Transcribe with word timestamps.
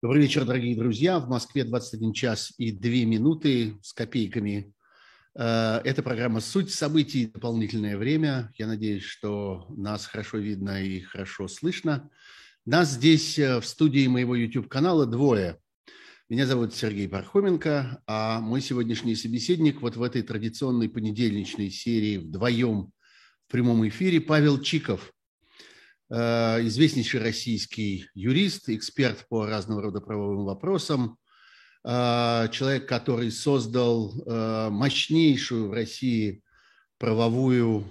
Добрый 0.00 0.22
вечер, 0.22 0.44
дорогие 0.44 0.76
друзья. 0.76 1.18
В 1.18 1.28
Москве 1.28 1.64
21 1.64 2.12
час 2.12 2.52
и 2.56 2.70
2 2.70 2.88
минуты 3.04 3.76
с 3.82 3.92
копейками. 3.92 4.72
Э, 5.36 5.80
это 5.82 6.04
программа 6.04 6.38
«Суть 6.38 6.72
событий. 6.72 7.26
Дополнительное 7.26 7.96
время». 7.98 8.52
Я 8.56 8.68
надеюсь, 8.68 9.02
что 9.02 9.66
нас 9.70 10.06
хорошо 10.06 10.38
видно 10.38 10.80
и 10.80 11.00
хорошо 11.00 11.48
слышно. 11.48 12.08
Нас 12.64 12.92
здесь 12.92 13.40
э, 13.40 13.60
в 13.60 13.66
студии 13.66 14.06
моего 14.06 14.36
YouTube-канала 14.36 15.04
двое. 15.04 15.58
Меня 16.28 16.46
зовут 16.46 16.76
Сергей 16.76 17.08
Пархоменко, 17.08 18.00
а 18.06 18.38
мой 18.38 18.60
сегодняшний 18.60 19.16
собеседник 19.16 19.82
вот 19.82 19.96
в 19.96 20.02
этой 20.04 20.22
традиционной 20.22 20.88
понедельничной 20.88 21.70
серии 21.70 22.18
вдвоем 22.18 22.92
в 23.48 23.50
прямом 23.50 23.88
эфире 23.88 24.20
Павел 24.20 24.60
Чиков– 24.60 25.12
известнейший 26.10 27.20
российский 27.20 28.08
юрист, 28.14 28.68
эксперт 28.70 29.26
по 29.28 29.46
разного 29.46 29.82
рода 29.82 30.00
правовым 30.00 30.44
вопросам, 30.44 31.18
э, 31.84 32.48
человек, 32.50 32.88
который 32.88 33.30
создал 33.30 34.14
э, 34.14 34.68
мощнейшую 34.70 35.68
в 35.68 35.72
России 35.72 36.42
правовую 36.98 37.84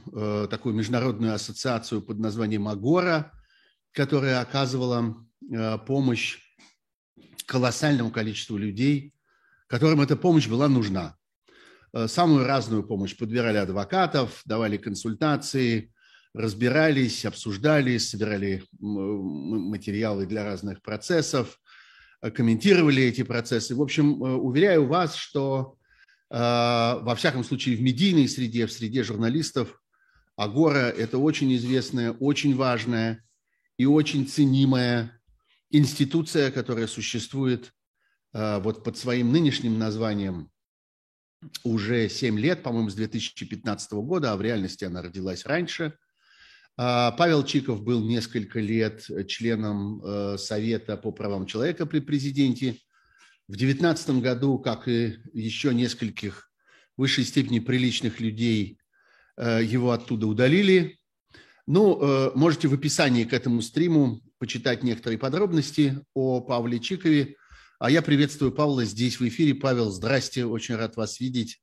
такую 0.49 0.75
международную 0.75 1.33
ассоциацию 1.33 2.01
под 2.01 2.19
названием 2.19 2.67
Агора, 2.67 3.31
которая 3.93 4.41
оказывала 4.41 5.15
помощь 5.85 6.39
колоссальному 7.45 8.11
количеству 8.11 8.57
людей, 8.57 9.13
которым 9.67 10.01
эта 10.01 10.17
помощь 10.17 10.49
была 10.49 10.67
нужна. 10.67 11.15
Самую 12.07 12.45
разную 12.45 12.83
помощь 12.83 13.15
подбирали 13.17 13.55
адвокатов, 13.55 14.41
давали 14.43 14.75
консультации, 14.75 15.93
разбирались, 16.37 17.25
обсуждали, 17.25 17.97
собирали 17.97 18.63
материалы 18.79 20.25
для 20.25 20.43
разных 20.43 20.81
процессов, 20.81 21.59
э, 22.21 22.29
комментировали 22.29 23.03
эти 23.03 23.23
процессы. 23.23 23.75
В 23.75 23.81
общем, 23.81 24.23
э, 24.23 24.33
уверяю 24.35 24.85
вас, 24.85 25.15
что 25.15 25.77
э, 26.29 26.35
во 26.37 27.15
всяком 27.15 27.43
случае 27.43 27.75
в 27.75 27.81
медийной 27.81 28.27
среде, 28.27 28.67
в 28.67 28.71
среде 28.71 29.03
журналистов, 29.03 29.81
Агора– 30.35 30.89
это 30.97 31.17
очень 31.17 31.55
известная, 31.55 32.11
очень 32.11 32.55
важная 32.55 33.23
и 33.77 33.87
очень 33.87 34.27
ценимая 34.27 35.19
институция, 35.71 36.51
которая 36.51 36.87
существует 36.87 37.73
вот 38.33 38.83
под 38.83 38.97
своим 38.97 39.31
нынешним 39.31 39.79
названием 39.79 40.51
уже 41.63 42.07
7 42.07 42.37
лет, 42.37 42.61
по-моему, 42.61 42.91
с 42.91 42.93
2015 42.93 43.93
года, 43.93 44.31
а 44.31 44.37
в 44.37 44.43
реальности 44.43 44.85
она 44.85 45.01
родилась 45.01 45.43
раньше– 45.43 45.97
Павел 46.77 47.43
Чиков 47.43 47.81
был 47.81 48.03
несколько 48.03 48.59
лет 48.59 49.03
членом 49.27 49.99
э, 50.03 50.37
Совета 50.37 50.95
по 50.95 51.11
правам 51.11 51.47
человека 51.47 51.87
при 51.87 51.99
президенте. 51.99 52.77
В 53.47 53.53
2019 53.53 54.21
году, 54.21 54.59
как 54.59 54.87
и 54.87 55.17
еще 55.33 55.73
нескольких 55.73 56.51
в 56.95 57.01
высшей 57.01 57.23
степени 57.23 57.57
приличных 57.57 58.19
людей, 58.19 58.77
э, 59.37 59.63
его 59.63 59.89
оттуда 59.89 60.27
удалили. 60.27 60.99
Ну, 61.65 61.99
э, 61.99 62.31
можете 62.35 62.67
в 62.67 62.75
описании 62.75 63.23
к 63.23 63.33
этому 63.33 63.63
стриму 63.63 64.21
почитать 64.37 64.83
некоторые 64.83 65.17
подробности 65.17 66.05
о 66.13 66.41
Павле 66.41 66.79
Чикове. 66.79 67.37
А 67.79 67.89
я 67.89 68.03
приветствую 68.03 68.51
Павла 68.51 68.85
здесь 68.85 69.19
в 69.19 69.27
эфире. 69.27 69.55
Павел, 69.55 69.89
здрасте, 69.89 70.45
очень 70.45 70.75
рад 70.75 70.95
вас 70.95 71.19
видеть 71.19 71.59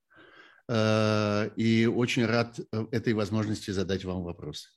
и 0.66 1.90
очень 1.94 2.24
рад 2.24 2.58
этой 2.90 3.12
возможности 3.12 3.70
задать 3.70 4.04
вам 4.04 4.22
вопросы. 4.22 4.70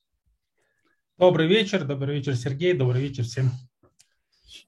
Добрый 1.18 1.48
вечер, 1.48 1.84
добрый 1.84 2.18
вечер, 2.18 2.36
Сергей, 2.36 2.74
добрый 2.74 3.02
вечер 3.02 3.24
всем. 3.24 3.50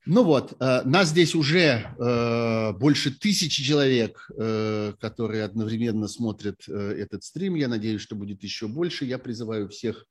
Ну 0.07 0.23
вот, 0.23 0.55
э, 0.59 0.81
нас 0.83 1.09
здесь 1.09 1.35
уже 1.35 1.95
э, 1.99 2.73
больше 2.73 3.11
тысячи 3.11 3.61
человек, 3.61 4.27
э, 4.35 4.93
которые 4.99 5.43
одновременно 5.43 6.07
смотрят 6.07 6.67
этот 6.67 7.23
стрим. 7.23 7.53
Я 7.53 7.67
надеюсь, 7.67 8.01
что 8.01 8.15
будет 8.15 8.41
еще 8.41 8.67
больше. 8.67 9.05
Я 9.05 9.19
призываю 9.19 9.69
всех 9.69 10.07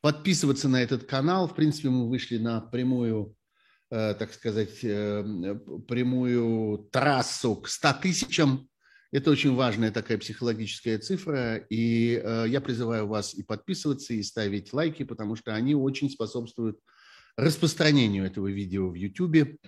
подписываться 0.00 0.68
на 0.68 0.80
этот 0.80 1.02
канал. 1.02 1.48
В 1.48 1.56
принципе, 1.56 1.88
мы 1.88 2.08
вышли 2.08 2.38
на 2.38 2.60
прямую, 2.60 3.34
так 3.88 4.32
сказать, 4.32 4.80
прямую 4.80 6.88
трассу 6.92 7.56
к 7.56 7.68
100 7.68 7.92
тысячам 7.94 8.68
это 9.12 9.30
очень 9.30 9.54
важная 9.54 9.92
такая 9.92 10.16
психологическая 10.16 10.98
цифра, 10.98 11.56
и 11.56 12.20
э, 12.22 12.46
я 12.48 12.62
призываю 12.62 13.06
вас 13.06 13.34
и 13.34 13.42
подписываться, 13.42 14.14
и 14.14 14.22
ставить 14.22 14.72
лайки, 14.72 15.02
потому 15.02 15.36
что 15.36 15.54
они 15.54 15.74
очень 15.74 16.10
способствуют 16.10 16.80
распространению 17.36 18.24
этого 18.24 18.48
видео 18.48 18.88
в 18.88 18.94
YouTube, 18.94 19.60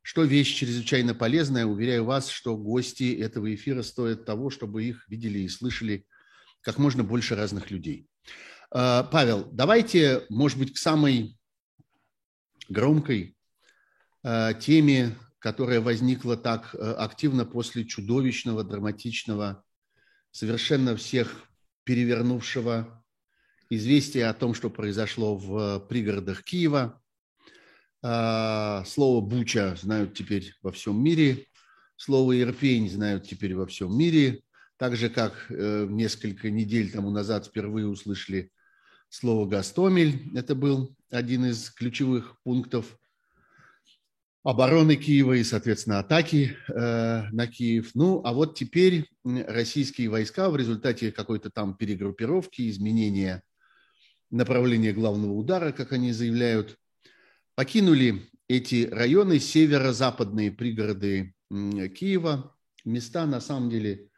что 0.00 0.22
вещь 0.22 0.54
чрезвычайно 0.54 1.12
полезная. 1.12 1.66
Уверяю 1.66 2.04
вас, 2.04 2.28
что 2.28 2.56
гости 2.56 3.16
этого 3.16 3.52
эфира 3.52 3.82
стоят 3.82 4.26
того, 4.26 4.48
чтобы 4.48 4.84
их 4.84 5.08
видели 5.08 5.40
и 5.40 5.48
слышали 5.48 6.06
как 6.60 6.78
можно 6.78 7.02
больше 7.02 7.34
разных 7.34 7.72
людей. 7.72 8.06
Э, 8.72 9.02
Павел, 9.10 9.48
давайте, 9.50 10.22
может 10.28 10.56
быть, 10.56 10.72
к 10.72 10.78
самой 10.78 11.36
громкой 12.68 13.36
э, 14.22 14.52
теме 14.60 15.16
которая 15.44 15.82
возникла 15.82 16.38
так 16.38 16.74
э, 16.74 16.78
активно 16.78 17.44
после 17.44 17.84
чудовищного, 17.84 18.64
драматичного, 18.64 19.62
совершенно 20.30 20.96
всех 20.96 21.44
перевернувшего 21.84 23.04
известия 23.68 24.30
о 24.30 24.32
том, 24.32 24.54
что 24.54 24.70
произошло 24.70 25.36
в 25.36 25.80
пригородах 25.80 26.44
Киева. 26.44 26.98
А, 28.02 28.84
слово 28.86 29.20
«буча» 29.20 29.76
знают 29.76 30.14
теперь 30.14 30.54
во 30.62 30.72
всем 30.72 31.04
мире, 31.04 31.44
слово 31.96 32.40
«ирпень» 32.40 32.88
знают 32.88 33.28
теперь 33.28 33.54
во 33.54 33.66
всем 33.66 33.94
мире, 33.94 34.40
так 34.78 34.96
же, 34.96 35.10
как 35.10 35.34
э, 35.50 35.86
несколько 35.90 36.50
недель 36.50 36.90
тому 36.90 37.10
назад 37.10 37.48
впервые 37.48 37.86
услышали 37.86 38.50
слово 39.10 39.44
«Гастомель». 39.46 40.22
Это 40.34 40.54
был 40.54 40.96
один 41.10 41.44
из 41.44 41.68
ключевых 41.68 42.40
пунктов 42.44 42.96
обороны 44.44 44.96
Киева 44.96 45.32
и, 45.32 45.42
соответственно, 45.42 45.98
атаки 45.98 46.56
э, 46.68 47.22
на 47.32 47.46
Киев. 47.46 47.92
Ну, 47.94 48.20
а 48.24 48.34
вот 48.34 48.56
теперь 48.56 49.08
российские 49.24 50.10
войска 50.10 50.50
в 50.50 50.56
результате 50.56 51.10
какой-то 51.10 51.50
там 51.50 51.74
перегруппировки, 51.74 52.68
изменения 52.68 53.42
направления 54.30 54.92
главного 54.92 55.32
удара, 55.32 55.72
как 55.72 55.92
они 55.92 56.12
заявляют, 56.12 56.76
покинули 57.54 58.28
эти 58.46 58.86
районы, 58.86 59.40
северо-западные 59.40 60.52
пригороды 60.52 61.34
Киева, 61.48 62.54
места 62.84 63.24
на 63.24 63.40
самом 63.40 63.70
деле 63.70 64.10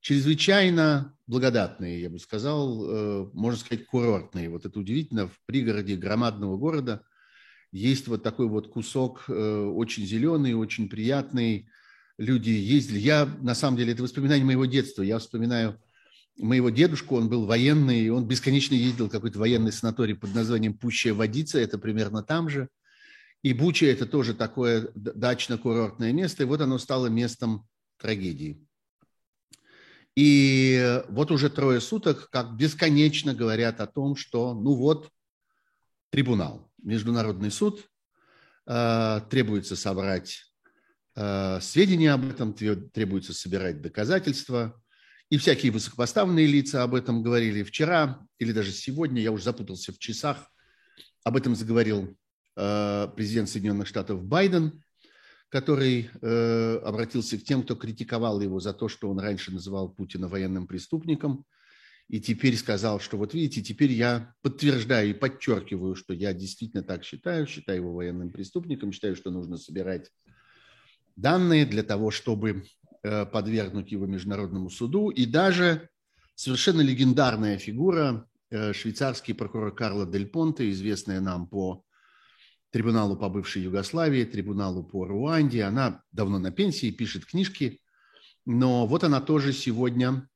чрезвычайно 0.00 1.16
благодатные, 1.28 2.00
я 2.00 2.10
бы 2.10 2.18
сказал, 2.18 2.84
э, 2.84 3.30
можно 3.32 3.60
сказать, 3.60 3.86
курортные. 3.86 4.48
Вот 4.48 4.66
это 4.66 4.80
удивительно, 4.80 5.28
в 5.28 5.38
пригороде 5.46 5.94
громадного 5.94 6.56
города– 6.56 7.02
есть 7.72 8.08
вот 8.08 8.22
такой 8.22 8.48
вот 8.48 8.68
кусок 8.68 9.24
э, 9.28 9.32
очень 9.32 10.06
зеленый, 10.06 10.54
очень 10.54 10.88
приятный. 10.88 11.68
Люди 12.16 12.50
ездили. 12.50 12.98
Я, 12.98 13.26
на 13.40 13.54
самом 13.54 13.76
деле, 13.76 13.92
это 13.92 14.02
воспоминание 14.02 14.44
моего 14.44 14.64
детства. 14.64 15.02
Я 15.02 15.18
вспоминаю 15.18 15.80
моего 16.38 16.70
дедушку, 16.70 17.16
он 17.16 17.28
был 17.28 17.46
военный, 17.46 18.00
и 18.00 18.08
он 18.08 18.26
бесконечно 18.26 18.74
ездил 18.74 19.08
в 19.08 19.10
какой-то 19.10 19.38
военный 19.38 19.72
санаторий 19.72 20.14
под 20.14 20.34
названием 20.34 20.74
«Пущая 20.74 21.12
водица», 21.12 21.58
это 21.58 21.78
примерно 21.78 22.22
там 22.22 22.48
же. 22.48 22.68
И 23.42 23.52
Буча– 23.52 23.86
это 23.86 24.06
тоже 24.06 24.34
такое 24.34 24.90
дачно-курортное 24.94 26.12
место, 26.12 26.42
и 26.42 26.46
вот 26.46 26.60
оно 26.60 26.78
стало 26.78 27.06
местом 27.06 27.66
трагедии. 27.98 28.64
И 30.16 31.02
вот 31.08 31.30
уже 31.30 31.48
трое 31.48 31.80
суток, 31.80 32.28
как 32.30 32.56
бесконечно 32.56 33.34
говорят 33.34 33.80
о 33.80 33.86
том, 33.86 34.16
что, 34.16 34.54
ну 34.54 34.74
вот, 34.74 35.10
трибунал. 36.10 36.67
Международный 36.82 37.50
суд, 37.50 37.88
э, 38.66 39.20
требуется 39.30 39.76
собрать 39.76 40.42
э, 41.16 41.58
сведения 41.60 42.12
об 42.12 42.28
этом, 42.28 42.54
требуется 42.54 43.32
собирать 43.32 43.82
доказательства. 43.82 44.80
И 45.30 45.36
всякие 45.36 45.72
высокопоставленные 45.72 46.46
лица 46.46 46.82
об 46.82 46.94
этом 46.94 47.22
говорили 47.22 47.62
вчера 47.62 48.26
или 48.38 48.52
даже 48.52 48.72
сегодня, 48.72 49.20
я 49.20 49.32
уже 49.32 49.44
запутался 49.44 49.92
в 49.92 49.98
часах. 49.98 50.50
Об 51.24 51.36
этом 51.36 51.54
заговорил 51.54 52.16
э, 52.56 53.08
президент 53.14 53.48
Соединенных 53.48 53.86
Штатов 53.88 54.24
Байден, 54.24 54.82
который 55.50 56.10
обратился 56.20 57.38
к 57.38 57.42
тем, 57.42 57.62
кто 57.62 57.74
критиковал 57.74 58.38
его 58.42 58.60
за 58.60 58.74
то, 58.74 58.86
что 58.86 59.08
он 59.08 59.18
раньше 59.18 59.50
называл 59.50 59.88
Путина 59.88 60.28
военным 60.28 60.66
преступником– 60.66 61.44
и 62.08 62.20
теперь 62.20 62.56
сказал, 62.56 63.00
что 63.00 63.18
вот 63.18 63.34
видите, 63.34 63.62
теперь 63.62 63.92
я 63.92 64.34
подтверждаю 64.40 65.10
и 65.10 65.14
подчеркиваю, 65.14 65.94
что 65.94 66.14
я 66.14 66.32
действительно 66.32 66.82
так 66.82 67.04
считаю, 67.04 67.46
считаю 67.46 67.78
его 67.78 67.92
военным 67.92 68.30
преступником, 68.30 68.92
считаю, 68.92 69.14
что 69.14 69.30
нужно 69.30 69.58
собирать 69.58 70.10
данные 71.16 71.66
для 71.66 71.82
того, 71.82 72.10
чтобы 72.10 72.64
э, 73.02 73.26
подвергнуть 73.26 73.92
его 73.92 74.06
международному 74.06 74.70
суду. 74.70 75.10
И 75.10 75.26
даже 75.26 75.90
совершенно 76.34 76.80
легендарная 76.80 77.58
фигура, 77.58 78.26
э, 78.50 78.72
швейцарский 78.72 79.34
прокурор 79.34 79.74
Карло 79.74 80.06
Дель 80.06 80.28
Понте, 80.28 80.70
известная 80.70 81.20
нам 81.20 81.46
по 81.46 81.84
трибуналу 82.70 83.18
по 83.18 83.28
бывшей 83.28 83.62
Югославии, 83.62 84.24
трибуналу 84.24 84.82
по 84.82 85.04
Руанде. 85.04 85.62
Она 85.64 86.02
давно 86.12 86.38
на 86.38 86.52
пенсии, 86.52 86.90
пишет 86.90 87.26
книжки, 87.26 87.80
но 88.46 88.86
вот 88.86 89.04
она 89.04 89.20
тоже 89.20 89.52
сегодня 89.52 90.26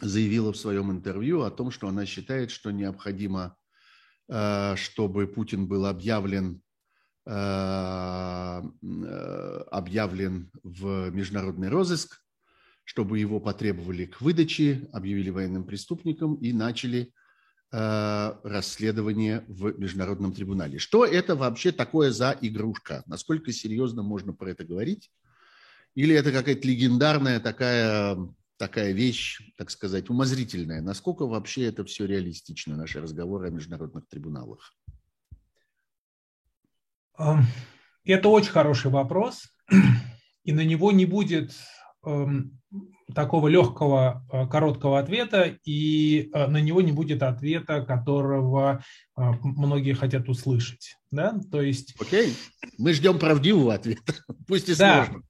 заявила 0.00 0.52
в 0.52 0.56
своем 0.56 0.90
интервью 0.90 1.42
о 1.42 1.50
том, 1.50 1.70
что 1.70 1.88
она 1.88 2.06
считает, 2.06 2.50
что 2.50 2.70
необходимо, 2.70 3.56
э, 4.28 4.76
чтобы 4.76 5.26
Путин 5.26 5.66
был 5.66 5.86
объявлен 5.86 6.62
э, 7.26 7.32
э, 7.32 8.62
объявлен 9.70 10.50
в 10.62 11.10
международный 11.10 11.68
розыск, 11.68 12.20
чтобы 12.84 13.18
его 13.18 13.40
потребовали 13.40 14.06
к 14.06 14.20
выдаче, 14.20 14.88
объявили 14.92 15.30
военным 15.30 15.64
преступником 15.64 16.34
и 16.36 16.52
начали 16.52 17.12
расследование 17.70 19.44
в 19.48 19.76
международном 19.80 20.32
трибунале. 20.32 20.78
Что 20.78 21.04
это 21.04 21.34
вообще 21.34 21.72
такое 21.72 22.12
за 22.12 22.38
игрушка? 22.40 23.02
Насколько 23.06 23.50
серьезно 23.50 24.04
можно 24.04 24.32
про 24.32 24.50
это 24.50 24.64
говорить? 24.64 25.10
Или 25.96 26.14
это 26.14 26.30
какая-то 26.30 26.68
легендарная 26.68 27.40
такая 27.40 28.16
такая 28.56 28.92
вещь, 28.92 29.40
так 29.56 29.70
сказать, 29.70 30.10
умозрительная. 30.10 30.80
Насколько 30.80 31.26
вообще 31.26 31.64
это 31.64 31.84
все 31.84 32.06
реалистично, 32.06 32.76
наши 32.76 33.00
разговоры 33.00 33.48
о 33.48 33.50
международных 33.50 34.06
трибуналах? 34.08 34.74
Это 38.04 38.28
очень 38.28 38.50
хороший 38.50 38.90
вопрос, 38.90 39.44
и 40.44 40.52
на 40.52 40.64
него 40.64 40.92
не 40.92 41.06
будет 41.06 41.54
эм, 42.04 42.60
такого 43.14 43.48
легкого, 43.48 44.26
э, 44.32 44.46
короткого 44.46 44.98
ответа, 44.98 45.56
и 45.64 46.30
э, 46.32 46.46
на 46.46 46.60
него 46.60 46.80
не 46.82 46.92
будет 46.92 47.22
ответа, 47.22 47.82
которого 47.82 48.84
э, 49.16 49.20
многие 49.42 49.94
хотят 49.94 50.28
услышать. 50.28 50.96
Да? 51.10 51.38
То 51.50 51.62
есть... 51.62 51.94
Окей, 52.00 52.34
мы 52.78 52.92
ждем 52.92 53.18
правдивого 53.18 53.74
ответа, 53.74 54.14
пусть 54.46 54.68
и 54.68 54.74
да. 54.74 55.06
сложно. 55.06 55.22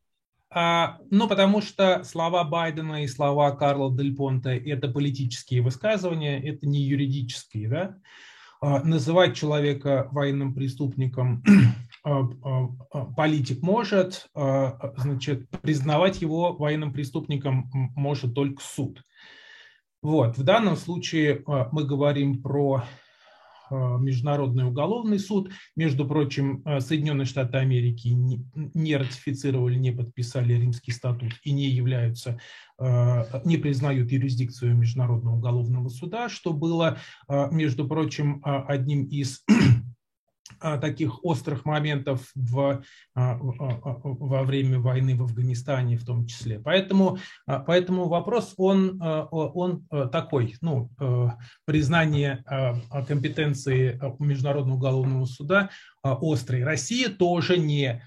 А, 0.56 0.98
ну, 1.10 1.26
потому 1.26 1.60
что 1.60 2.04
слова 2.04 2.44
Байдена 2.44 3.02
и 3.02 3.08
слова 3.08 3.50
Карла 3.50 3.92
Дель 3.92 4.14
Понте– 4.14 4.56
это 4.66 4.86
политические 4.86 5.62
высказывания, 5.62 6.40
это 6.40 6.68
не 6.68 6.80
юридические. 6.80 7.68
Да? 7.68 7.96
А, 8.60 8.80
называть 8.84 9.36
человека 9.36 10.06
военным 10.12 10.54
преступником 10.54 11.42
а, 12.04 12.22
политик 13.16 13.62
может, 13.62 14.28
значит, 14.32 15.50
признавать 15.60 16.22
его 16.22 16.52
военным 16.52 16.92
преступником 16.92 17.68
может 17.96 18.34
только 18.34 18.62
суд. 18.62 19.02
Вот. 20.02 20.38
В 20.38 20.44
данном 20.44 20.76
случае 20.76 21.42
мы 21.72 21.84
говорим 21.84 22.42
про 22.42 22.84
Международный 23.70 24.64
уголовный 24.64 25.18
суд. 25.18 25.50
Между 25.76 26.06
прочим, 26.06 26.62
э, 26.64 26.80
Соединенные 26.80 27.24
Штаты 27.24 27.58
Америки 27.58 28.08
не 28.08 28.96
ратифицировали, 28.96 29.76
не 29.76 29.92
подписали 29.92 30.54
Римский 30.54 30.92
статут 30.92 31.32
и 31.42 31.52
не 31.52 31.68
являются, 31.68 32.38
э, 32.78 33.40
не 33.44 33.56
признают 33.56 34.12
юрисдикцию 34.12 34.76
Международного 34.76 35.36
уголовного 35.36 35.88
суда, 35.88 36.28
что 36.28 36.52
было, 36.52 36.98
между 37.28 37.86
прочим, 37.86 38.40
одним 38.44 39.04
из 39.04 39.44
таких 40.60 41.24
острых 41.24 41.64
моментов 41.64 42.30
в, 42.34 42.82
а, 43.14 43.38
во 43.40 44.42
время 44.42 44.78
войны 44.78 45.16
в 45.16 45.22
Афганистане 45.22 45.96
в 45.96 46.04
том 46.04 46.26
числе. 46.26 46.58
Поэтому, 46.58 47.18
а, 47.46 47.60
поэтому 47.60 48.08
вопрос, 48.08 48.54
он, 48.56 49.00
он 49.00 49.86
такой, 50.12 50.56
ну, 50.60 50.90
признание 51.64 52.44
компетенции 53.08 54.00
Международного 54.18 54.76
уголовного 54.76 55.26
суда 55.26 55.70
острый. 56.02 56.64
Россия 56.64 57.08
тоже 57.08 57.58
не 57.58 58.02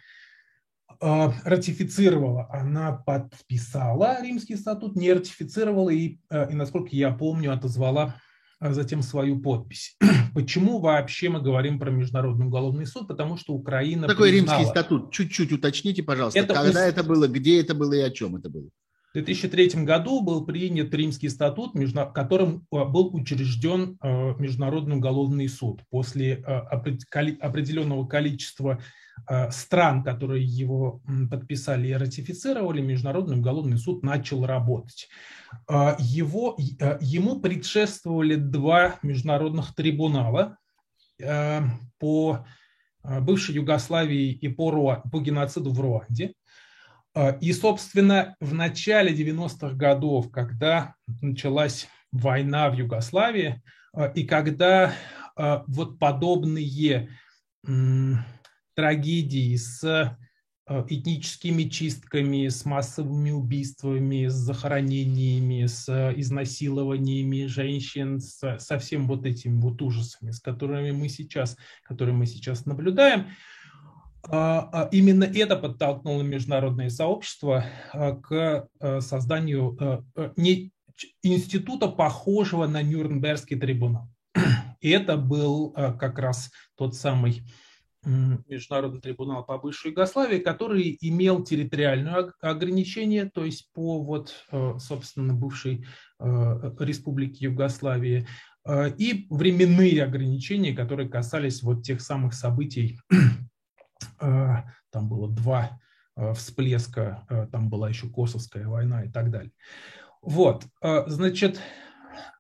ратифицировала, 1.00 2.48
она 2.52 2.92
подписала 2.94 4.22
Римский 4.24 4.56
статут, 4.56 4.96
не 4.96 5.14
ратифицировала 5.14 5.90
и, 5.92 6.18
и 6.32 6.54
насколько 6.54 6.90
я 6.92 7.12
помню, 7.12 7.54
отозвала 7.54 8.16
а 8.60 8.74
затем 8.74 9.02
свою 9.02 9.40
подпись. 9.40 9.96
Почему 10.34 10.80
вообще 10.80 11.30
мы 11.30 11.42
говорим 11.42 11.80
про 11.80 11.92
Международный 11.92 12.48
уголовный 12.48 12.86
суд? 12.86 13.08
Потому 13.08 13.38
что 13.38 13.54
Украина 13.54 14.08
Такой 14.08 14.32
признала... 14.32 14.60
римский 14.60 14.72
статут? 14.72 15.12
Чуть-чуть 15.12 15.52
уточните, 15.52 16.04
пожалуйста. 16.04 16.40
Это 16.40 16.54
Когда 16.54 16.70
уст... 16.70 16.90
это 16.90 17.04
было, 17.04 17.28
где 17.28 17.62
это 17.62 17.76
было 17.76 17.94
и 17.94 18.02
о 18.02 18.10
чем 18.10 18.36
это 18.36 18.50
было? 18.50 18.70
В 19.12 19.14
2003 19.14 19.84
году 19.84 20.22
был 20.22 20.46
принят 20.46 20.94
Римский 20.94 21.30
статут, 21.30 21.74
которым 22.14 22.68
а, 22.72 22.86
был 22.86 23.16
учрежден 23.16 23.98
а, 24.00 24.36
Международный 24.38 24.98
уголовный 24.98 25.48
суд. 25.48 25.82
После 25.90 26.36
определенного 26.36 28.06
количества 28.06 28.80
стран, 29.50 30.04
которые 30.04 30.46
его 30.46 31.02
подписали 31.30 31.88
и 31.88 31.94
ратифицировали, 31.94 32.82
Международный 32.82 33.38
уголовный 33.38 33.78
суд 33.78 34.04
начал 34.04 34.46
работать. 34.46 35.10
А, 35.68 35.96
его, 36.00 36.58
а, 36.80 36.98
ему 37.02 37.40
предшествовали 37.40 38.36
два 38.36 38.96
международных 39.02 39.74
трибунала 39.76 40.58
по 41.98 42.46
бывшей 43.04 43.56
Югославии 43.56 44.34
и 44.34 44.50
по, 44.50 45.02
по 45.12 45.20
геноциду 45.20 45.72
в 45.72 45.80
Руанде. 45.80 46.34
И, 47.42 47.54
собственно, 47.54 48.36
в 48.40 48.54
начале 48.54 49.16
90-х 49.16 49.74
годов, 49.74 50.30
когда 50.30 50.94
началась 51.20 51.88
война 52.12 52.70
в 52.70 52.76
Югославии, 52.76 53.64
и 54.14 54.26
когда 54.26 54.94
вот 55.66 55.98
подобные 55.98 57.10
трагедии 58.78 59.56
с 59.56 60.16
Э, 60.70 60.84
этническими 60.90 61.64
чистками, 61.64 62.50
с 62.50 62.66
массовыми 62.66 63.32
убийствами, 63.32 64.28
с 64.28 64.34
захоронениями, 64.34 65.66
с 65.66 65.88
э, 65.88 66.14
изнасилованиями 66.18 67.46
женщин, 67.46 68.20
со 68.20 68.78
всем 68.78 69.08
вот 69.08 69.26
этими 69.26 69.62
вот 69.62 69.82
ужасами, 69.82 70.32
с 70.32 70.42
которыми 70.42 70.92
мы 70.92 71.08
сейчас, 71.08 71.56
которые 71.84 72.16
мы 72.16 72.26
сейчас 72.26 72.66
наблюдаем. 72.66 73.28
А, 74.30 74.70
а 74.74 74.90
именно 74.92 75.24
это 75.24 75.56
подтолкнуло 75.56 76.22
международное 76.22 76.90
сообщество 76.90 77.64
э, 77.94 78.16
к 78.18 78.68
созданию 79.00 80.06
института, 81.24 81.88
похожего 81.88 82.68
на 82.68 82.82
Нюрнбергский 82.82 83.58
трибунал. 83.58 84.10
И 84.82 84.90
это 84.90 85.16
был 85.16 85.70
как 85.72 86.20
раз 86.20 86.52
тот 86.76 86.94
самый 86.94 87.42
Международный 88.08 89.02
трибунал 89.02 89.46
по 89.46 89.58
бывшей 89.58 89.92
Югославии, 89.92 90.40
который 90.40 90.98
имел 91.02 91.44
территориальное 91.44 92.32
ограничение, 92.42 93.30
то 93.30 93.44
есть 93.44 93.70
по 93.74 94.02
вот, 94.02 94.34
э, 94.52 94.76
собственно, 94.80 95.34
бывшей 95.34 95.86
э, 96.20 96.72
республике 96.80 97.46
Югославии, 97.46 98.26
э, 98.66 98.96
и 98.98 99.28
временные 99.30 100.04
ограничения, 100.04 100.74
которые 100.74 101.10
касались 101.10 101.62
вот 101.62 101.84
тех 101.84 102.02
самых 102.02 102.34
событий. 102.34 103.00
Там 104.20 105.10
было 105.10 105.30
два 105.30 105.80
всплеска, 106.34 107.28
там 107.52 107.70
была 107.70 107.90
еще 107.90 108.10
Косовская 108.10 108.68
война 108.68 109.04
и 109.04 109.12
так 109.12 109.30
далее. 109.30 109.52
Вот, 110.22 110.66
значит, 110.82 111.60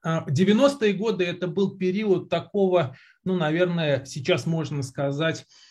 90-е 0.06 0.94
годы 0.94 1.26
это 1.26 1.48
был 1.48 1.78
период 1.78 2.30
такого, 2.30 2.96
ну, 3.24 3.36
наверное, 3.36 4.06
сейчас 4.06 4.46
можно 4.46 4.84
сказать, 4.84 5.42
а, 5.42 5.67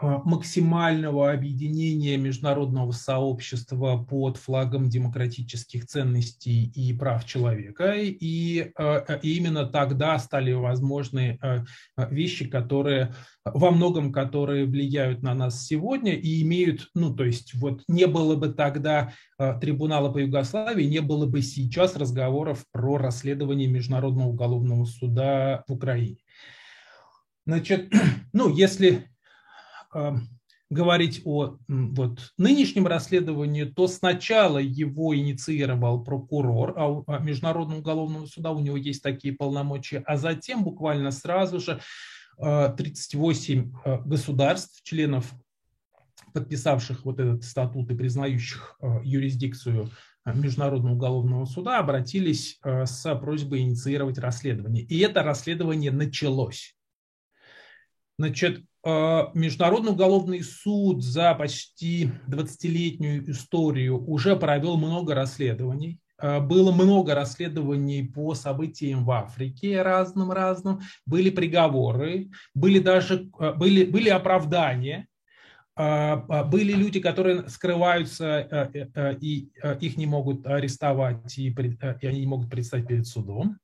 максимального 0.00 1.30
объединения 1.30 2.16
международного 2.16 2.90
сообщества 2.90 3.96
под 3.96 4.36
флагом 4.36 4.88
демократических 4.88 5.86
ценностей 5.86 6.64
и 6.74 6.92
прав 6.92 7.24
человека. 7.24 7.94
И, 7.94 8.72
а, 8.76 8.98
и 9.22 9.36
именно 9.36 9.66
тогда 9.66 10.18
стали 10.18 10.52
возможны 10.52 11.38
а, 11.40 11.64
вещи, 12.10 12.46
которые 12.46 13.14
во 13.44 13.70
многом, 13.70 14.12
которые 14.12 14.66
влияют 14.66 15.22
на 15.22 15.34
нас 15.34 15.64
сегодня 15.64 16.14
и 16.14 16.42
имеют, 16.42 16.88
ну, 16.94 17.14
то 17.14 17.24
есть 17.24 17.54
вот 17.54 17.82
не 17.86 18.06
было 18.06 18.36
бы 18.36 18.48
тогда 18.48 19.12
трибунала 19.60 20.10
по 20.10 20.18
Югославии, 20.18 20.84
не 20.84 21.00
было 21.00 21.26
бы 21.26 21.42
сейчас 21.42 21.94
разговоров 21.94 22.64
про 22.72 22.96
расследование 22.96 23.68
Международного 23.68 24.28
уголовного 24.28 24.86
суда 24.86 25.62
в 25.68 25.72
Украине. 25.72 26.16
Значит, 27.46 27.92
ну, 28.32 28.48
если 28.48 29.04
говорить 30.70 31.22
о 31.24 31.58
вот, 31.68 32.32
нынешнем 32.36 32.86
расследовании, 32.86 33.64
то 33.64 33.86
сначала 33.86 34.58
его 34.58 35.16
инициировал 35.16 36.02
прокурор 36.02 36.74
а, 36.76 37.02
а 37.06 37.18
Международного 37.20 37.80
уголовного 37.80 38.26
суда, 38.26 38.50
у 38.50 38.60
него 38.60 38.76
есть 38.76 39.02
такие 39.02 39.34
полномочия, 39.34 40.02
а 40.06 40.16
затем 40.16 40.64
буквально 40.64 41.10
сразу 41.10 41.60
же 41.60 41.80
38 42.38 43.72
а, 43.84 43.98
государств, 43.98 44.82
членов, 44.82 45.32
подписавших 46.32 47.04
вот 47.04 47.20
этот 47.20 47.44
статут 47.44 47.90
и 47.90 47.94
признающих 47.94 48.78
юрисдикцию 49.04 49.90
Международного 50.24 50.94
уголовного 50.94 51.44
суда, 51.44 51.78
обратились 51.78 52.58
с 52.64 53.14
просьбой 53.16 53.60
инициировать 53.60 54.18
расследование. 54.18 54.82
И 54.82 54.98
это 54.98 55.22
расследование 55.22 55.92
началось. 55.92 56.74
Значит, 58.18 58.64
Международный 58.84 59.92
уголовный 59.92 60.42
суд 60.42 61.02
за 61.02 61.34
почти 61.34 62.10
20-летнюю 62.28 63.30
историю 63.30 64.04
уже 64.06 64.36
провел 64.36 64.76
много 64.76 65.14
расследований. 65.14 65.98
Было 66.20 66.70
много 66.70 67.14
расследований 67.14 68.02
по 68.04 68.34
событиям 68.34 69.04
в 69.04 69.10
Африке 69.10 69.82
разным-разным. 69.82 70.80
Были 71.06 71.30
приговоры, 71.30 72.30
были 72.54 72.78
даже 72.78 73.30
были, 73.56 73.84
были 73.84 74.10
оправдания 74.10 75.08
были 75.76 76.72
люди, 76.72 77.00
которые 77.00 77.48
скрываются, 77.48 78.46
э, 78.74 78.86
э, 78.94 79.16
и 79.20 79.48
э, 79.60 79.76
их 79.80 79.96
не 79.96 80.06
могут 80.06 80.46
арестовать, 80.46 81.36
и 81.36 81.52
они 82.02 82.20
не 82.20 82.26
могут 82.26 82.48
предстать 82.48 82.86
перед 82.86 83.06
судом. 83.06 83.58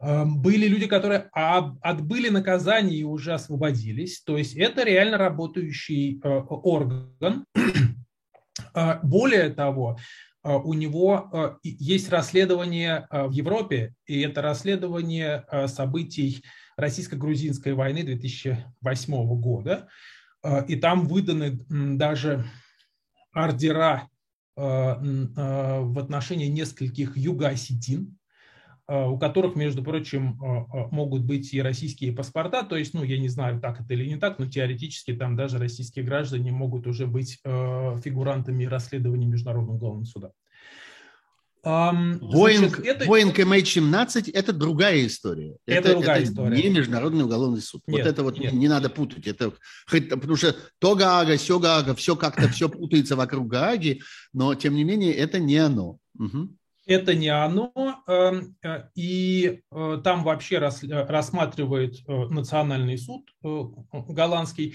Были 0.00 0.66
люди, 0.66 0.86
которые 0.86 1.30
отбыли 1.32 2.28
наказание 2.28 2.98
и 2.98 3.04
уже 3.04 3.32
освободились. 3.32 4.20
То 4.20 4.36
есть 4.36 4.56
это 4.56 4.84
реально 4.84 5.16
работающий 5.16 6.20
орган. 6.22 7.46
Более 9.02 9.50
того, 9.50 9.98
у 10.42 10.74
него 10.74 11.58
есть 11.62 12.10
расследование 12.10 13.06
в 13.10 13.30
Европе, 13.30 13.94
и 14.06 14.20
это 14.20 14.42
расследование 14.42 15.44
событий 15.68 16.42
российско-грузинской 16.76 17.72
войны 17.72 18.02
2008 18.02 19.40
года, 19.40 19.74
а, 19.74 19.88
и 20.68 20.76
там 20.76 21.06
выданы 21.06 21.58
даже 21.68 22.44
ордера 23.32 24.08
а, 24.56 25.00
а, 25.36 25.80
в 25.80 25.98
отношении 25.98 26.46
нескольких 26.46 27.16
юго-осетин, 27.16 28.16
у 28.86 29.18
которых, 29.18 29.56
между 29.56 29.82
прочим, 29.82 30.38
могут 30.90 31.24
быть 31.24 31.54
и 31.54 31.62
российские 31.62 32.12
паспорта, 32.12 32.62
то 32.64 32.76
есть, 32.76 32.92
ну, 32.92 33.02
я 33.02 33.18
не 33.18 33.28
знаю, 33.28 33.58
так 33.58 33.80
это 33.80 33.94
или 33.94 34.06
не 34.06 34.16
так, 34.16 34.38
но 34.38 34.44
теоретически 34.44 35.14
там 35.14 35.36
даже 35.36 35.56
российские 35.56 36.04
граждане 36.04 36.52
могут 36.52 36.86
уже 36.86 37.06
быть 37.06 37.40
фигурантами 37.42 38.64
расследования 38.66 39.26
Международного 39.26 39.76
уголовного 39.76 40.04
суда. 40.04 40.32
Боинг, 41.64 42.80
это... 42.80 43.06
Боинг 43.06 43.38
MH17– 43.38 44.30
это 44.34 44.52
другая 44.52 45.06
история. 45.06 45.56
Это, 45.66 45.88
это 45.88 45.92
другая 45.92 46.20
это 46.20 46.30
история. 46.30 46.62
не 46.62 46.68
Международный 46.68 47.24
уголовный 47.24 47.62
суд. 47.62 47.82
Нет, 47.86 47.98
вот 47.98 48.06
это 48.06 48.22
вот 48.22 48.38
нет. 48.38 48.52
не, 48.52 48.60
не 48.60 48.68
надо 48.68 48.90
путать. 48.90 49.26
Это, 49.26 49.52
потому 49.88 50.36
что 50.36 50.54
то 50.78 50.94
Гаага, 50.94 51.36
все 51.36 51.58
Гаага, 51.58 51.94
все 51.94 52.16
как-то 52.16 52.48
все 52.48 52.68
путается 52.68 53.16
вокруг 53.16 53.48
Гааги, 53.48 54.02
но 54.32 54.54
тем 54.54 54.74
не 54.74 54.84
менее 54.84 55.14
это 55.14 55.38
не 55.38 55.56
оно. 55.56 55.98
Угу. 56.18 56.50
Это 56.86 57.14
не 57.14 57.28
оно, 57.28 57.72
эм, 58.06 58.56
э, 58.62 58.88
и 58.94 59.62
э, 59.70 60.00
там 60.04 60.22
вообще 60.22 60.58
рассматривает 60.58 61.96
э, 62.06 62.26
национальный 62.26 62.98
суд 62.98 63.30
голландский. 63.90 64.74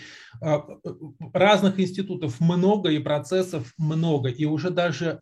Разных 1.33 1.79
институтов 1.79 2.39
много 2.39 2.89
и 2.89 2.99
процессов 2.99 3.73
много, 3.77 4.29
и 4.29 4.45
уже 4.45 4.69
даже 4.69 5.19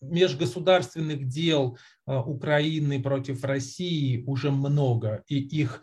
межгосударственных 0.00 1.26
дел 1.26 1.76
Украины 2.06 3.02
против 3.02 3.44
России 3.44 4.22
уже 4.26 4.50
много, 4.50 5.24
и 5.28 5.38
их, 5.38 5.82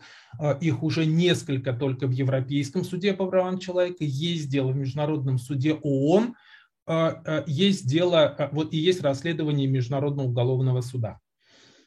их 0.60 0.82
уже 0.82 1.06
несколько 1.06 1.72
только 1.72 2.06
в 2.06 2.10
Европейском 2.10 2.84
суде 2.84 3.12
по 3.12 3.26
правам 3.26 3.58
человека, 3.58 4.04
есть 4.04 4.50
дело 4.50 4.72
в 4.72 4.76
Международном 4.76 5.38
суде 5.38 5.74
ООН, 5.74 6.34
есть 7.46 7.88
дело, 7.88 8.50
вот 8.52 8.72
и 8.72 8.76
есть 8.76 9.02
расследование 9.02 9.66
Международного 9.66 10.28
уголовного 10.28 10.80
суда. 10.82 11.18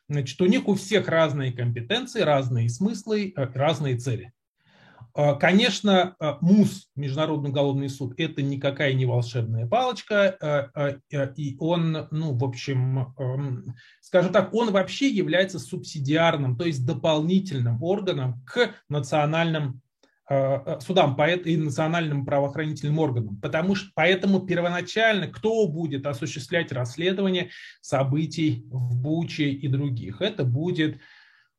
Значит, 0.10 0.41
у 0.41 0.46
них 0.46 0.68
у 0.68 0.74
всех 0.74 1.08
разные 1.08 1.51
компетенции, 1.51 2.22
разные 2.22 2.70
смыслы, 2.70 3.34
разные 3.36 3.98
цели. 3.98 4.34
А, 5.13 5.36
конечно, 5.36 6.15
а, 6.20 6.38
МУС, 6.41 6.89
Международный 6.96 7.50
уголовный 7.50 7.89
суд, 7.89 8.13
это 8.18 8.41
никакая 8.41 8.94
не 8.94 9.06
волшебная 9.06 9.68
палочка, 9.68 10.70
а, 10.74 10.96
и 11.36 11.58
он, 11.60 12.08
ну, 12.12 12.34
в 12.34 12.44
общем, 12.44 13.13
скажем 14.01 14.32
так, 14.32 14.53
он 14.53 14.72
вообще 14.72 15.10
является 15.10 15.60
субсидиарным, 15.60 16.58
то 16.58 16.65
есть 16.65 16.86
дополнительным 16.86 17.84
органом 17.84 18.41
к 18.46 18.75
национальным 18.88 19.82
судам 20.81 21.19
и 21.19 21.57
национальным 21.57 22.25
правоохранительным 22.25 23.00
органам. 23.00 23.38
Потому 23.38 23.74
что, 23.74 23.89
поэтому 23.95 24.41
первоначально 24.41 25.27
кто 25.27 25.67
будет 25.67 26.05
осуществлять 26.05 26.71
расследование 26.71 27.50
событий 27.81 28.63
в 28.69 28.95
Буче 28.95 29.50
и 29.50 29.67
других? 29.67 30.21
Это 30.21 30.43
будет, 30.43 31.00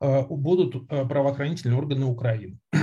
будут 0.01 0.87
правоохранительные 0.87 1.77
органы 1.77 2.07
Украины. 2.07 2.59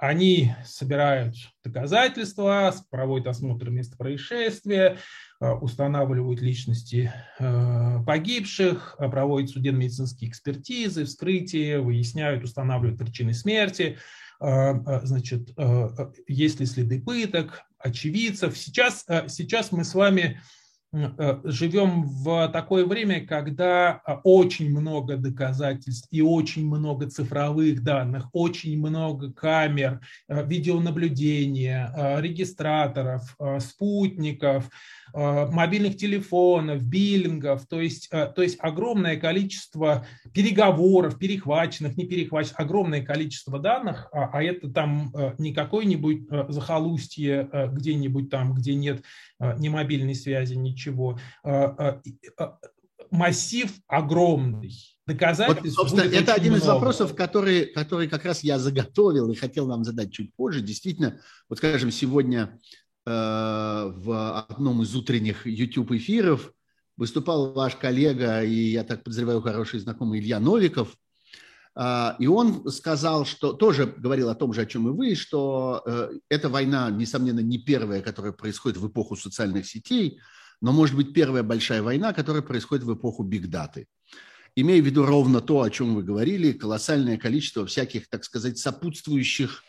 Они 0.00 0.54
собирают 0.64 1.34
доказательства, 1.62 2.74
проводят 2.88 3.26
осмотр 3.26 3.68
места 3.68 3.98
происшествия, 3.98 4.96
э, 5.42 5.50
устанавливают 5.52 6.40
личности 6.40 7.12
э, 7.38 7.98
погибших, 8.06 8.96
э, 8.98 9.10
проводят 9.10 9.50
судебно-медицинские 9.50 10.30
экспертизы, 10.30 11.04
вскрытия, 11.04 11.80
выясняют, 11.80 12.44
устанавливают 12.44 12.98
причины 12.98 13.34
смерти, 13.34 13.98
значит, 14.40 15.50
есть 16.26 16.60
ли 16.60 16.66
следы 16.66 17.00
пыток, 17.00 17.62
очевидцев. 17.78 18.56
Сейчас, 18.56 19.04
сейчас 19.28 19.72
мы 19.72 19.84
с 19.84 19.94
вами 19.94 20.40
живем 21.44 22.02
в 22.02 22.48
такое 22.48 22.84
время, 22.84 23.24
когда 23.24 24.00
а, 24.04 24.20
очень 24.24 24.70
много 24.70 25.16
доказательств 25.16 26.08
и 26.10 26.20
очень 26.20 26.66
много 26.66 27.08
цифровых 27.08 27.84
данных, 27.84 28.28
очень 28.32 28.76
много 28.76 29.32
камер, 29.32 30.00
видеонаблюдения, 30.28 32.18
регистраторов, 32.18 33.36
спутников, 33.60 34.68
мобильных 35.14 35.96
телефонов, 35.96 36.82
биллингов, 36.82 37.66
то 37.66 37.80
есть, 37.80 38.08
то 38.10 38.42
есть 38.42 38.58
огромное 38.60 39.16
количество 39.16 40.06
переговоров, 40.32 41.18
перехваченных, 41.18 41.96
не 41.96 42.06
перехваченных, 42.06 42.60
огромное 42.60 43.02
количество 43.02 43.58
данных, 43.58 44.08
а, 44.12 44.30
а 44.32 44.42
это 44.42 44.70
там 44.70 45.12
не 45.38 45.52
какое-нибудь 45.52 46.28
захолустье 46.48 47.48
где-нибудь 47.72 48.30
там, 48.30 48.54
где 48.54 48.74
нет 48.74 49.02
ни 49.58 49.68
мобильной 49.68 50.14
связи, 50.14 50.54
ничего, 50.54 50.90
чего. 50.90 51.18
Массив 53.10 53.72
огромный. 53.88 54.72
Доказательств 55.04 55.76
вот, 55.76 55.88
собственно, 55.88 56.02
это 56.02 56.34
один 56.34 56.52
много. 56.52 56.64
из 56.64 56.68
вопросов, 56.68 57.16
который, 57.16 57.66
который 57.66 58.06
как 58.06 58.24
раз 58.24 58.44
я 58.44 58.60
заготовил 58.60 59.28
и 59.32 59.34
хотел 59.34 59.66
вам 59.66 59.82
задать 59.82 60.12
чуть 60.12 60.32
позже. 60.34 60.60
Действительно, 60.60 61.20
вот 61.48 61.58
скажем, 61.58 61.90
сегодня 61.90 62.40
э, 62.42 62.89
в 63.06 64.44
одном 64.48 64.82
из 64.82 64.94
утренних 64.94 65.46
YouTube-эфиров 65.46 66.52
выступал 67.00 67.54
ваш 67.54 67.76
коллега, 67.76 68.44
и 68.44 68.52
я 68.52 68.84
так 68.84 69.02
подозреваю, 69.02 69.40
хороший 69.40 69.80
знакомый 69.80 70.20
Илья 70.20 70.38
Новиков, 70.38 70.94
э, 71.74 72.10
и 72.18 72.26
он 72.26 72.70
сказал, 72.70 73.24
что 73.24 73.54
тоже 73.54 73.86
говорил 73.86 74.28
о 74.28 74.34
том 74.34 74.52
же, 74.52 74.60
о 74.60 74.66
чем 74.66 74.86
и 74.86 74.92
вы, 74.92 75.14
что 75.14 75.82
э, 75.86 76.10
эта 76.28 76.50
война, 76.50 76.90
несомненно, 76.90 77.40
не 77.40 77.56
первая, 77.56 78.02
которая 78.02 78.32
происходит 78.32 78.76
в 78.76 78.86
эпоху 78.86 79.16
социальных 79.16 79.66
сетей, 79.66 80.20
но 80.60 80.72
может 80.72 80.94
быть 80.94 81.14
первая 81.14 81.42
большая 81.42 81.82
война, 81.82 82.12
которая 82.12 82.42
происходит 82.42 82.84
в 82.84 82.94
эпоху 82.94 83.22
бигдаты. 83.24 83.86
Имея 84.54 84.82
в 84.82 84.84
виду 84.84 85.06
ровно 85.06 85.40
то, 85.40 85.62
о 85.62 85.70
чем 85.70 85.94
вы 85.94 86.02
говорили, 86.02 86.52
колоссальное 86.52 87.16
количество 87.16 87.64
всяких, 87.64 88.10
так 88.10 88.24
сказать, 88.24 88.58
сопутствующих 88.58 89.62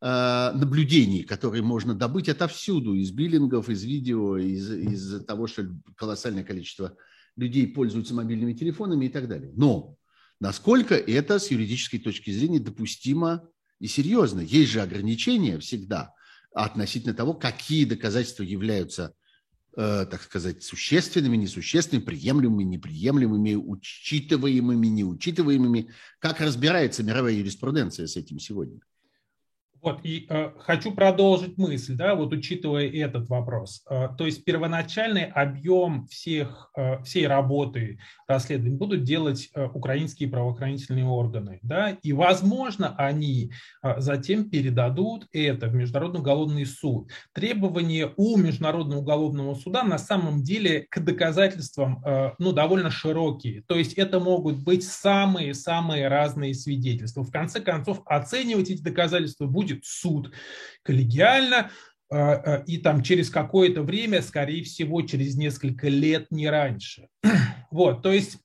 наблюдений, 0.00 1.24
которые 1.24 1.62
можно 1.62 1.94
добыть 1.94 2.30
отовсюду, 2.30 2.94
из 2.94 3.10
биллингов, 3.10 3.68
из 3.68 3.84
видео, 3.84 4.38
из, 4.38 4.70
из 4.70 5.24
того, 5.26 5.46
что 5.46 5.66
колоссальное 5.94 6.42
количество 6.42 6.96
людей 7.36 7.66
пользуются 7.68 8.14
мобильными 8.14 8.54
телефонами 8.54 9.06
и 9.06 9.08
так 9.10 9.28
далее. 9.28 9.52
Но 9.54 9.96
насколько 10.40 10.94
это 10.94 11.38
с 11.38 11.50
юридической 11.50 11.98
точки 11.98 12.30
зрения 12.30 12.60
допустимо 12.60 13.46
и 13.78 13.88
серьезно? 13.88 14.40
Есть 14.40 14.70
же 14.70 14.80
ограничения 14.80 15.58
всегда 15.58 16.14
относительно 16.54 17.12
того, 17.12 17.34
какие 17.34 17.84
доказательства 17.84 18.42
являются 18.42 19.14
Э, 19.76 20.04
так 20.04 20.20
сказать, 20.22 20.64
существенными, 20.64 21.36
несущественными, 21.36 22.04
приемлемыми, 22.04 22.64
неприемлемыми, 22.64 23.54
учитываемыми, 23.54 24.88
неучитываемыми. 24.88 25.92
Как 26.18 26.40
разбирается 26.40 27.04
мировая 27.04 27.34
юриспруденция 27.34 28.08
с 28.08 28.16
этим 28.16 28.40
сегодня? 28.40 28.80
Вот, 29.82 30.00
и 30.02 30.26
э, 30.28 30.50
хочу 30.58 30.92
продолжить 30.92 31.56
мысль, 31.56 31.96
да, 31.96 32.14
вот 32.14 32.32
учитывая 32.32 32.88
этот 32.88 33.28
вопрос. 33.28 33.82
Э, 33.88 34.08
то 34.16 34.26
есть 34.26 34.44
первоначальный 34.44 35.24
объем 35.24 36.06
всех, 36.06 36.70
э, 36.76 37.02
всей 37.02 37.26
работы 37.26 37.98
расследований 38.28 38.76
будут 38.76 39.04
делать 39.04 39.48
э, 39.54 39.66
украинские 39.66 40.28
правоохранительные 40.28 41.06
органы, 41.06 41.60
да, 41.62 41.96
и, 42.02 42.12
возможно, 42.12 42.94
они 42.96 43.52
э, 43.82 44.00
затем 44.00 44.50
передадут 44.50 45.26
это 45.32 45.68
в 45.68 45.74
Международный 45.74 46.20
уголовный 46.20 46.66
суд. 46.66 47.10
Требования 47.32 48.12
у 48.16 48.36
Международного 48.36 49.00
уголовного 49.00 49.54
суда 49.54 49.82
на 49.82 49.98
самом 49.98 50.42
деле 50.42 50.86
к 50.90 51.00
доказательствам, 51.00 52.02
э, 52.04 52.32
ну, 52.38 52.52
довольно 52.52 52.90
широкие. 52.90 53.62
То 53.62 53.76
есть 53.76 53.94
это 53.94 54.20
могут 54.20 54.58
быть 54.62 54.84
самые-самые 54.84 56.08
разные 56.08 56.52
свидетельства. 56.54 57.22
В 57.22 57.30
конце 57.30 57.60
концов, 57.60 58.02
оценивать 58.04 58.68
эти 58.68 58.82
доказательства 58.82 59.46
будет 59.46 59.69
будет 59.70 59.84
суд 59.84 60.32
коллегиально, 60.82 61.70
и 62.66 62.78
там 62.78 63.02
через 63.02 63.30
какое-то 63.30 63.82
время, 63.82 64.20
скорее 64.22 64.64
всего, 64.64 65.02
через 65.02 65.36
несколько 65.36 65.88
лет, 65.88 66.26
не 66.30 66.48
раньше. 66.48 67.08
Вот, 67.70 68.02
то 68.02 68.12
есть 68.12 68.38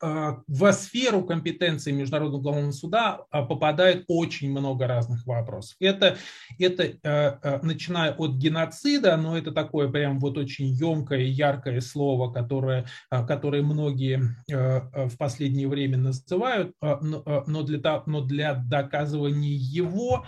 в 0.00 0.72
сферу 0.72 1.22
компетенции 1.22 1.92
Международного 1.92 2.40
уголовного 2.40 2.72
суда 2.72 3.20
э, 3.32 3.44
попадает 3.44 4.04
очень 4.08 4.50
много 4.50 4.86
разных 4.86 5.26
вопросов. 5.26 5.76
Это, 5.80 6.16
это 6.58 6.82
э, 7.02 7.58
начиная 7.62 8.12
от 8.12 8.32
геноцида, 8.32 9.16
но 9.16 9.36
это 9.36 9.52
такое 9.52 9.88
прям 9.88 10.18
вот 10.18 10.38
очень 10.38 10.66
емкое 10.66 11.20
яркое 11.20 11.80
слово, 11.80 12.32
которое, 12.32 12.86
которое 13.10 13.62
многие 13.62 14.36
в 14.48 15.16
последнее 15.16 15.68
время 15.68 15.98
называют, 15.98 16.74
но 16.80 17.62
для, 17.62 18.02
но 18.06 18.20
для 18.20 18.54
доказывания 18.54 19.54
его 19.54 20.24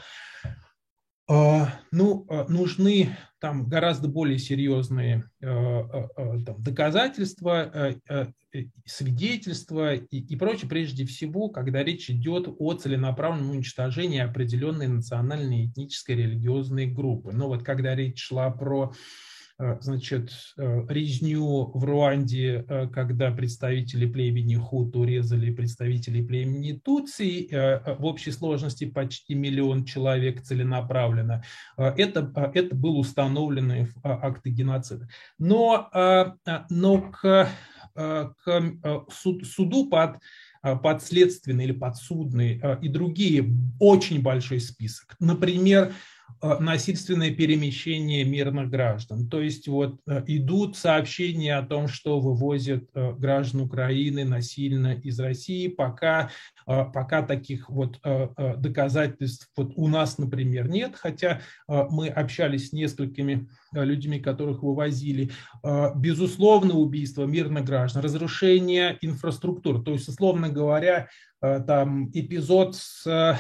ну, 1.28 2.26
нужны 2.48 3.16
там 3.46 3.68
гораздо 3.68 4.08
более 4.08 4.40
серьезные 4.40 5.30
там, 5.40 6.56
доказательства, 6.58 7.94
свидетельства 8.84 9.94
и, 9.94 10.18
и 10.18 10.34
прочее, 10.34 10.68
прежде 10.68 11.06
всего, 11.06 11.48
когда 11.48 11.84
речь 11.84 12.10
идет 12.10 12.48
о 12.58 12.72
целенаправленном 12.74 13.52
уничтожении 13.52 14.18
определенной 14.18 14.88
национальной, 14.88 15.66
этнической, 15.66 16.16
религиозной 16.16 16.86
группы. 16.86 17.30
Но 17.32 17.46
вот 17.46 17.62
когда 17.62 17.94
речь 17.94 18.20
шла 18.20 18.50
про 18.50 18.92
э, 18.92 18.96
значит, 19.80 20.30
э, 20.56 20.86
резню 20.88 21.70
в 21.72 21.84
Руанде, 21.84 22.64
э, 22.68 22.88
когда 22.88 23.30
представители 23.30 24.06
племени 24.06 24.56
Хуту 24.56 25.04
резали 25.04 25.50
представителей 25.50 26.24
племени 26.24 26.72
Туци, 26.72 27.48
в 27.98 28.04
общей 28.04 28.32
сложности 28.32 28.84
почти 28.84 29.34
миллион 29.34 29.84
человек 29.84 30.42
целенаправленно, 30.42 31.42
это, 31.76 32.50
это 32.54 32.74
был 32.74 32.98
установленный 32.98 33.88
акт 34.02 34.46
геноцида. 34.46 35.08
Но, 35.38 35.90
но 36.70 37.10
к 37.10 37.48
Э, 37.96 38.28
к 38.44 38.50
э, 38.50 39.00
суду 39.10 39.88
под 39.88 40.18
э, 40.62 40.76
подследственный 40.76 41.64
или 41.64 41.72
подсудный 41.72 42.60
и 42.82 42.88
другие 42.88 43.50
очень 43.80 44.20
большой 44.20 44.60
список. 44.60 45.16
Например, 45.18 45.88
Э, 45.88 45.92
насильственное 46.42 47.30
перемещение 47.30 48.22
мирных 48.24 48.68
граждан. 48.68 49.28
То 49.28 49.40
есть 49.40 49.68
вот 49.68 50.00
э, 50.06 50.22
идут 50.26 50.76
сообщения 50.76 51.56
о 51.56 51.66
том, 51.66 51.88
что 51.88 52.20
вывозят 52.20 52.90
э, 52.94 53.12
граждан 53.14 53.62
Украины 53.62 54.24
насильно 54.24 54.92
из 54.94 55.18
России, 55.18 55.68
пока, 55.68 56.30
пока 56.66 57.22
таких 57.22 57.70
вот 57.70 58.00
доказательств 58.02 59.50
вот 59.56 59.72
у 59.76 59.88
нас, 59.88 60.18
например, 60.18 60.68
нет, 60.68 60.94
хотя 60.96 61.40
мы 61.68 62.08
общались 62.08 62.70
с 62.70 62.72
несколькими 62.72 63.48
людьми, 63.72 64.20
которых 64.20 64.62
вывозили. 64.62 65.30
Безусловно, 65.94 66.74
убийство 66.74 67.24
мирных 67.24 67.64
граждан, 67.64 68.02
разрушение 68.02 68.98
инфраструктуры. 69.00 69.82
То 69.82 69.92
есть, 69.92 70.08
условно 70.08 70.48
говоря, 70.48 71.08
там 71.40 72.10
эпизод 72.12 72.74
с 72.74 73.38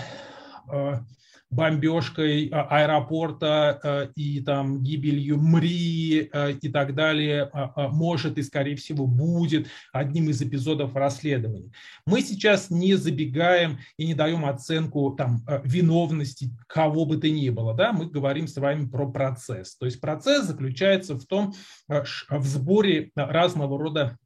бомбежкой 1.50 2.48
а, 2.48 2.62
аэропорта 2.62 3.80
а, 3.82 4.10
и 4.16 4.40
там 4.40 4.82
гибелью 4.82 5.38
МРИ 5.38 6.30
а, 6.32 6.50
и 6.50 6.68
так 6.68 6.94
далее 6.94 7.50
может 7.76 8.38
и, 8.38 8.42
скорее 8.42 8.76
всего, 8.76 9.06
будет 9.06 9.68
одним 9.92 10.30
из 10.30 10.42
эпизодов 10.42 10.94
расследования. 10.94 11.70
Мы 12.06 12.22
сейчас 12.22 12.70
не 12.70 12.94
забегаем 12.94 13.78
и 13.96 14.06
не 14.06 14.14
даем 14.14 14.44
оценку 14.44 15.12
там, 15.12 15.44
виновности 15.64 16.50
кого 16.66 17.04
бы 17.04 17.16
то 17.16 17.28
ни 17.28 17.48
было. 17.50 17.74
Да? 17.74 17.92
Мы 17.92 18.06
говорим 18.06 18.48
с 18.48 18.56
вами 18.56 18.86
про 18.86 19.06
процесс. 19.10 19.76
То 19.76 19.86
есть 19.86 20.00
процесс 20.00 20.46
заключается 20.46 21.16
в 21.16 21.24
том, 21.26 21.54
в 21.88 22.46
сборе 22.46 23.10
разного 23.14 23.78
рода 23.78 24.18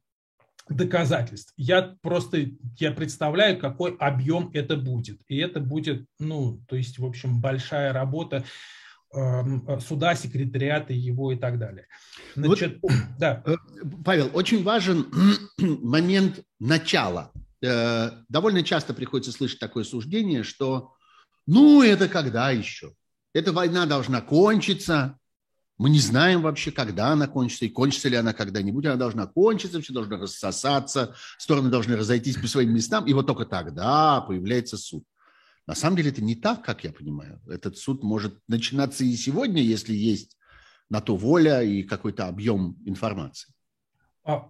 доказательств. 0.75 1.53
Я 1.57 1.95
просто 2.01 2.47
я 2.79 2.91
представляю, 2.91 3.59
какой 3.59 3.95
объем 3.97 4.49
это 4.53 4.77
будет. 4.77 5.21
И 5.27 5.37
это 5.37 5.59
будет, 5.59 6.05
ну, 6.19 6.61
то 6.67 6.75
есть, 6.75 6.99
в 6.99 7.05
общем, 7.05 7.41
большая 7.41 7.93
работа 7.93 8.43
эм, 9.13 9.79
суда, 9.81 10.15
секретариата 10.15 10.93
его 10.93 11.31
и 11.31 11.35
так 11.35 11.59
далее. 11.59 11.87
Значит, 12.35 12.79
вот, 12.81 12.91
да. 13.19 13.43
Э, 13.45 13.55
Павел, 14.03 14.29
очень 14.33 14.63
важен 14.63 15.07
момент 15.57 16.41
начала. 16.59 17.31
Э, 17.63 18.11
довольно 18.29 18.63
часто 18.63 18.93
приходится 18.93 19.31
слышать 19.31 19.59
такое 19.59 19.83
суждение, 19.83 20.43
что 20.43 20.93
ну 21.47 21.81
это 21.83 22.07
когда 22.07 22.51
еще? 22.51 22.93
Эта 23.33 23.53
война 23.53 23.85
должна 23.85 24.21
кончиться, 24.21 25.17
мы 25.81 25.89
не 25.89 25.97
знаем 25.97 26.43
вообще, 26.43 26.71
когда 26.71 27.07
она 27.07 27.27
кончится, 27.27 27.65
и 27.65 27.69
кончится 27.69 28.07
ли 28.07 28.15
она 28.15 28.33
когда-нибудь. 28.33 28.85
Она 28.85 28.97
должна 28.97 29.25
кончиться, 29.25 29.81
все 29.81 29.91
должно 29.91 30.17
рассосаться, 30.17 31.15
стороны 31.39 31.71
должны 31.71 31.95
разойтись 31.95 32.37
по 32.37 32.45
своим 32.45 32.71
местам, 32.71 33.07
и 33.07 33.13
вот 33.13 33.25
только 33.25 33.45
тогда 33.45 34.21
появляется 34.21 34.77
суд. 34.77 35.03
На 35.65 35.73
самом 35.73 35.97
деле 35.97 36.11
это 36.11 36.23
не 36.23 36.35
так, 36.35 36.63
как 36.63 36.83
я 36.83 36.93
понимаю. 36.93 37.41
Этот 37.47 37.79
суд 37.79 38.03
может 38.03 38.37
начинаться 38.47 39.03
и 39.03 39.15
сегодня, 39.15 39.63
если 39.63 39.95
есть 39.95 40.37
на 40.91 41.01
то 41.01 41.15
воля 41.15 41.63
и 41.63 41.81
какой-то 41.81 42.27
объем 42.27 42.77
информации. 42.85 43.51
А, 44.23 44.49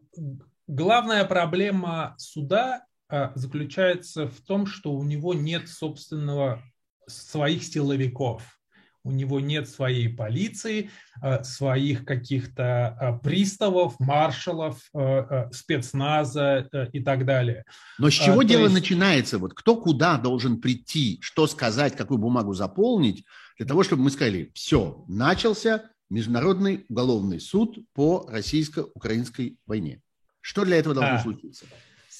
главная 0.68 1.24
проблема 1.24 2.14
суда 2.18 2.86
а, 3.08 3.32
заключается 3.36 4.28
в 4.28 4.42
том, 4.42 4.66
что 4.66 4.92
у 4.92 5.04
него 5.06 5.34
нет 5.34 5.70
собственного 5.70 6.62
своих 7.08 7.64
силовиков 7.64 8.61
у 9.04 9.12
него 9.12 9.40
нет 9.40 9.68
своей 9.68 10.10
полиции, 10.10 10.92
э, 11.22 11.44
своих 11.44 12.06
каких-то 12.06 12.98
э, 13.00 13.24
приставов, 13.24 14.00
маршалов, 14.00 14.80
э, 14.94 15.50
спецназа 15.52 16.70
и 16.94 17.02
так 17.02 17.26
далее. 17.26 17.66
Но 17.98 18.10
с 18.10 18.14
чего 18.14 18.42
а, 18.42 18.46
дело 18.46 18.64
есть... 18.64 18.74
начинается? 18.74 19.38
Вот 19.38 19.54
кто 19.54 19.76
куда 19.76 20.18
должен 20.18 20.62
прийти, 20.62 21.20
что 21.22 21.48
сказать, 21.48 21.96
какую 21.96 22.20
бумагу 22.20 22.54
заполнить, 22.54 23.26
для 23.58 23.66
того, 23.66 23.84
чтобы 23.84 24.04
мы 24.04 24.12
сказали, 24.12 24.52
все, 24.54 25.04
начался 25.08 25.84
Международный 26.10 26.86
уголовный 26.90 27.40
суд 27.40 27.80
по 27.94 28.28
российско-украинской 28.30 29.58
войне. 29.66 30.02
Что 30.42 30.66
для 30.66 30.78
этого 30.78 30.96
должно 30.96 31.16
а. 31.16 31.20
случиться? 31.20 31.66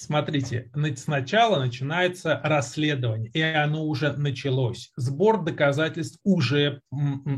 Смотрите, 0.02 0.72
сначала 0.96 1.60
начинается 1.60 2.42
расследование, 2.44 3.30
и 3.36 3.42
оно 3.42 3.86
уже 3.86 4.14
началось. 4.14 4.92
Сбор 4.96 5.44
доказательств 5.44 6.18
уже 6.24 6.82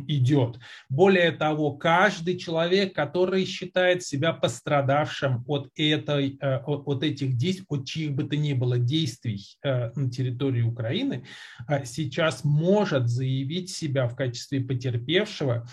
идет. 0.07 0.59
Более 0.87 1.33
того, 1.33 1.73
каждый 1.73 2.37
человек, 2.37 2.95
который 2.95 3.43
считает 3.43 4.03
себя 4.03 4.31
пострадавшим 4.31 5.43
от, 5.45 5.71
этой, 5.75 6.37
э, 6.39 6.59
от, 6.59 7.03
этих 7.03 7.35
действий, 7.35 7.65
от 7.67 7.85
чьих 7.85 8.13
бы 8.13 8.23
то 8.23 8.37
ни 8.37 8.53
было 8.53 8.79
действий 8.79 9.57
э, 9.61 9.91
на 9.93 10.09
территории 10.09 10.61
Украины, 10.61 11.25
э, 11.67 11.83
сейчас 11.83 12.45
может 12.45 13.09
заявить 13.09 13.71
себя 13.71 14.07
в 14.07 14.15
качестве 14.15 14.61
потерпевшего 14.61 15.67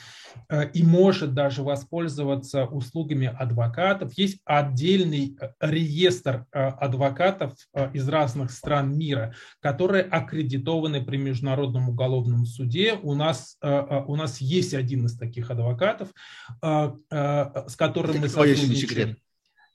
и 0.75 0.83
может 0.83 1.35
даже 1.35 1.63
воспользоваться 1.63 2.65
услугами 2.65 3.29
адвокатов. 3.29 4.13
Есть 4.17 4.41
отдельный 4.45 5.37
реестр 5.61 6.47
адвокатов 6.81 7.53
э, 7.75 7.91
из 7.93 8.09
разных 8.09 8.51
стран 8.51 8.97
мира, 8.97 9.35
которые 9.61 10.03
аккредитованы 10.03 11.05
при 11.05 11.19
Международном 11.19 11.91
уголовном 11.91 12.47
суде. 12.47 12.99
У 13.03 13.15
нас, 13.15 13.57
э, 13.63 13.69
э, 13.69 14.05
у 14.07 14.17
нас 14.17 14.41
есть 14.41 14.75
один 14.75 15.05
из 15.07 15.17
таких 15.17 15.51
адвокатов, 15.51 16.09
с 16.63 17.77
которым 17.77 18.13
Это 18.13 18.21
мы 18.21 18.29
сотрудничаем. 18.29 19.17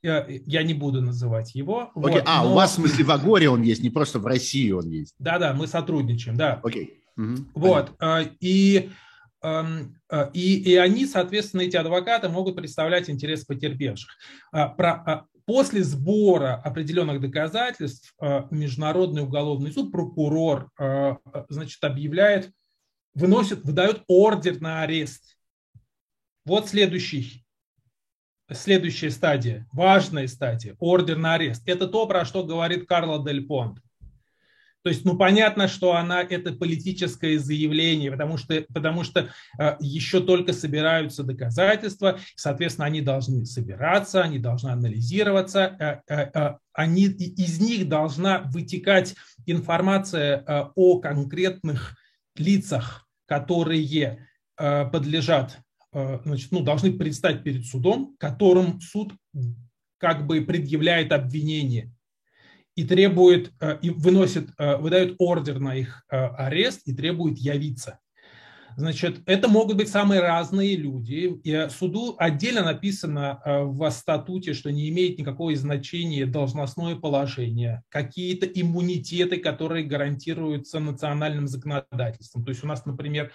Я, 0.01 0.63
не 0.63 0.73
буду 0.73 1.01
называть 1.01 1.55
его. 1.55 1.91
Okay. 1.95 2.01
Вот, 2.01 2.23
а, 2.25 2.43
но... 2.43 2.51
у 2.51 2.53
вас, 2.55 2.71
в 2.71 2.75
смысле, 2.75 3.05
в 3.05 3.11
Агоре 3.11 3.49
он 3.49 3.63
есть, 3.63 3.81
не 3.81 3.89
просто 3.89 4.19
в 4.19 4.25
России 4.27 4.71
он 4.71 4.87
есть. 4.89 5.15
Да-да, 5.17 5.53
мы 5.53 5.65
сотрудничаем, 5.65 6.37
да. 6.37 6.59
Окей. 6.63 7.01
Okay. 7.17 7.33
Угу. 7.33 7.45
Вот. 7.55 7.91
И 8.39 8.91
эм, 9.41 9.95
и, 10.33 10.71
и 10.71 10.75
они, 10.75 11.05
соответственно, 11.07 11.61
эти 11.61 11.75
адвокаты 11.75 12.29
могут 12.29 12.55
представлять 12.55 13.09
интерес 13.09 13.45
потерпевших. 13.45 14.11
Про, 14.51 15.27
После 15.45 15.83
сбора 15.83 16.55
определенных 16.55 17.21
доказательств 17.21 18.15
э, 18.19 18.43
Международный 18.49 19.21
уголовный 19.21 19.71
суд, 19.71 19.91
прокурор, 19.91 20.71
э, 20.79 21.15
значит, 21.49 21.83
объявляет, 21.83 22.51
выносит, 23.13 23.63
выдает 23.63 24.03
ордер 24.07 24.59
на 24.59 24.81
арест. 24.81 25.37
Вот 26.45 26.67
следующий, 26.69 27.45
следующая 28.51 29.11
стадия, 29.11 29.67
важная 29.71 30.27
стадия, 30.27 30.75
ордер 30.79 31.17
на 31.17 31.35
арест. 31.35 31.61
Это 31.67 31.87
то, 31.87 32.07
про 32.07 32.25
что 32.25 32.43
говорит 32.43 32.87
Карло 32.87 33.23
Дель 33.23 33.45
Понт. 33.45 33.79
То 34.85 34.89
есть, 34.89 35.03
ну, 35.03 35.17
понятно, 35.17 35.67
что 35.67 35.95
она 35.95 36.21
это 36.21 36.53
политическое 36.53 37.39
заявление, 37.39 38.11
потому 38.11 38.37
что, 38.37 38.63
потому 38.71 39.03
что 39.03 39.29
э, 39.57 39.77
еще 39.79 40.19
только 40.21 40.53
собираются 40.53 41.23
доказательства, 41.23 42.19
соответственно, 42.35 42.85
они 42.85 43.01
должны 43.01 43.47
собираться, 43.47 44.21
они 44.21 44.37
должны 44.37 44.69
анализироваться, 44.69 45.75
э, 45.79 46.13
э, 46.13 46.29
э, 46.35 46.57
они, 46.73 47.05
из 47.05 47.59
них 47.59 47.89
должна 47.89 48.41
вытекать 48.41 49.15
информация 49.47 50.43
э, 50.45 50.65
о 50.75 50.99
конкретных 50.99 51.97
лицах, 52.35 53.07
которые 53.25 54.27
подлежат, 54.55 55.57
значит, 55.91 56.51
ну, 56.51 56.61
должны 56.61 56.93
предстать 56.93 57.43
перед 57.43 57.65
судом, 57.65 58.15
которым 58.19 58.79
суд 58.79 59.13
как 59.97 60.27
бы 60.27 60.41
предъявляет 60.41 61.11
обвинение 61.11 61.94
и 62.75 62.83
требует, 62.83 63.53
и 63.81 63.89
выносит, 63.89 64.49
выдает 64.57 65.15
ордер 65.17 65.59
на 65.59 65.75
их 65.75 66.03
арест 66.09 66.81
и 66.85 66.93
требует 66.93 67.37
явиться. 67.37 67.99
Значит, 68.77 69.21
это 69.25 69.47
могут 69.47 69.77
быть 69.77 69.87
самые 69.87 70.19
разные 70.19 70.75
люди. 70.75 71.39
И 71.43 71.69
суду 71.69 72.15
отдельно 72.17 72.61
написано 72.61 73.39
э, 73.45 73.63
в 73.63 73.89
статуте, 73.89 74.53
что 74.53 74.69
не 74.69 74.89
имеет 74.89 75.17
никакого 75.17 75.55
значения 75.55 76.25
должностное 76.25 76.97
положение, 76.97 77.83
какие-то 77.87 78.45
иммунитеты, 78.45 79.37
которые 79.37 79.85
гарантируются 79.85 80.79
национальным 80.79 81.47
законодательством. 81.47 82.43
То 82.43 82.49
есть 82.49 82.65
у 82.65 82.67
нас, 82.67 82.85
например, 82.85 83.31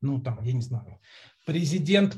ну 0.00 0.20
там, 0.20 0.40
я 0.44 0.52
не 0.52 0.62
знаю, 0.62 1.00
Президент, 1.44 2.16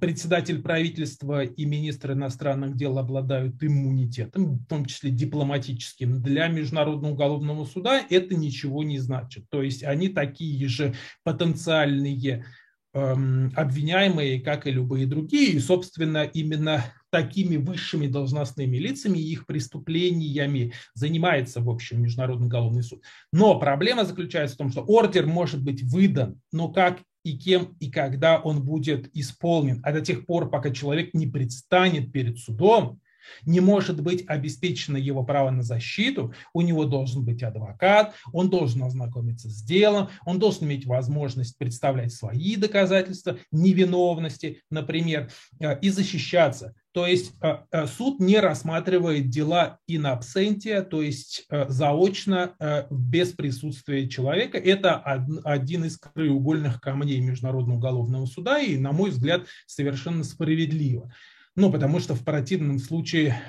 председатель 0.00 0.60
правительства 0.60 1.44
и 1.44 1.64
министр 1.64 2.12
иностранных 2.12 2.76
дел 2.76 2.98
обладают 2.98 3.62
иммунитетом, 3.62 4.56
в 4.56 4.66
том 4.66 4.84
числе 4.86 5.12
дипломатическим. 5.12 6.20
Для 6.20 6.48
Международного 6.48 7.12
уголовного 7.12 7.66
суда 7.66 8.04
это 8.10 8.34
ничего 8.34 8.82
не 8.82 8.98
значит. 8.98 9.44
То 9.48 9.62
есть 9.62 9.84
они 9.84 10.08
такие 10.08 10.66
же 10.66 10.92
потенциальные 11.22 12.46
эм, 12.94 13.52
обвиняемые, 13.54 14.40
как 14.40 14.66
и 14.66 14.72
любые 14.72 15.06
другие. 15.06 15.52
И, 15.52 15.60
собственно, 15.60 16.24
именно 16.24 16.84
такими 17.10 17.56
высшими 17.56 18.08
должностными 18.08 18.76
лицами 18.76 19.18
и 19.18 19.30
их 19.30 19.46
преступлениями 19.46 20.72
занимается, 20.94 21.60
в 21.60 21.70
общем, 21.70 22.02
Международный 22.02 22.46
уголовный 22.46 22.82
суд. 22.82 23.04
Но 23.32 23.56
проблема 23.60 24.04
заключается 24.04 24.56
в 24.56 24.58
том, 24.58 24.72
что 24.72 24.80
ордер 24.82 25.26
может 25.26 25.62
быть 25.62 25.84
выдан, 25.84 26.40
но 26.50 26.72
как 26.72 26.98
и 27.24 27.36
кем 27.36 27.76
и 27.80 27.90
когда 27.90 28.38
он 28.38 28.62
будет 28.62 29.10
исполнен. 29.16 29.80
А 29.82 29.92
до 29.92 30.00
тех 30.00 30.26
пор, 30.26 30.50
пока 30.50 30.70
человек 30.70 31.14
не 31.14 31.26
предстанет 31.26 32.12
перед 32.12 32.38
судом, 32.38 33.00
не 33.44 33.60
может 33.60 34.00
быть 34.02 34.24
обеспечено 34.26 34.96
его 34.96 35.24
право 35.24 35.50
на 35.50 35.62
защиту, 35.62 36.34
у 36.52 36.60
него 36.60 36.84
должен 36.84 37.24
быть 37.24 37.42
адвокат, 37.42 38.14
он 38.32 38.50
должен 38.50 38.82
ознакомиться 38.82 39.48
с 39.48 39.62
делом, 39.62 40.08
он 40.24 40.38
должен 40.38 40.66
иметь 40.66 40.86
возможность 40.86 41.58
представлять 41.58 42.12
свои 42.12 42.56
доказательства 42.56 43.38
невиновности, 43.50 44.62
например, 44.70 45.30
э, 45.60 45.78
и 45.80 45.90
защищаться. 45.90 46.74
То 46.92 47.06
есть 47.06 47.32
э, 47.40 47.56
э, 47.72 47.86
суд 47.86 48.20
не 48.20 48.38
рассматривает 48.38 49.28
дела 49.28 49.78
in 49.90 50.04
absentia, 50.04 50.82
то 50.82 51.02
есть 51.02 51.46
заочно, 51.68 52.54
без 52.90 53.32
присутствия 53.32 54.08
человека. 54.08 54.58
Это 54.58 54.96
один 54.98 55.84
из 55.84 55.98
краеугольных 55.98 56.80
камней 56.80 57.20
Международного 57.20 57.78
уголовного 57.78 58.26
суда 58.26 58.58
и, 58.58 58.76
на 58.76 58.92
мой 58.92 59.10
взгляд, 59.10 59.46
совершенно 59.66 60.24
справедливо. 60.24 61.12
Ну, 61.56 61.70
потому 61.70 62.00
что 62.00 62.14
в 62.14 62.24
противном 62.24 62.78
случае 62.78 63.40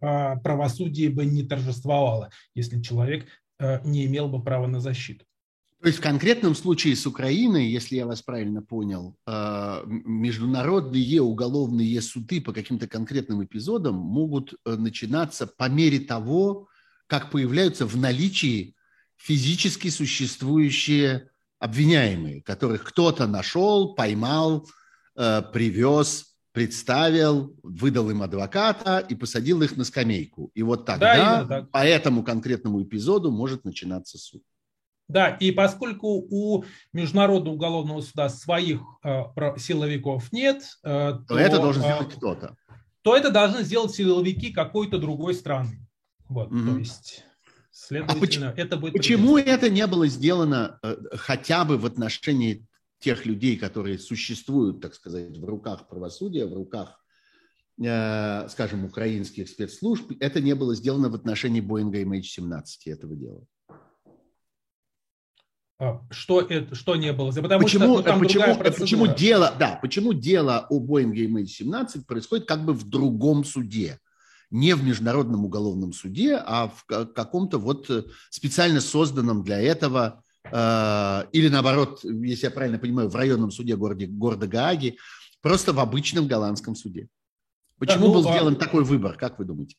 а, 0.00 0.36
правосудие 0.36 1.10
бы 1.10 1.24
не 1.24 1.42
торжествовало, 1.42 2.30
если 2.54 2.82
человек 2.82 3.26
а, 3.58 3.80
не 3.84 4.04
имел 4.06 4.28
бы 4.28 4.42
права 4.42 4.66
на 4.66 4.80
защиту. 4.80 5.24
То 5.80 5.88
есть 5.88 5.98
в 5.98 6.02
конкретном 6.02 6.54
случае 6.54 6.96
с 6.96 7.06
Украиной, 7.06 7.66
если 7.66 7.96
я 7.96 8.06
вас 8.06 8.22
правильно 8.22 8.62
понял, 8.62 9.16
а, 9.26 9.82
международные 9.86 11.20
уголовные 11.20 12.00
суды 12.00 12.40
по 12.40 12.52
каким-то 12.52 12.88
конкретным 12.88 13.44
эпизодам 13.44 13.94
могут 13.94 14.54
э, 14.64 14.76
начинаться 14.76 15.46
по 15.46 15.68
мере 15.68 16.00
того, 16.00 16.68
как 17.06 17.30
появляются 17.30 17.86
в 17.86 17.96
наличии 17.98 18.74
физически 19.16 19.88
существующие 19.88 21.28
обвиняемые, 21.58 22.42
которых 22.42 22.84
кто-то 22.84 23.26
нашел, 23.26 23.94
поймал, 23.94 24.66
э, 25.16 25.42
привез, 25.52 26.33
представил, 26.54 27.56
выдал 27.64 28.10
им 28.10 28.22
адвоката 28.22 29.00
и 29.00 29.16
посадил 29.16 29.60
их 29.62 29.76
на 29.76 29.82
скамейку. 29.84 30.52
И 30.54 30.62
вот 30.62 30.86
тогда 30.86 31.42
да, 31.42 31.46
так. 31.46 31.70
по 31.72 31.84
этому 31.84 32.22
конкретному 32.22 32.80
эпизоду 32.80 33.32
может 33.32 33.64
начинаться 33.64 34.18
суд. 34.18 34.40
Да, 35.08 35.30
и 35.30 35.50
поскольку 35.50 36.24
у 36.30 36.64
Международного 36.92 37.54
уголовного 37.54 38.00
суда 38.02 38.28
своих 38.28 38.80
э, 39.02 39.24
силовиков 39.58 40.32
нет, 40.32 40.62
э, 40.84 41.18
то, 41.28 41.34
то 41.34 41.38
это 41.38 41.58
должен 41.58 41.82
э, 41.82 41.86
сделать 41.86 42.14
кто-то. 42.14 42.56
То 43.02 43.16
это 43.16 43.30
должны 43.30 43.64
сделать 43.64 43.92
силовики 43.92 44.52
какой-то 44.52 44.98
другой 44.98 45.34
страны. 45.34 45.86
Вот, 46.28 46.52
mm-hmm. 46.52 46.72
то 46.72 46.78
есть, 46.78 47.24
следовательно, 47.72 48.50
а 48.50 48.52
почему, 48.52 48.64
это 48.64 48.76
будет. 48.76 48.92
Почему 48.92 49.38
это 49.38 49.68
не 49.68 49.86
было 49.88 50.06
сделано 50.06 50.78
э, 50.84 50.96
хотя 51.16 51.64
бы 51.64 51.78
в 51.78 51.84
отношении 51.84 52.64
тех 53.04 53.26
людей, 53.26 53.58
которые 53.58 53.98
существуют, 53.98 54.80
так 54.80 54.94
сказать, 54.94 55.36
в 55.36 55.44
руках 55.44 55.88
правосудия, 55.88 56.46
в 56.46 56.54
руках, 56.54 57.04
э, 57.78 58.48
скажем, 58.48 58.86
украинских 58.86 59.50
спецслужб, 59.50 60.12
это 60.20 60.40
не 60.40 60.54
было 60.54 60.74
сделано 60.74 61.10
в 61.10 61.14
отношении 61.14 61.60
Боинга 61.60 62.02
MH17 62.02 62.62
этого 62.86 63.14
дела. 63.14 63.44
А, 65.78 66.00
что, 66.10 66.40
это, 66.40 66.74
что 66.74 66.96
не 66.96 67.12
было? 67.12 67.30
Потому 67.30 67.64
почему, 67.64 67.98
что 67.98 68.14
ну, 68.14 68.20
почему, 68.20 68.56
почему, 68.56 69.06
дело, 69.06 69.54
да, 69.58 69.78
почему 69.82 70.14
дело 70.14 70.66
о 70.70 70.80
Боинге 70.80 71.26
MH17 71.26 72.06
происходит 72.06 72.48
как 72.48 72.64
бы 72.64 72.72
в 72.72 72.88
другом 72.88 73.44
суде? 73.44 73.98
Не 74.50 74.74
в 74.74 74.84
Международном 74.84 75.44
уголовном 75.44 75.92
суде, 75.92 76.36
а 76.36 76.68
в 76.68 76.86
каком-то 76.86 77.58
вот 77.58 77.90
э, 77.90 78.04
специально 78.30 78.80
созданном 78.80 79.42
для 79.42 79.60
этого 79.60 80.22
или 80.46 81.48
наоборот, 81.48 82.04
если 82.04 82.46
я 82.46 82.50
правильно 82.50 82.78
понимаю, 82.78 83.08
в 83.08 83.16
районном 83.16 83.50
суде 83.50 83.76
города, 83.76 84.06
города 84.06 84.46
Гааги, 84.46 84.98
просто 85.40 85.72
в 85.72 85.80
обычном 85.80 86.26
голландском 86.26 86.74
суде. 86.74 87.08
Почему 87.78 88.08
ну, 88.08 88.14
был 88.14 88.28
а 88.28 88.32
сделан 88.32 88.54
а... 88.54 88.56
такой 88.56 88.84
выбор, 88.84 89.16
как 89.16 89.38
вы 89.38 89.44
думаете? 89.44 89.76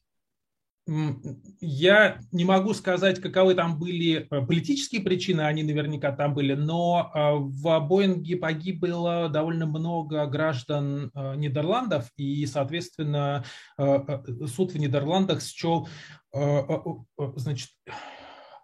Я 1.60 2.20
не 2.32 2.46
могу 2.46 2.76
сказать, 2.76 3.20
каковы 3.20 3.56
там 3.56 3.80
были 3.80 4.28
э, 4.30 4.46
политические 4.46 5.02
причины, 5.02 5.42
они 5.42 5.64
наверняка 5.64 6.12
там 6.12 6.36
были, 6.36 6.54
но 6.54 7.12
э, 7.12 7.20
в 7.40 7.80
Боинге 7.88 8.36
погибло 8.36 9.28
довольно 9.28 9.66
много 9.66 10.28
граждан 10.28 11.12
Нидерландов, 11.38 12.12
и, 12.18 12.46
соответственно, 12.46 13.44
суд 13.78 14.74
в 14.74 14.78
Нидерландах 14.78 15.42
счел, 15.42 15.88
значит, 16.32 17.70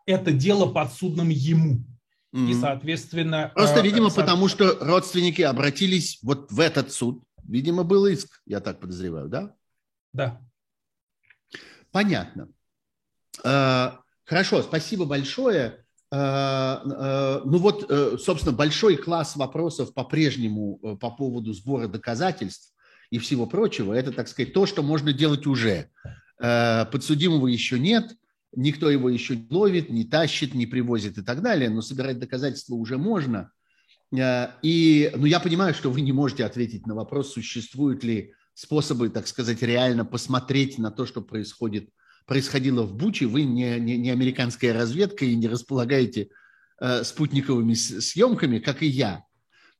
это 0.05 0.31
дело 0.31 0.71
подсудным 0.71 1.29
ему. 1.29 1.83
Mm-hmm. 2.33 2.49
И, 2.49 2.53
соответственно... 2.53 3.51
Просто, 3.53 3.79
э, 3.79 3.83
видимо, 3.83 4.09
со... 4.09 4.21
потому 4.21 4.47
что 4.47 4.77
родственники 4.79 5.41
обратились 5.41 6.19
вот 6.23 6.51
в 6.51 6.59
этот 6.59 6.91
суд. 6.91 7.23
Видимо, 7.43 7.83
был 7.83 8.05
иск, 8.05 8.41
я 8.45 8.61
так 8.61 8.79
подозреваю, 8.79 9.27
да? 9.27 9.53
Да. 10.13 10.41
Понятно. 11.91 12.49
Э, 13.43 13.91
хорошо, 14.23 14.61
спасибо 14.63 15.05
большое. 15.05 15.83
Э, 16.11 17.41
ну 17.43 17.57
вот, 17.57 17.89
собственно, 18.21 18.55
большой 18.55 18.95
класс 18.95 19.35
вопросов 19.35 19.93
по-прежнему 19.93 20.97
по 20.97 21.11
поводу 21.11 21.53
сбора 21.53 21.87
доказательств 21.87 22.73
и 23.09 23.17
всего 23.17 23.45
прочего. 23.45 23.93
Это, 23.93 24.13
так 24.13 24.29
сказать, 24.29 24.53
то, 24.53 24.65
что 24.65 24.83
можно 24.83 25.11
делать 25.11 25.45
уже. 25.45 25.89
Подсудимого 26.37 27.47
еще 27.47 27.77
нет– 27.77 28.15
никто 28.55 28.89
его 28.89 29.09
еще 29.09 29.35
не 29.35 29.47
ловит, 29.49 29.89
не 29.89 30.03
тащит, 30.03 30.53
не 30.53 30.65
привозит 30.65 31.17
и 31.17 31.21
так 31.21 31.41
далее, 31.41 31.69
но 31.69 31.81
собирать 31.81 32.19
доказательства 32.19 32.75
уже 32.75 32.97
можно. 32.97 33.51
Э, 34.15 34.49
и 34.61 35.11
ну, 35.15 35.25
я 35.25 35.39
понимаю, 35.39 35.73
что 35.73 35.89
вы 35.89 36.01
не 36.01 36.11
можете 36.11 36.45
ответить 36.45 36.85
на 36.85 36.95
вопрос, 36.95 37.33
существуют 37.33 38.03
ли 38.03 38.33
способы, 38.53 39.09
так 39.09 39.27
сказать, 39.27 39.61
реально 39.61 40.05
посмотреть 40.05 40.77
на 40.77 40.91
то, 40.91 41.05
что 41.05 41.21
происходит, 41.21 41.89
происходило 42.25 42.83
в 42.83 42.95
Буче. 42.95 43.25
Вы 43.25 43.43
не, 43.43 43.79
не, 43.79 43.97
не 43.97 44.09
американская 44.09 44.73
разведка 44.73 45.25
и 45.25 45.35
не 45.35 45.47
располагаете 45.47 46.29
э, 46.79 47.03
спутниковыми 47.03 47.73
съемками, 47.73 48.59
как 48.59 48.83
и 48.83 48.87
я. 48.87 49.23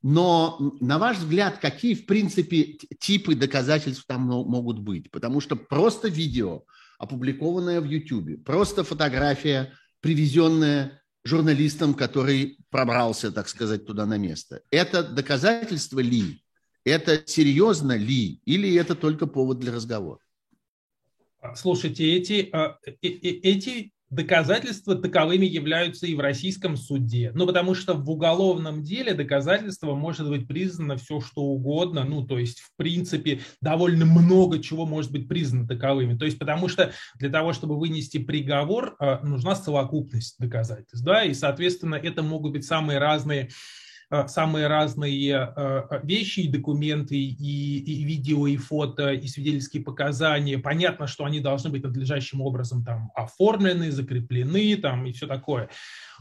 Но, 0.04 0.76
на 0.80 0.98
ваш 0.98 1.18
взгляд, 1.18 1.60
какие, 1.60 1.94
в 1.94 2.08
принципе, 2.08 2.80
типы 3.00 3.36
доказательств 3.36 4.06
там 4.08 4.22
могут 4.22 4.80
быть? 4.80 5.12
Потому 5.12 5.42
что 5.42 5.56
просто 5.56 6.08
видео– 6.08 6.64
опубликованная 7.02 7.82
в 7.82 7.86
YouTube. 7.86 8.44
Просто 8.46 8.84
фотография, 8.84 9.74
привезенная 10.02 11.02
журналистом, 11.24 11.96
который 11.96 12.60
пробрался, 12.70 13.32
так 13.32 13.50
сказать, 13.50 13.88
туда 13.88 14.06
на 14.06 14.18
место. 14.18 14.62
Это 14.70 15.02
доказательство 15.04 16.00
ли? 16.00 16.44
Это 16.86 17.24
серьезно 17.26 17.98
ли? 17.98 18.40
Или 18.46 18.76
это 18.76 18.96
только 18.96 19.26
повод 19.26 19.58
для 19.58 19.74
разговора? 19.74 20.20
Слушайте, 21.56 22.16
эти, 22.16 22.50
а, 22.52 22.78
э, 22.86 22.92
э, 23.02 23.08
эти 23.08 23.92
доказательства 24.12 24.96
таковыми 24.96 25.46
являются 25.46 26.06
и 26.06 26.16
в 26.16 26.20
российском 26.20 26.76
суде. 26.76 27.32
Ну, 27.34 27.48
потому 27.48 27.74
что 27.74 27.94
в 27.94 28.10
уголовном 28.10 28.84
деле 28.84 29.14
доказательство 29.14 29.96
может 29.96 30.30
быть 30.30 30.48
признано 30.48 30.98
все, 30.98 31.22
что 31.22 31.42
угодно. 31.42 32.04
Ну, 32.04 32.26
то 32.26 32.38
есть, 32.38 32.60
в 32.60 32.76
принципе, 32.76 33.40
довольно 33.62 34.06
много 34.06 34.60
чего 34.60 34.86
может 34.86 35.12
быть 35.12 35.28
признано 35.28 35.68
таковыми. 35.68 36.18
То 36.18 36.26
есть, 36.26 36.38
потому 36.38 36.68
что 36.68 36.92
для 37.18 37.30
того, 37.30 37.54
чтобы 37.54 37.80
вынести 37.80 38.18
приговор, 38.18 38.98
э, 39.00 39.20
нужна 39.24 39.56
совокупность 39.56 40.36
доказательств. 40.40 41.06
Да? 41.06 41.24
И, 41.24 41.34
соответственно, 41.34 41.96
это 41.96 42.22
могут 42.22 42.52
быть 42.52 42.66
самые 42.66 43.00
разные 43.00 43.50
самые 44.28 44.68
разные 44.68 45.54
э, 45.56 45.84
э, 45.90 46.00
вещи 46.04 46.42
и 46.42 46.50
документы, 46.50 47.16
и, 47.16 47.80
и 47.80 48.04
видео, 48.04 48.46
и 48.48 48.58
фото, 48.58 49.14
и 49.14 49.28
свидетельские 49.28 49.84
показания. 49.84 50.58
Понятно, 50.58 51.08
что 51.08 51.24
они 51.24 51.40
должны 51.40 51.70
быть 51.70 51.84
надлежащим 51.84 52.42
образом 52.42 52.84
там 52.84 53.12
оформлены, 53.16 53.90
закреплены 53.92 54.76
там, 54.76 55.06
и 55.06 55.14
все 55.14 55.28
такое. 55.28 55.70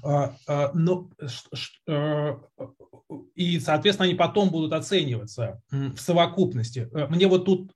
Но, 0.02 1.10
и, 3.34 3.60
соответственно, 3.60 4.06
они 4.06 4.14
потом 4.14 4.50
будут 4.50 4.72
оцениваться 4.72 5.60
в 5.70 5.98
совокупности. 5.98 6.88
Мне 7.10 7.26
вот 7.26 7.44
тут 7.44 7.72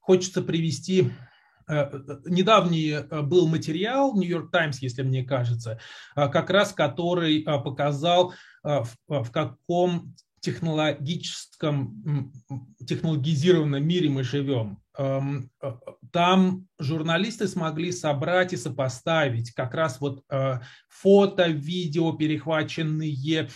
хочется 0.00 0.40
привести 0.40 1.10
недавний 2.24 2.96
был 3.24 3.46
материал 3.46 4.14
New 4.14 4.26
York 4.26 4.50
Times, 4.50 4.80
если 4.80 5.02
мне 5.02 5.24
кажется, 5.24 5.78
как 6.14 6.48
раз 6.48 6.72
который 6.72 7.42
показал 7.42 8.32
а, 8.68 8.84
а, 9.08 9.22
в 9.22 9.32
каком 9.32 10.14
технологическом, 10.40 12.32
технологизированном 12.86 13.82
мире 13.82 14.10
мы 14.10 14.22
живем. 14.22 14.78
А, 14.96 15.22
там 16.12 16.66
журналисты 16.78 17.48
смогли 17.48 17.92
собрать 17.92 18.52
и 18.52 18.56
сопоставить 18.56 19.52
как 19.52 19.74
раз 19.74 20.00
вот 20.00 20.22
фото, 20.88 21.48
видео, 21.48 22.12
перехваченные 22.12 23.10
Э, 23.10 23.48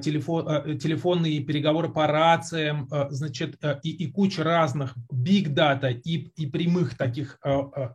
телефон, 0.00 0.48
э, 0.48 0.76
телефонные 0.76 1.40
переговоры 1.40 1.88
по 1.88 2.06
рациям, 2.06 2.88
э, 2.90 3.06
значит, 3.10 3.58
и, 3.82 3.90
и 3.90 4.10
куча 4.10 4.44
разных 4.44 4.96
big 5.12 5.54
data 5.54 5.92
и, 5.92 6.30
и 6.36 6.46
прямых 6.46 6.96
таких 6.96 7.38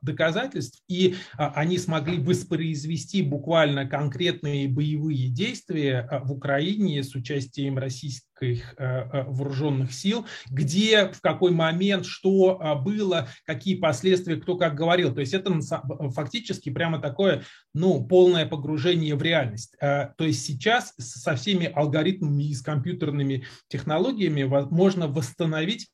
доказательств, 0.01 0.81
и 0.87 1.15
они 1.37 1.77
смогли 1.77 2.19
воспроизвести 2.19 3.21
буквально 3.21 3.87
конкретные 3.87 4.67
боевые 4.67 5.29
действия 5.29 6.07
в 6.23 6.31
Украине 6.31 7.03
с 7.03 7.15
участием 7.15 7.77
российских 7.77 8.32
вооруженных 8.77 9.93
сил, 9.93 10.25
где, 10.49 11.11
в 11.11 11.21
какой 11.21 11.51
момент, 11.51 12.05
что 12.05 12.79
было, 12.83 13.27
какие 13.45 13.75
последствия, 13.75 14.37
кто 14.37 14.57
как 14.57 14.75
говорил. 14.75 15.13
То 15.13 15.21
есть 15.21 15.33
это 15.33 15.59
фактически 16.09 16.69
прямо 16.69 16.99
такое, 16.99 17.43
ну, 17.73 18.05
полное 18.05 18.45
погружение 18.45 19.15
в 19.15 19.21
реальность. 19.21 19.75
То 19.79 20.13
есть 20.19 20.45
сейчас 20.45 20.93
со 20.97 21.35
всеми 21.35 21.65
алгоритмами 21.65 22.43
и 22.43 22.53
с 22.53 22.61
компьютерными 22.61 23.45
технологиями 23.67 24.43
можно 24.43 25.07
восстановить 25.07 25.89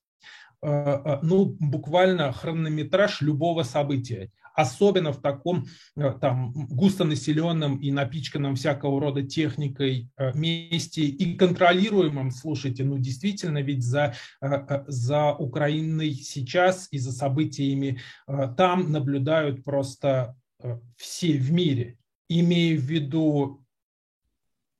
э, 0.61 0.67
э, 0.69 1.19
ну, 1.21 1.55
буквально 1.59 2.31
хронометраж 2.31 3.21
любого 3.21 3.63
события. 3.63 4.31
Особенно 4.59 5.13
в 5.13 5.21
таком 5.21 5.67
э, 5.95 6.11
там, 6.19 6.51
густонаселенном 6.67 7.77
и 7.77 7.91
напичканном 7.91 8.55
всякого 8.55 8.99
рода 8.99 9.23
техникой 9.23 10.09
месте 10.33 11.03
и 11.03 11.35
контролируемом, 11.35 12.31
слушайте, 12.31 12.83
ну 12.83 12.97
действительно, 12.97 13.61
ведь 13.61 13.83
за, 13.83 14.15
за 14.41 15.33
Украиной 15.33 16.13
сейчас 16.13 16.87
и 16.91 16.97
за 16.97 17.11
событиями 17.11 17.99
там 18.57 18.91
наблюдают 18.91 19.63
просто 19.63 20.35
все 20.97 21.37
в 21.37 21.51
мире, 21.51 21.97
имея 22.27 22.77
в 22.77 22.81
виду 22.81 23.63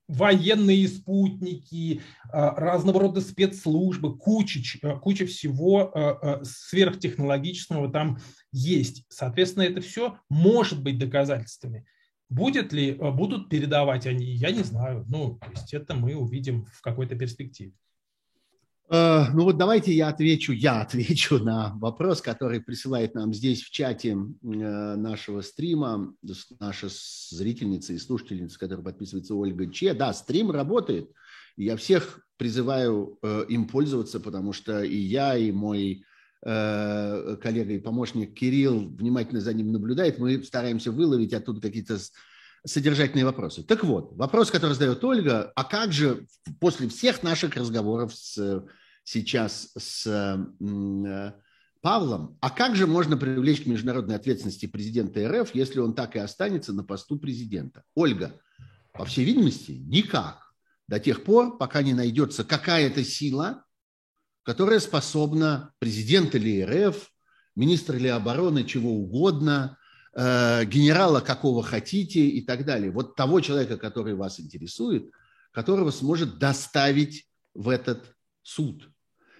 военные 0.10 0.88
спутники, 0.88 2.02
а, 2.32 2.56
разного 2.56 3.00
рода 3.00 3.22
спецслужбы, 3.22 4.17
куча, 4.17 4.60
а, 4.82 4.98
куча 4.98 5.26
всего 5.26 5.91
а, 5.93 6.43
сверхтехнологического 6.43 7.91
там 7.91 8.17
есть. 8.52 9.06
Соответственно, 9.08 9.63
это 9.63 9.82
все 9.82 10.17
может 10.28 10.82
быть 10.82 10.98
доказательствами. 10.98 11.86
Будет 12.28 12.74
ли, 12.74 12.93
будут 12.93 13.50
передавать 13.50 14.06
они, 14.06 14.26
я 14.26 14.52
не 14.52 14.63
знаю. 14.63 15.06
Ну, 15.08 15.39
то 15.41 15.52
есть 15.52 15.74
это 15.74 15.95
мы 15.95 16.15
увидим 16.15 16.65
в 16.65 16.82
какой-то 16.82 17.15
перспективе. 17.15 17.74
Э, 18.91 19.25
ну 19.34 19.43
вот 19.43 19.58
давайте 19.58 19.93
я 19.93 20.10
отвечу, 20.10 20.52
я 20.52 20.82
отвечу 20.82 21.39
на 21.39 21.75
вопрос, 21.75 22.21
который 22.21 22.60
присылает 22.60 23.13
нам 23.15 23.34
здесь 23.34 23.62
в 23.62 23.71
чате 23.71 24.12
э, 24.12 24.15
нашего 24.43 25.41
стрима 25.41 26.13
наша 26.60 26.88
зрительница 27.30 27.93
и 27.93 27.97
слушательница, 27.97 28.58
которая 28.58 28.84
подписывается 28.84 29.36
Ольга 29.36 29.71
Че. 29.71 29.93
Да, 29.93 30.13
стрим 30.13 30.52
работает. 30.52 31.12
Я 31.56 31.78
всех 31.78 32.21
призываю 32.38 33.19
э, 33.21 33.45
им 33.49 33.67
пользоваться, 33.67 34.19
потому 34.19 34.54
что 34.54 34.84
и 34.84 34.97
я, 34.97 35.38
и 35.38 35.52
мой 35.52 36.04
коллега 36.41 37.73
и 37.73 37.80
помощник 37.80 38.34
Кирилл 38.34 38.88
внимательно 38.95 39.41
за 39.41 39.54
ним 39.54 39.73
наблюдает. 39.73 40.19
Мы 40.19 40.41
стараемся 40.41 40.89
выловить 40.89 41.34
оттуда 41.34 41.60
какие-то 41.60 41.97
содержательные 42.65 43.26
вопросы. 43.26 43.63
Так 43.63 43.84
вот, 43.84 44.13
вопрос, 44.13 44.52
который 44.52 44.74
задает 44.74 45.04
Ольга, 45.04 45.52
а 45.56 45.63
как 45.63 45.91
же 45.93 46.28
после 46.60 46.88
всех 46.89 47.24
наших 47.24 47.56
разговоров 47.56 48.15
с 48.15 48.63
сейчас 49.04 49.72
с 49.76 50.06
э, 50.06 51.32
Павлом, 51.82 52.38
а 52.41 52.50
как 52.50 52.76
же 52.76 52.86
можно 52.86 53.17
привлечь 53.17 53.63
к 53.63 53.65
международной 53.65 54.15
ответственности 54.15 54.67
президента 54.67 55.28
РФ, 55.28 55.56
если 55.56 55.80
он 55.80 55.95
так 55.95 56.15
и 56.15 56.19
останется 56.19 56.74
на 56.74 56.84
посту 56.84 57.17
президента? 57.17 57.84
Ольга, 57.95 58.39
по 58.93 59.06
всей 59.06 59.26
видимости, 59.26 59.72
никак. 59.72 60.54
До 60.88 61.00
тех 61.00 61.24
пор, 61.24 61.58
пока 61.58 61.82
не 61.82 61.93
найдется 61.93 62.43
какая-то 62.43 63.04
сила, 63.04 63.65
которая 64.43 64.80
способна 64.80 65.74
президента 65.80 66.38
ли 66.38 66.63
РФ, 66.63 67.10
министра 67.56 67.98
ли 67.98 68.10
обороны, 68.10 68.63
чего 68.63 68.91
угодно, 68.91 69.79
генерала 70.15 71.22
какого 71.22 71.63
хотите 71.63 72.19
и 72.19 72.41
так 72.41 72.65
далее. 72.65 72.91
Вот 72.91 73.15
того 73.15 73.41
человека, 73.41 73.78
который 73.78 74.15
вас 74.15 74.39
интересует, 74.39 75.12
которого 75.52 75.91
сможет 75.91 76.39
доставить 76.39 77.28
в 77.54 77.69
этот 77.69 78.15
суд. 78.41 78.89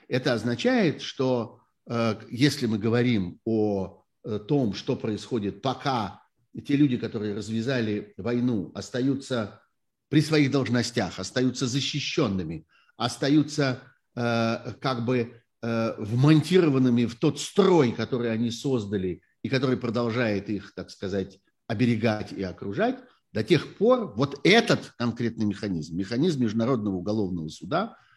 Это 0.08 0.34
означает, 0.34 1.02
что 1.02 1.62
э, 1.90 2.20
если 2.30 2.66
мы 2.66 2.80
говорим 2.80 3.40
о 3.46 4.04
э, 4.24 4.40
том, 4.40 4.74
что 4.74 4.96
происходит, 4.96 5.62
пока 5.62 6.22
те 6.66 6.76
люди, 6.76 6.98
которые 6.98 7.36
развязали 7.36 8.14
войну, 8.18 8.72
остаются 8.74 9.62
при 10.10 10.22
своих 10.22 10.52
должностях, 10.52 11.20
остаются 11.20 11.68
защищенными, 11.68 12.66
остаются 12.98 13.82
э, 14.16 14.74
как 14.82 15.06
бы 15.06 15.42
вмонтированными 15.62 17.04
в 17.04 17.20
тот 17.20 17.38
строй, 17.38 17.92
который 17.92 18.32
они 18.32 18.50
создали 18.50 19.22
и 19.44 19.50
который 19.50 19.78
продолжает 19.78 20.50
их, 20.50 20.74
так 20.74 20.90
сказать, 20.90 21.40
оберегать 21.68 22.32
и 22.32 22.44
окружать, 22.44 22.98
до 23.32 23.44
тех 23.44 23.78
пор 23.78 24.14
вот 24.16 24.40
этот 24.44 24.94
конкретный 24.98 25.46
механизм, 25.46 25.96
механизм 25.96 26.42
Международного 26.42 26.96
уголовного 26.96 27.50
суда– 27.50 27.98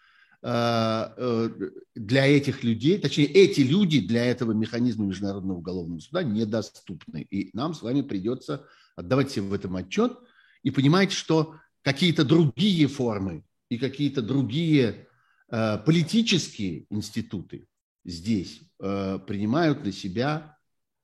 Э, 0.45 1.13
э, 1.17 1.51
для 1.95 2.27
этих 2.27 2.65
людей, 2.65 2.99
точнее, 2.99 3.27
эти 3.27 3.61
люди 3.61 4.01
для 4.01 4.25
этого 4.25 4.53
механизма 4.53 5.07
Международного 5.07 5.59
уголовного 5.59 6.01
суда 6.01 6.25
недоступны. 6.25 7.25
И 7.31 7.57
нам 7.57 7.75
с 7.75 7.83
вами 7.83 8.03
придется 8.03 8.67
отдавать 8.97 9.31
себе 9.31 9.43
в 9.43 9.53
этом 9.53 9.77
отчет 9.77 10.19
и 10.65 10.73
понимать, 10.73 11.13
что 11.13 11.55
какие-то 11.83 12.25
другие 12.25 12.89
формы 12.89 13.45
и 13.69 13.79
какие-то 13.79 14.21
другие 14.21 15.07
э, 15.49 15.79
политические 15.79 16.87
институты 16.91 17.67
здесь 18.05 18.63
принимают 18.79 19.85
на 19.85 19.93
себя 19.93 20.59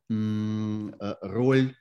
роль 0.08 1.74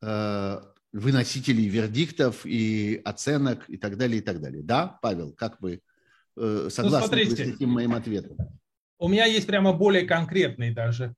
выносителей 0.00 1.68
вердиктов 1.68 2.46
и 2.46 3.00
оценок 3.04 3.68
и 3.68 3.76
так 3.76 3.96
далее, 3.96 4.18
и 4.18 4.22
так 4.22 4.40
далее. 4.40 4.62
Да, 4.62 4.98
Павел, 5.02 5.32
как 5.32 5.60
вы 5.60 5.80
Э, 6.36 6.68
согласны 6.70 7.24
ну, 7.24 7.30
с 7.30 7.38
этим 7.38 7.70
моим 7.70 7.94
ответом? 7.94 8.36
У 8.98 9.08
меня 9.08 9.24
есть 9.26 9.46
прямо 9.46 9.72
более 9.72 10.04
конкретный 10.04 10.72
даже 10.72 11.14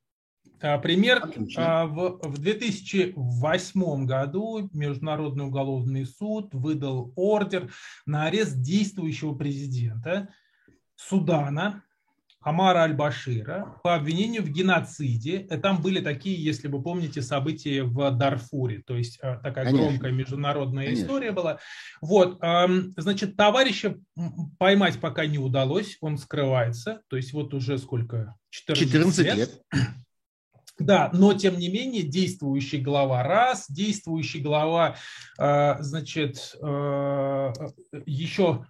а, 0.61 0.79
пример. 0.79 1.24
Отлично. 1.24 1.87
В, 1.87 2.18
в 2.22 2.38
2008 2.38 4.07
году 4.07 4.68
Международный 4.72 5.44
уголовный 5.46 6.05
суд 6.05 6.52
выдал 6.52 7.12
ордер 7.16 7.72
на 8.05 8.26
арест 8.26 8.61
действующего 8.61 9.35
президента 9.35 10.29
Судана 10.96 11.83
Амара 12.46 12.82
Аль-Башира 12.82 13.74
по 13.82 13.96
обвинению 13.96 14.44
в 14.44 14.50
геноциде. 14.50 15.48
Э, 15.50 15.59
там 15.59 15.82
были 15.82 15.98
такие, 15.98 16.40
если 16.40 16.68
вы 16.68 16.80
помните, 16.80 17.20
события 17.20 17.82
в 17.82 18.09
Дарфуре, 18.12 18.82
то 18.87 18.96
есть 18.96 19.18
э, 19.20 19.40
такая 19.42 19.64
Конечно. 19.64 19.78
громкая 19.78 20.12
международная 20.12 20.85
Конечно. 20.85 21.02
история 21.02 21.32
была. 21.32 21.59
Вот, 22.00 22.38
значит, 22.96 23.37
товарища 23.37 23.98
поймать 24.59 25.00
пока 25.00 25.26
не 25.26 25.38
удалось, 25.38 25.96
он 26.00 26.18
скрывается, 26.18 27.00
то 27.09 27.16
есть 27.16 27.32
вот 27.32 27.52
уже 27.52 27.78
сколько? 27.78 28.37
14, 28.50 28.92
14 28.92 29.26
лет. 29.26 29.37
лет. 29.37 29.62
Да, 30.78 31.09
но 31.14 31.32
тем 31.32 31.59
не 31.59 31.70
менее 31.70 32.02
действующий 32.02 32.82
глава 32.82 33.22
раз, 33.22 33.64
действующий 33.70 34.40
глава, 34.40 34.96
э, 35.38 35.76
значит, 35.80 36.54
еще, 38.04 38.66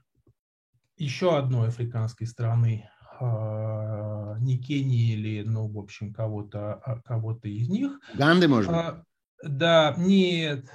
еще 0.96 1.36
одной 1.36 1.68
африканской 1.68 2.28
страны, 2.28 2.88
не 3.20 4.59
Кении 4.59 5.12
или, 5.12 5.42
ну, 5.42 5.68
в 5.68 5.79
общем, 5.79 6.12
кого-то 6.12 6.74
а, 6.74 7.00
кого 7.02 7.33
из 7.42 7.68
них. 7.68 7.98
Ганды, 8.14 8.48
может 8.48 8.70
быть? 8.70 9.05
Да, 9.42 9.94
нет, 9.98 10.66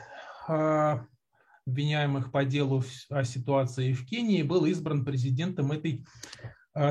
обвиняемых 1.65 2.31
по 2.31 2.45
делу 2.45 2.83
о 3.09 3.23
ситуации 3.23 3.93
в 3.93 4.05
Кении 4.05 4.43
был 4.43 4.65
избран 4.65 5.05
президентом 5.05 5.71
этой 5.71 6.05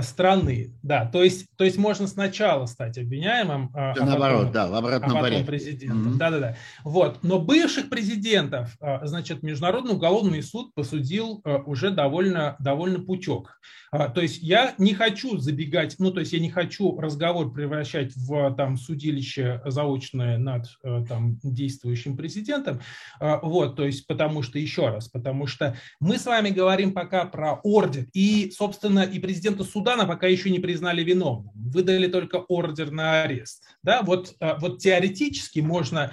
страны. 0.02 0.74
Да, 0.82 1.06
то 1.06 1.22
есть, 1.22 1.46
то 1.56 1.64
есть 1.64 1.78
можно 1.78 2.06
сначала 2.06 2.66
стать 2.66 2.98
обвиняемым, 2.98 3.70
а, 3.74 3.94
а 3.98 4.04
наоборот, 4.04 4.38
потом, 4.38 4.52
да, 4.52 4.68
в 4.68 4.74
обратном 4.74 5.16
а 5.16 5.20
порядке. 5.20 5.44
президентом. 5.44 6.12
Mm-hmm. 6.12 6.18
Да, 6.18 6.30
да, 6.30 6.38
да. 6.38 6.56
Вот. 6.84 7.22
Но 7.22 7.38
бывших 7.38 7.88
президентов, 7.88 8.76
э, 8.80 9.06
значит, 9.06 9.42
Международный 9.42 9.94
уголовный 9.94 10.42
суд 10.42 10.74
посудил 10.74 11.40
э, 11.44 11.56
уже 11.64 11.90
довольно, 11.90 12.56
довольно 12.58 13.00
пучок. 13.00 13.58
То 13.92 14.20
есть 14.20 14.40
я 14.40 14.74
не 14.78 14.94
хочу 14.94 15.38
забегать, 15.38 15.96
ну, 15.98 16.12
то 16.12 16.20
есть 16.20 16.32
я 16.32 16.38
не 16.38 16.48
хочу 16.48 17.00
разговор 17.00 17.52
превращать 17.52 18.14
в 18.14 18.54
там 18.54 18.76
судилище 18.76 19.62
заочное 19.66 20.38
над 20.38 20.66
там 21.08 21.38
действующим 21.42 22.16
президентом. 22.16 22.80
Вот, 23.18 23.74
то 23.74 23.84
есть 23.84 24.06
потому 24.06 24.42
что, 24.42 24.60
еще 24.60 24.90
раз, 24.90 25.08
потому 25.08 25.48
что 25.48 25.76
мы 25.98 26.18
с 26.18 26.26
вами 26.26 26.50
говорим 26.50 26.92
пока 26.92 27.24
про 27.24 27.54
ордер. 27.64 28.06
И, 28.12 28.52
собственно, 28.56 29.00
и 29.00 29.18
президенту 29.18 29.64
Судана 29.70 30.06
пока 30.06 30.26
еще 30.26 30.50
не 30.50 30.58
признали 30.58 31.02
виновным, 31.02 31.52
выдали 31.54 32.06
только 32.06 32.36
ордер 32.36 32.90
на 32.90 33.22
арест. 33.22 33.64
Да, 33.82 34.02
вот, 34.02 34.34
а, 34.40 34.58
вот 34.58 34.78
теоретически 34.78 35.60
можно 35.60 36.12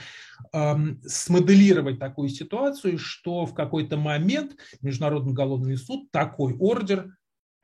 эм, 0.53 1.01
смоделировать 1.05 1.99
такую 1.99 2.29
ситуацию, 2.29 2.97
что 2.97 3.45
в 3.45 3.53
какой-то 3.53 3.97
момент 3.97 4.55
Международный 4.81 5.31
уголовный 5.31 5.77
суд 5.77 6.11
такой 6.11 6.55
ордер 6.57 7.15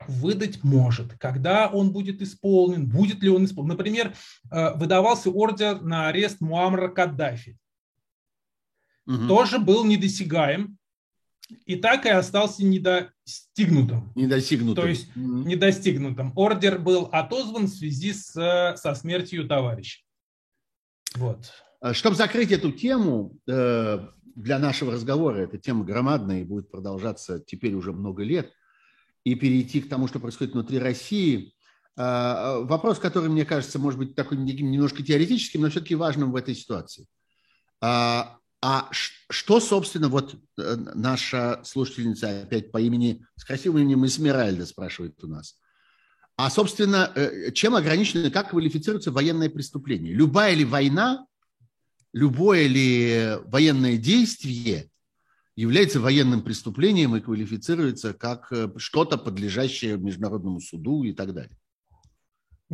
выдать 0.06 0.62
может. 0.62 1.14
Когда 1.18 1.68
он 1.68 1.92
будет 1.92 2.20
исполнен, 2.22 2.88
будет 2.88 3.22
ли 3.22 3.28
он 3.28 3.44
исполнен. 3.44 3.70
Например, 3.70 4.14
э, 4.50 4.74
выдавался 4.76 5.30
ордер 5.30 5.80
на 5.80 6.08
арест 6.08 6.40
Муаммара 6.40 6.88
Каддафи. 6.88 7.56
Угу. 9.06 9.28
Тоже 9.28 9.58
был 9.58 9.84
недосягаем, 9.84 10.78
и 11.66 11.76
так 11.76 12.06
и 12.06 12.10
остался 12.10 12.64
недостигнутым. 12.64 14.12
Недостигнутым. 14.14 14.82
То 14.82 14.88
есть 14.88 15.08
mm-hmm. 15.14 15.44
недостигнутым. 15.44 16.32
Ордер 16.36 16.78
был 16.78 17.08
отозван 17.12 17.66
в 17.66 17.70
связи 17.70 18.12
с, 18.12 18.32
со 18.76 18.94
смертью 18.94 19.46
товарища. 19.46 20.00
Вот. 21.14 21.52
А 21.80 21.94
Чтобы 21.94 22.16
закрыть 22.16 22.50
эту 22.50 22.72
тему, 22.72 23.38
э, 23.48 24.06
для 24.34 24.58
нашего 24.58 24.92
разговора, 24.92 25.38
эта 25.38 25.58
тема 25.58 25.84
громадная 25.84 26.40
и 26.40 26.44
будет 26.44 26.70
продолжаться 26.70 27.40
теперь 27.40 27.74
уже 27.74 27.92
много 27.92 28.22
лет, 28.22 28.50
и 29.22 29.34
перейти 29.34 29.80
к 29.80 29.88
тому, 29.88 30.08
что 30.08 30.20
происходит 30.20 30.54
внутри 30.54 30.78
России, 30.78 31.54
э, 31.96 32.00
вопрос, 32.62 32.98
который, 32.98 33.30
мне 33.30 33.44
кажется, 33.44 33.78
может 33.78 33.98
быть 33.98 34.14
такой 34.14 34.38
немножко 34.38 35.02
теоретическим, 35.02 35.62
но 35.62 35.70
все-таки 35.70 35.94
важным 35.94 36.32
в 36.32 36.36
этой 36.36 36.54
ситуации. 36.54 37.06
А, 38.66 38.88
что, 39.28 39.60
собственно, 39.60 40.08
вот 40.08 40.36
э, 40.56 40.76
наша 40.94 41.60
слушательница 41.64 42.44
опять 42.44 42.72
по 42.72 42.80
имени, 42.80 43.26
с 43.36 43.44
красивым 43.44 43.82
именем 43.82 44.06
Эсмеральда 44.06 44.64
спрашивает 44.64 45.22
у 45.22 45.26
нас. 45.26 45.58
А, 46.38 46.48
собственно, 46.48 47.12
э, 47.14 47.52
чем 47.52 47.74
ограничено, 47.74 48.30
как 48.30 48.50
квалифицируется 48.50 49.12
военное 49.12 49.50
преступление? 49.50 50.14
Любая 50.14 50.54
ли 50.54 50.64
война, 50.64 51.26
любое 52.14 52.66
ли 52.66 53.36
военное 53.44 53.98
действие 53.98 54.88
является 55.56 56.00
военным 56.00 56.40
преступлением 56.40 57.14
и 57.16 57.20
квалифицируется 57.20 58.14
как 58.14 58.50
э, 58.50 58.70
что-то, 58.78 59.18
подлежащее 59.18 59.98
международному 59.98 60.60
суду 60.60 61.02
и 61.02 61.12
так 61.12 61.34
далее? 61.34 61.58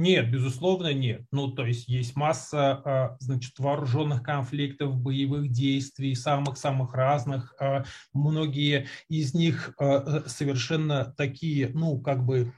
Нет, 0.00 0.30
безусловно, 0.30 0.94
нет. 0.94 1.26
Ну, 1.30 1.52
то 1.52 1.66
есть 1.66 1.86
есть 1.86 2.16
масса, 2.16 2.80
а, 2.84 3.16
значит, 3.20 3.58
вооруженных 3.58 4.22
конфликтов, 4.22 4.96
боевых 4.96 5.50
действий, 5.50 6.14
самых-самых 6.14 6.94
разных. 6.94 7.54
А, 7.60 7.84
многие 8.14 8.86
из 9.10 9.34
них 9.34 9.74
а, 9.78 10.22
совершенно 10.26 11.04
такие, 11.04 11.68
ну, 11.74 12.00
как 12.00 12.24
бы 12.24 12.54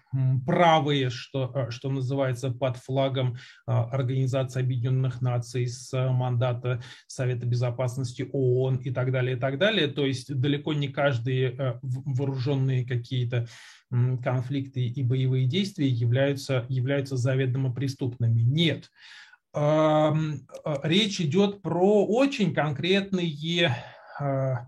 правые, 0.46 1.10
что, 1.10 1.70
что 1.70 1.90
называется, 1.90 2.50
под 2.50 2.76
флагом 2.76 3.36
Организации 3.66 4.60
Объединенных 4.60 5.20
Наций 5.20 5.66
с 5.66 5.92
мандата 5.92 6.82
Совета 7.06 7.46
Безопасности 7.46 8.28
ООН 8.32 8.76
и 8.76 8.90
так 8.90 9.12
далее, 9.12 9.36
и 9.36 9.40
так 9.40 9.58
далее. 9.58 9.88
То 9.88 10.06
есть 10.06 10.34
далеко 10.34 10.72
не 10.72 10.88
каждые 10.88 11.78
вооруженные 11.82 12.86
какие-то 12.86 13.46
конфликты 14.22 14.86
и 14.86 15.02
боевые 15.02 15.46
действия 15.46 15.88
являются, 15.88 16.64
являются 16.68 17.16
заведомо 17.16 17.72
преступными. 17.72 18.40
Нет. 18.40 18.90
А, 19.54 20.14
речь 20.82 21.20
идет 21.20 21.60
про 21.60 22.06
очень 22.06 22.54
конкретные 22.54 23.76
а, 24.18 24.66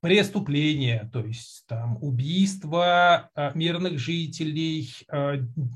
преступления, 0.00 1.08
то 1.12 1.20
есть 1.20 1.64
там 1.68 1.98
убийство 2.00 3.30
а, 3.34 3.52
мирных 3.54 3.98
жителей, 3.98 4.94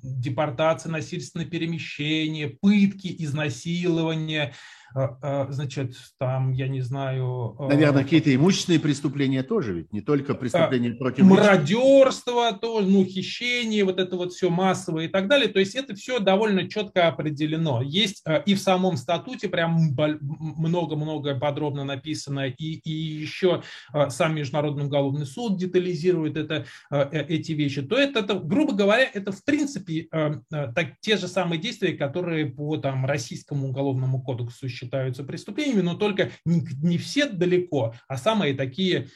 депортация, 0.02 0.90
насильственное 0.90 1.46
перемещение, 1.46 2.48
пытки, 2.48 3.14
изнасилование, 3.18 4.48
а, 4.48 4.54
значит, 4.94 5.94
там, 6.18 6.52
я 6.52 6.68
не 6.68 6.80
знаю... 6.80 7.56
А, 7.58 7.68
Наверное, 7.68 8.04
какие-то 8.04 8.34
имущественные 8.34 8.80
преступления 8.80 9.42
тоже, 9.42 9.74
ведь 9.74 9.92
не 9.92 10.00
только 10.00 10.34
преступления 10.34 10.92
против... 10.92 11.24
Мародерство, 11.24 12.52
то, 12.52 12.80
ну, 12.80 13.04
хищение, 13.04 13.84
вот 13.84 13.98
это 13.98 14.16
вот 14.16 14.32
все 14.32 14.50
массовое 14.50 15.06
и 15.06 15.08
так 15.08 15.28
далее. 15.28 15.48
То 15.48 15.58
есть 15.58 15.74
это 15.74 15.94
все 15.94 16.20
довольно 16.20 16.68
четко 16.68 17.08
определено. 17.08 17.82
Есть 17.82 18.24
и 18.46 18.54
в 18.54 18.60
самом 18.60 18.96
статуте 18.96 19.48
прям 19.48 19.96
много-много 19.96 21.34
подробно 21.38 21.84
написано, 21.84 22.46
и, 22.46 22.74
и 22.74 22.90
еще 22.92 23.62
сам 24.08 24.34
Международный 24.34 24.84
уголовный 24.84 25.26
суд 25.26 25.58
детализирует 25.58 26.36
это, 26.36 26.66
э, 26.90 27.24
эти 27.28 27.52
вещи. 27.52 27.82
То 27.82 27.96
это, 27.96 28.20
это, 28.20 28.34
грубо 28.34 28.74
говоря, 28.74 29.08
это 29.12 29.32
в 29.32 29.44
принципе 29.44 30.08
так, 30.50 31.00
те 31.00 31.16
же 31.16 31.28
самые 31.28 31.60
действия, 31.60 31.92
которые 31.94 32.46
по 32.46 32.76
там, 32.76 33.06
российскому 33.06 33.68
уголовному 33.68 34.22
кодексу 34.22 34.68
считаются 34.84 35.24
преступлениями, 35.24 35.80
но 35.80 35.94
только 35.94 36.30
не, 36.44 36.66
не 36.82 36.98
все 36.98 37.26
далеко, 37.26 37.94
а 38.08 38.16
самые 38.16 38.54
такие 38.54 39.08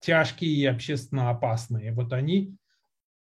тяжкие 0.00 0.52
и 0.52 0.64
общественно 0.64 1.30
опасные. 1.30 1.92
Вот 1.92 2.12
они, 2.12 2.56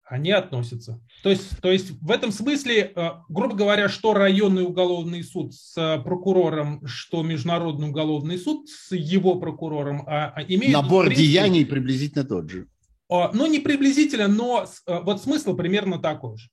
они 0.03 0.31
относятся. 0.31 1.01
То 1.21 1.29
есть, 1.29 1.59
то 1.61 1.71
есть 1.71 1.91
в 2.01 2.11
этом 2.11 2.31
смысле, 2.31 2.93
э, 2.95 3.09
грубо 3.27 3.55
говоря, 3.55 3.89
что 3.89 4.13
районный 4.13 4.63
уголовный 4.63 5.23
суд 5.23 5.53
с 5.53 6.01
прокурором, 6.03 6.85
что 6.85 7.23
международный 7.23 7.89
уголовный 7.89 8.37
суд 8.37 8.69
с 8.69 8.95
его 8.95 9.35
прокурором 9.35 10.03
а, 10.07 10.33
а 10.35 10.41
имеют... 10.43 10.73
Набор 10.73 11.05
принципе, 11.05 11.27
деяний 11.27 11.65
приблизительно 11.65 12.23
тот 12.23 12.49
же. 12.49 12.67
Ну, 13.09 13.45
не 13.45 13.59
приблизительно, 13.59 14.29
но 14.29 14.65
э, 14.87 14.99
вот 15.01 15.21
смысл 15.21 15.57
примерно 15.57 15.99
такой 15.99 16.37
же. 16.37 16.47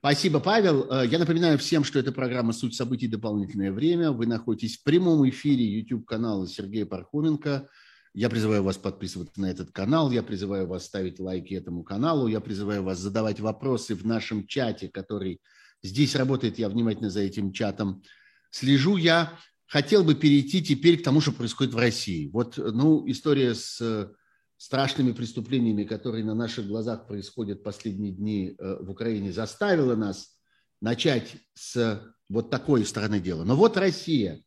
Спасибо, 0.00 0.40
Павел. 0.40 0.90
Э, 0.90 1.06
я 1.06 1.18
напоминаю 1.18 1.58
всем, 1.58 1.84
что 1.84 1.98
это 1.98 2.10
программа 2.10 2.54
«Суть 2.54 2.74
событий. 2.74 3.06
Дополнительное 3.06 3.70
время». 3.70 4.12
Вы 4.12 4.24
находитесь 4.24 4.78
в 4.78 4.82
прямом 4.82 5.28
эфире 5.28 5.62
YouTube-канала 5.78 6.48
Сергея 6.48 6.86
Пархоменко. 6.86 7.68
Я 8.14 8.30
призываю 8.30 8.62
вас 8.62 8.78
подписываться 8.78 9.38
на 9.38 9.50
этот 9.50 9.72
канал, 9.72 10.10
я 10.10 10.22
призываю 10.22 10.66
вас 10.66 10.86
ставить 10.86 11.20
лайки 11.20 11.52
этому 11.52 11.82
каналу, 11.82 12.28
я 12.28 12.40
призываю 12.40 12.82
вас 12.82 12.98
задавать 12.98 13.40
вопросы 13.40 13.94
в 13.94 14.06
нашем 14.06 14.46
чате, 14.46 14.88
который 14.88 15.42
здесь 15.82 16.16
работает, 16.16 16.58
я 16.58 16.70
внимательно 16.70 17.10
за 17.10 17.20
этим 17.20 17.52
чатом 17.52 18.02
слежу. 18.50 18.96
Я 18.96 19.38
хотел 19.66 20.02
бы 20.02 20.14
перейти 20.14 20.64
теперь 20.64 20.98
к 20.98 21.04
тому, 21.04 21.20
что 21.20 21.32
происходит 21.32 21.74
в 21.74 21.78
России. 21.78 22.30
Вот, 22.32 22.56
ну, 22.56 23.04
история 23.06 23.54
с 23.54 24.10
страшными 24.60 25.12
преступлениями, 25.12 25.84
которые 25.84 26.22
на 26.22 26.34
наших 26.34 26.66
глазах 26.66 27.06
происходят 27.06 27.62
последние 27.62 28.12
дни 28.12 28.54
э, 28.58 28.76
в 28.82 28.90
Украине, 28.90 29.32
заставила 29.32 29.96
нас 29.96 30.38
начать 30.82 31.36
с 31.54 32.12
вот 32.28 32.50
такой 32.50 32.84
стороны 32.84 33.20
дела. 33.20 33.44
Но 33.44 33.56
вот 33.56 33.78
Россия. 33.78 34.42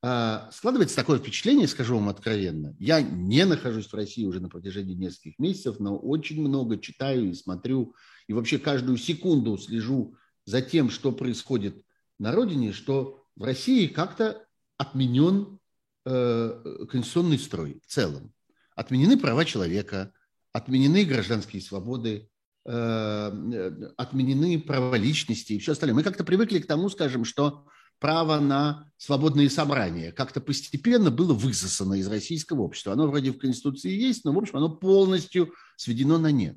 А, 0.00 0.48
складывается 0.50 0.96
такое 0.96 1.18
впечатление, 1.18 1.68
скажу 1.68 1.96
вам 1.96 2.08
откровенно. 2.08 2.74
Я 2.78 3.02
не 3.02 3.44
нахожусь 3.44 3.88
в 3.88 3.94
России 3.94 4.24
уже 4.24 4.40
на 4.40 4.48
протяжении 4.48 4.94
нескольких 4.94 5.38
месяцев, 5.38 5.78
но 5.78 5.98
очень 5.98 6.40
много 6.40 6.78
читаю 6.78 7.28
и 7.28 7.34
смотрю, 7.34 7.94
и 8.28 8.32
вообще 8.32 8.58
каждую 8.58 8.96
секунду 8.96 9.58
слежу 9.58 10.16
за 10.46 10.62
тем, 10.62 10.88
что 10.88 11.12
происходит 11.12 11.84
на 12.18 12.32
родине, 12.32 12.72
что 12.72 13.26
в 13.36 13.42
России 13.42 13.88
как-то 13.88 14.46
отменен 14.78 15.58
э, 16.06 16.86
конституционный 16.88 17.38
строй 17.38 17.78
в 17.84 17.92
целом 17.92 18.32
отменены 18.78 19.18
права 19.18 19.44
человека, 19.44 20.12
отменены 20.52 21.04
гражданские 21.04 21.60
свободы, 21.60 22.28
э, 22.64 23.90
отменены 23.96 24.60
права 24.60 24.94
личности 24.94 25.54
и 25.54 25.58
все 25.58 25.72
остальное. 25.72 25.96
Мы 25.96 26.04
как-то 26.04 26.22
привыкли 26.22 26.60
к 26.60 26.66
тому, 26.68 26.88
скажем, 26.88 27.24
что 27.24 27.66
право 27.98 28.38
на 28.38 28.88
свободные 28.96 29.50
собрания. 29.50 30.12
Как-то 30.12 30.40
постепенно 30.40 31.10
было 31.10 31.34
высосано 31.34 31.94
из 31.94 32.06
российского 32.06 32.62
общества. 32.62 32.92
Оно 32.92 33.08
вроде 33.08 33.32
в 33.32 33.38
Конституции 33.38 33.90
есть, 33.90 34.24
но, 34.24 34.32
в 34.32 34.38
общем, 34.38 34.56
оно 34.56 34.68
полностью 34.68 35.52
сведено 35.76 36.16
на 36.18 36.30
нет. 36.30 36.56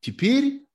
Теперь 0.00 0.66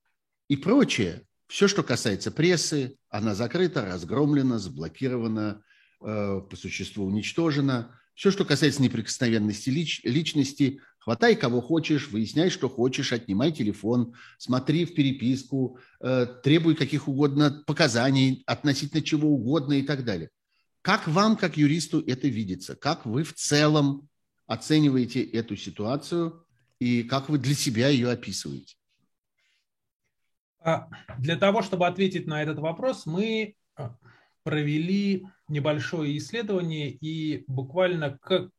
и 0.48 0.56
прочее, 0.56 1.26
все, 1.48 1.68
что 1.68 1.84
касается 1.84 2.32
прессы, 2.32 2.96
она 3.10 3.36
закрыта, 3.36 3.86
разгромлена, 3.86 4.60
заблокирована, 4.60 5.62
э, 6.00 6.40
по 6.50 6.56
существу 6.56 7.06
уничтожена. 7.06 7.99
Все, 8.20 8.32
что 8.32 8.44
касается 8.44 8.82
неприкосновенности 8.82 9.70
лич, 9.70 10.02
личности, 10.04 10.82
хватай 10.98 11.38
кого 11.38 11.62
хочешь, 11.62 12.10
выясняй, 12.10 12.50
что 12.50 12.68
хочешь, 12.68 13.14
отнимай 13.14 13.54
телефон, 13.54 14.14
смотри 14.38 14.84
в 14.84 14.94
переписку, 14.94 15.80
э, 16.02 16.26
требуй 16.44 16.76
каких 16.76 17.08
угодно 17.08 17.64
показаний 17.66 18.44
относительно 18.46 19.02
чего 19.02 19.30
угодно 19.30 19.72
и 19.72 19.84
так 19.84 20.04
далее. 20.04 20.32
Как 20.82 21.08
вам, 21.08 21.38
как 21.38 21.56
юристу, 21.56 22.02
это 22.06 22.28
видится? 22.28 22.76
Как 22.76 23.06
вы 23.06 23.24
в 23.24 23.34
целом 23.36 24.10
оцениваете 24.48 25.24
эту 25.24 25.56
ситуацию 25.56 26.46
и 26.78 27.04
как 27.04 27.30
вы 27.30 27.38
для 27.38 27.56
себя 27.56 27.88
ее 27.88 28.10
описываете? 28.10 28.76
А, 30.60 30.90
для 31.20 31.38
того, 31.38 31.62
чтобы 31.62 31.88
ответить 31.88 32.28
на 32.28 32.44
этот 32.44 32.60
вопрос, 32.60 33.06
мы 33.06 33.56
провели 34.44 35.26
небольшое 35.50 36.18
исследование 36.18 36.90
и 36.90 37.44
буквально 37.48 38.18
к 38.18 38.50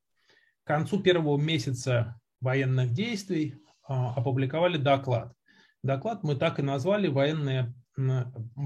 концу 0.64 1.00
первого 1.00 1.38
месяца 1.38 2.20
военных 2.40 2.92
действий 2.92 3.56
а, 3.84 4.14
опубликовали 4.14 4.76
доклад. 4.76 5.32
Доклад 5.82 6.22
мы 6.22 6.36
так 6.36 6.58
и 6.58 6.62
назвали 6.62 7.08
«Военное 7.08 7.74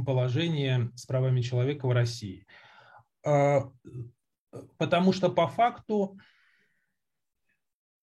положение 0.04 0.90
с 0.96 1.06
правами 1.06 1.40
человека 1.40 1.86
в 1.86 1.92
России». 1.92 2.46
Потому 3.22 5.12
что 5.12 5.30
по 5.30 5.48
факту 5.48 6.18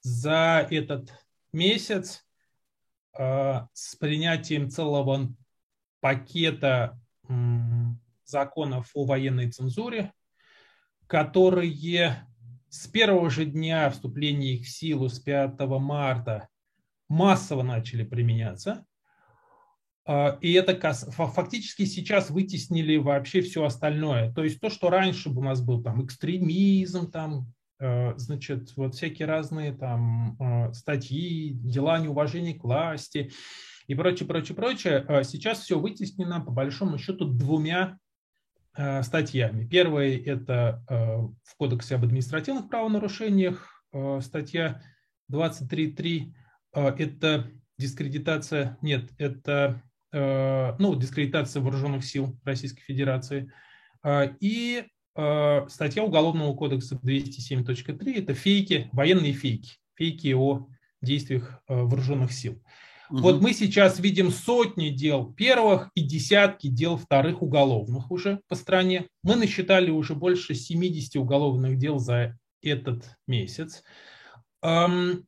за 0.02 0.68
этот 0.70 1.14
месяц 1.54 2.26
с 3.14 3.96
принятием 4.00 4.70
целого 4.70 5.34
пакета 6.00 7.00
законов 8.32 8.90
о 8.94 9.06
военной 9.06 9.52
цензуре, 9.52 10.12
которые 11.08 12.26
с 12.70 12.88
первого 12.88 13.30
же 13.30 13.46
дня 13.46 13.90
вступления 13.90 14.54
их 14.56 14.66
в 14.66 14.70
силу, 14.70 15.10
с 15.10 15.20
5 15.20 15.60
марта, 15.80 16.48
массово 17.10 17.64
начали 17.64 18.04
применяться. 18.04 18.86
А, 20.06 20.38
и 20.42 20.54
это 20.54 20.80
фактически 21.12 21.86
сейчас 21.86 22.30
вытеснили 22.30 22.98
вообще 22.98 23.42
все 23.42 23.66
остальное. 23.66 24.34
То 24.34 24.44
есть 24.44 24.60
то, 24.60 24.70
что 24.70 24.90
раньше 24.90 25.30
у 25.30 25.44
нас 25.44 25.62
был 25.62 25.84
там 25.84 26.04
экстремизм, 26.04 27.12
там 27.12 27.54
Э, 27.82 28.14
значит, 28.16 28.78
вот 28.78 28.94
всякие 28.94 29.28
разные 29.28 29.74
там 29.74 30.38
э, 30.40 30.72
статьи, 30.72 31.52
дела 31.52 31.98
неуважения 31.98 32.54
к 32.54 32.64
власти 32.64 33.32
и 33.88 33.96
прочее, 33.96 34.28
прочее, 34.28 34.56
прочее. 34.56 35.06
Э, 35.08 35.24
сейчас 35.24 35.62
все 35.62 35.80
вытеснено 35.80 36.40
по 36.42 36.52
большому 36.52 37.00
счету 37.00 37.26
двумя 37.26 37.98
статьями. 38.74 39.68
Первая– 39.68 40.18
это 40.26 40.84
в 40.88 41.56
Кодексе 41.58 41.96
об 41.96 42.06
административных 42.06 42.70
правонарушениях, 42.70 43.86
статья 44.22 44.82
23.3. 45.30 46.34
Это 46.74 47.52
дискредитация, 47.78 48.78
нет, 48.82 49.10
это 49.18 49.84
ну, 50.14 50.96
дискредитация 50.96 51.62
вооруженных 51.62 52.06
сил 52.06 52.40
Российской 52.46 52.82
Федерации. 52.82 53.52
И 54.40 54.86
Э, 55.16 55.68
статья 55.68 56.04
Уголовного 56.04 56.56
кодекса 56.56 56.96
207.3– 56.96 58.14
это 58.16 58.34
фейки, 58.34 58.90
военные 58.94 59.34
фейки, 59.34 59.78
фейки 59.96 60.34
о 60.34 60.68
действиях 61.02 61.62
э, 61.68 61.76
вооруженных 61.76 62.32
сил. 62.32 62.62
Угу. 63.12 63.20
Вот 63.20 63.42
мы 63.42 63.54
сейчас 63.54 64.00
видим 64.00 64.32
сотни 64.32 64.90
дел 64.90 65.32
первых 65.34 65.90
и 65.96 66.02
десятки 66.02 66.68
дел 66.68 66.98
вторых 66.98 67.42
уголовных 67.42 68.10
уже 68.12 68.42
по 68.48 68.56
стране. 68.56 69.08
Мы 69.24 69.36
насчитали 69.36 69.92
уже 69.92 70.16
больше 70.16 70.56
70 70.56 71.18
уголовных 71.18 71.78
дел 71.78 72.00
за 72.00 72.38
этот 72.62 73.04
месяц. 73.28 73.84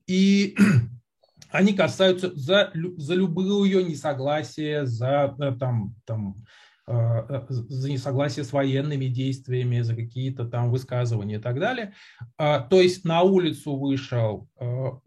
И 0.07 0.55
они 1.51 1.73
касаются 1.73 2.31
за, 2.35 2.71
за 2.73 3.13
любое 3.15 3.83
несогласие, 3.83 4.85
за 4.85 5.35
э, 5.39 5.51
там, 5.59 5.95
там, 6.05 6.45
Э, 6.85 7.23
э, 7.29 7.45
за 7.49 7.89
несогласие 7.89 8.43
с 8.43 8.51
военными 8.51 9.05
действиями, 9.05 9.79
за 9.79 9.95
какие-то 9.95 10.43
там 10.45 10.69
высказывания 10.69 11.35
и 11.35 11.41
так 11.41 11.57
далее. 11.57 11.93
А, 12.37 12.59
то 12.59 12.81
есть 12.81 13.05
на 13.05 13.21
улицу 13.21 13.77
вышел, 13.77 14.49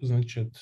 значит, 0.01 0.55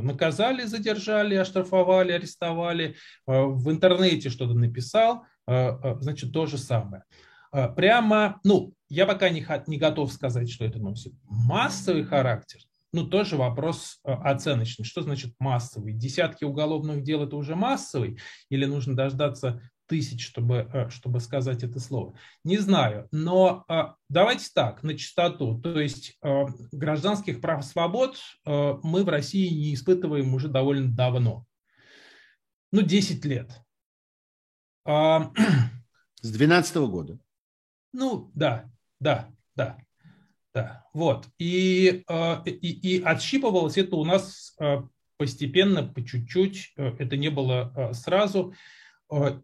наказали, 0.00 0.64
задержали, 0.64 1.34
оштрафовали, 1.34 2.12
арестовали, 2.12 2.96
в 3.26 3.70
интернете 3.70 4.30
что-то 4.30 4.54
написал, 4.54 5.24
значит, 5.46 6.32
то 6.32 6.46
же 6.46 6.56
самое. 6.56 7.04
Прямо, 7.76 8.40
ну, 8.44 8.72
я 8.88 9.04
пока 9.06 9.28
не, 9.28 9.46
не 9.66 9.76
готов 9.76 10.12
сказать, 10.12 10.50
что 10.50 10.64
это 10.64 10.78
носит 10.78 11.12
массовый 11.24 12.04
характер, 12.04 12.60
ну, 12.94 13.06
тоже 13.06 13.36
вопрос 13.36 14.00
оценочный. 14.04 14.84
Что 14.84 15.00
значит 15.00 15.34
массовый? 15.38 15.94
Десятки 15.94 16.44
уголовных 16.44 17.02
дел– 17.02 17.22
это 17.24 17.36
уже 17.36 17.56
массовый? 17.56 18.18
Или 18.50 18.66
нужно 18.66 18.94
дождаться 18.94 19.62
тысяч, 19.86 20.26
чтобы, 20.26 20.68
э, 20.72 20.88
чтобы 20.90 21.20
сказать 21.20 21.62
это 21.62 21.80
слово. 21.80 22.16
Не 22.44 22.58
знаю, 22.58 23.08
но 23.10 23.64
э, 23.68 23.82
давайте 24.08 24.48
так, 24.54 24.82
на 24.82 24.96
чистоту. 24.96 25.60
То 25.60 25.80
есть 25.80 26.16
э, 26.22 26.46
гражданских 26.72 27.40
прав 27.40 27.64
и 27.64 27.68
свобод 27.68 28.18
мы 28.44 29.04
в 29.04 29.08
России 29.08 29.48
не 29.48 29.74
испытываем 29.74 30.34
уже 30.34 30.48
довольно 30.48 30.90
давно. 30.90 31.46
Ну, 32.70 32.82
10 32.82 33.24
лет. 33.26 33.60
А, 34.84 35.30
С 36.22 36.32
12 36.32 36.76
года. 36.76 37.18
Ну, 37.92 38.30
да, 38.34 38.70
да, 38.98 39.28
да. 39.54 39.78
Да, 40.54 40.84
вот. 40.92 41.28
И, 41.38 42.04
и, 42.44 42.50
и 42.50 43.02
отщипывалось 43.02 43.78
это 43.78 43.96
у 43.96 44.04
нас 44.04 44.54
постепенно, 45.16 45.82
по 45.82 46.04
чуть-чуть. 46.04 46.74
Это 46.76 47.16
не 47.16 47.30
было 47.30 47.92
сразу. 47.94 48.54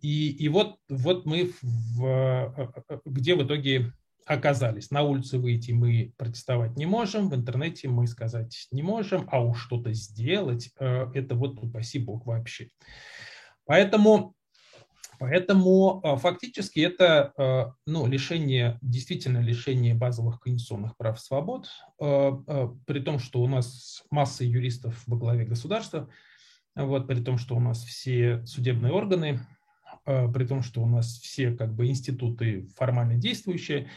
И, 0.01 0.31
и 0.31 0.49
вот, 0.49 0.77
вот 0.89 1.27
мы 1.27 1.53
в, 1.61 2.07
э, 2.07 2.69
э, 2.89 2.99
где 3.05 3.35
в 3.35 3.45
итоге 3.45 3.93
оказались. 4.25 4.91
На 4.91 5.03
улицу 5.03 5.41
выйти 5.41 5.73
мы 5.73 6.15
протестовать 6.17 6.77
не 6.77 6.87
можем, 6.87 7.29
в 7.29 7.35
интернете 7.35 7.89
мы 7.89 8.07
сказать 8.07 8.67
не 8.71 8.83
можем, 8.83 9.29
а 9.31 9.43
уж 9.43 9.63
что-то 9.63 9.93
сделать, 9.93 10.71
э, 10.79 11.11
это 11.15 11.35
вот 11.35 11.59
упаси 11.63 11.99
бог 11.99 12.25
вообще. 12.25 12.69
Поэтому, 13.67 14.35
поэтому 15.19 16.03
фактически 16.19 16.81
это 16.81 17.75
ну, 17.85 18.07
лишение, 18.07 18.79
действительно 18.81 19.41
лишение 19.41 19.93
базовых 19.93 20.41
конституционных 20.41 20.97
прав 20.97 21.19
и 21.19 21.21
свобод, 21.21 21.69
при 21.99 23.01
том, 23.01 23.19
что 23.19 23.43
у 23.43 23.47
нас 23.47 24.05
масса 24.11 24.45
юристов 24.45 25.03
во 25.07 25.19
главе 25.19 25.45
государства, 25.45 26.09
вот, 26.75 27.07
при 27.07 27.23
том, 27.23 27.37
что 27.37 27.57
у 27.57 27.61
нас 27.61 27.85
все 27.85 28.47
судебные 28.47 28.93
органы 28.93 29.41
Э, 29.41 29.58
при 30.09 30.47
том, 30.47 30.63
что 30.63 30.83
у 30.83 30.87
нас 30.87 31.19
все 31.19 31.51
как 31.53 31.75
бы 31.75 31.87
институты 31.87 32.69
формально 32.77 33.17
действующие. 33.17 33.91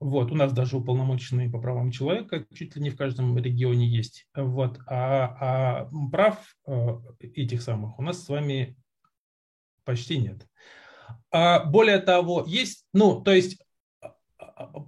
Вот, 0.00 0.30
у 0.30 0.34
нас 0.34 0.52
даже 0.52 0.76
уполномоченные 0.76 1.50
по 1.50 1.60
правам 1.60 1.90
человека 1.90 2.46
чуть 2.54 2.76
ли 2.76 2.82
не 2.82 2.90
в 2.90 2.96
каждом 2.96 3.36
регионе 3.36 3.86
есть. 3.86 4.26
Вот, 4.34 4.78
а, 4.86 5.36
а 5.40 5.88
прав 6.10 6.38
э, 6.66 7.00
этих 7.20 7.60
самых 7.62 7.98
у 7.98 8.02
нас 8.02 8.24
с 8.24 8.28
вами 8.28 8.76
почти 9.84 10.18
нет. 10.18 10.46
А 11.30 11.64
более 11.64 11.98
того, 11.98 12.44
есть, 12.46 12.86
ну, 12.92 13.20
то 13.20 13.32
есть 13.32 13.60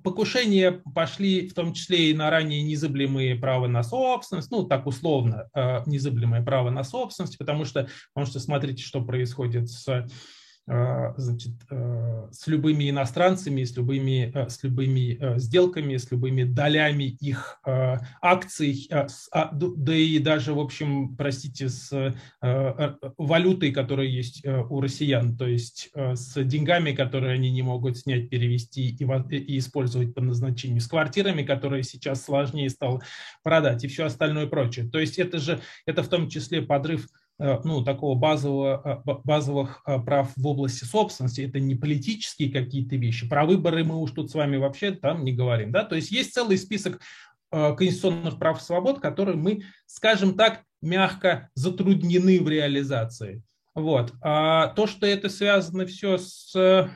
покушения 0.04 0.80
пошли 0.94 1.48
в 1.48 1.54
том 1.54 1.74
числе 1.74 2.10
и 2.10 2.14
на 2.14 2.30
ранее 2.30 2.62
незыблемые 2.62 3.34
права 3.34 3.66
на 3.66 3.82
собственность, 3.82 4.50
ну, 4.52 4.64
так 4.64 4.86
условно, 4.86 5.50
э, 5.54 5.82
незыблемое 5.86 6.42
право 6.42 6.70
на 6.70 6.84
собственность, 6.84 7.36
потому 7.36 7.64
что, 7.64 7.88
потому 8.14 8.30
что 8.30 8.38
смотрите, 8.38 8.82
что 8.82 9.04
происходит 9.04 9.68
с 9.68 9.88
Э, 9.88 10.06
значит, 11.16 11.54
э, 11.70 12.28
с 12.30 12.46
любыми 12.46 12.90
иностранцами, 12.90 13.64
с 13.64 13.76
любыми, 13.76 14.30
э, 14.32 14.48
с 14.48 14.62
любыми 14.62 15.38
сделками, 15.38 15.96
с 15.96 16.10
любыми 16.10 16.44
долями 16.44 17.04
их 17.20 17.60
акций, 17.64 18.88
а, 19.32 19.50
да 19.52 19.94
и 19.94 20.18
даже, 20.18 20.54
в 20.54 20.60
общем, 20.60 21.16
простите, 21.16 21.68
с 21.68 22.14
валютой, 22.40 23.72
которая 23.72 24.06
есть 24.06 24.44
у 24.46 24.80
россиян, 24.80 25.36
то 25.36 25.46
есть 25.46 25.90
с 25.94 26.42
деньгами, 26.44 26.92
которые 26.92 27.34
они 27.34 27.50
не 27.50 27.62
могут 27.62 27.98
снять, 27.98 28.30
перевести 28.30 28.88
и 28.90 29.58
использовать 29.58 30.14
по 30.14 30.20
назначению, 30.20 30.80
с 30.80 30.86
квартирами, 30.86 31.42
которые 31.42 31.82
сейчас 31.82 32.24
сложнее 32.24 32.70
стало 32.70 33.02
продать 33.42 33.84
и 33.84 33.88
все 33.88 34.06
остальное 34.06 34.46
прочее. 34.46 34.88
То 34.88 34.98
есть 34.98 35.18
это 35.18 35.38
же, 35.38 35.60
это 35.86 36.02
в 36.02 36.08
том 36.08 36.28
числе 36.28 36.62
подрыв 36.62 37.06
ну, 37.64 37.82
такого 37.82 38.14
базового, 38.14 39.03
базовых 39.24 39.82
прав 40.05 40.30
в 40.36 40.47
области 40.47 40.84
собственности. 40.84 41.41
Это 41.41 41.59
не 41.59 41.74
политические 41.74 42.53
какие-то 42.53 42.97
вещи. 42.97 43.26
Про 43.26 43.47
выборы 43.47 43.82
мы 43.82 43.97
уж 43.97 44.11
тут 44.11 44.30
с 44.30 44.34
вами 44.34 44.59
вообще 44.59 44.93
там 44.93 45.24
не 45.24 45.32
говорим. 45.32 45.72
Да? 45.72 45.84
То 45.84 45.97
есть 45.97 46.11
есть 46.11 46.34
целый 46.34 46.59
список 46.59 47.01
конституционных 47.51 48.38
прав 48.38 48.61
и 48.61 48.64
свобод, 48.64 49.01
которые 49.01 49.36
мы, 49.36 49.62
скажем 49.86 50.34
так, 50.34 50.62
мягко 50.82 51.49
затруднены 51.55 52.41
в 52.41 52.49
реализации. 52.49 53.43
Вот. 53.74 54.12
А 54.20 54.68
то, 54.68 54.86
что 54.86 55.07
это 55.07 55.28
связано 55.28 55.86
все 55.86 56.18
с 56.18 56.91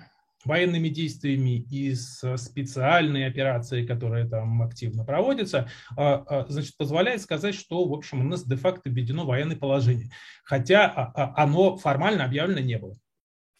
военными 0.44 0.88
действиями 0.88 1.60
и 1.70 1.94
с 1.94 2.36
специальной 2.36 3.26
операцией, 3.26 3.86
которая 3.86 4.28
там 4.28 4.62
активно 4.62 5.04
проводится, 5.04 5.68
а, 5.96 6.24
а, 6.26 6.46
значит, 6.48 6.76
позволяет 6.76 7.22
сказать, 7.22 7.54
что, 7.54 7.84
в 7.84 7.92
общем, 7.92 8.20
у 8.20 8.24
нас 8.24 8.44
де-факто 8.44 8.90
введено 8.90 9.24
военное 9.24 9.56
положение. 9.56 10.10
Хотя 10.44 10.86
а, 10.86 11.42
оно 11.42 11.76
формально 11.76 12.24
объявлено 12.24 12.60
не 12.60 12.78
было. 12.78 12.96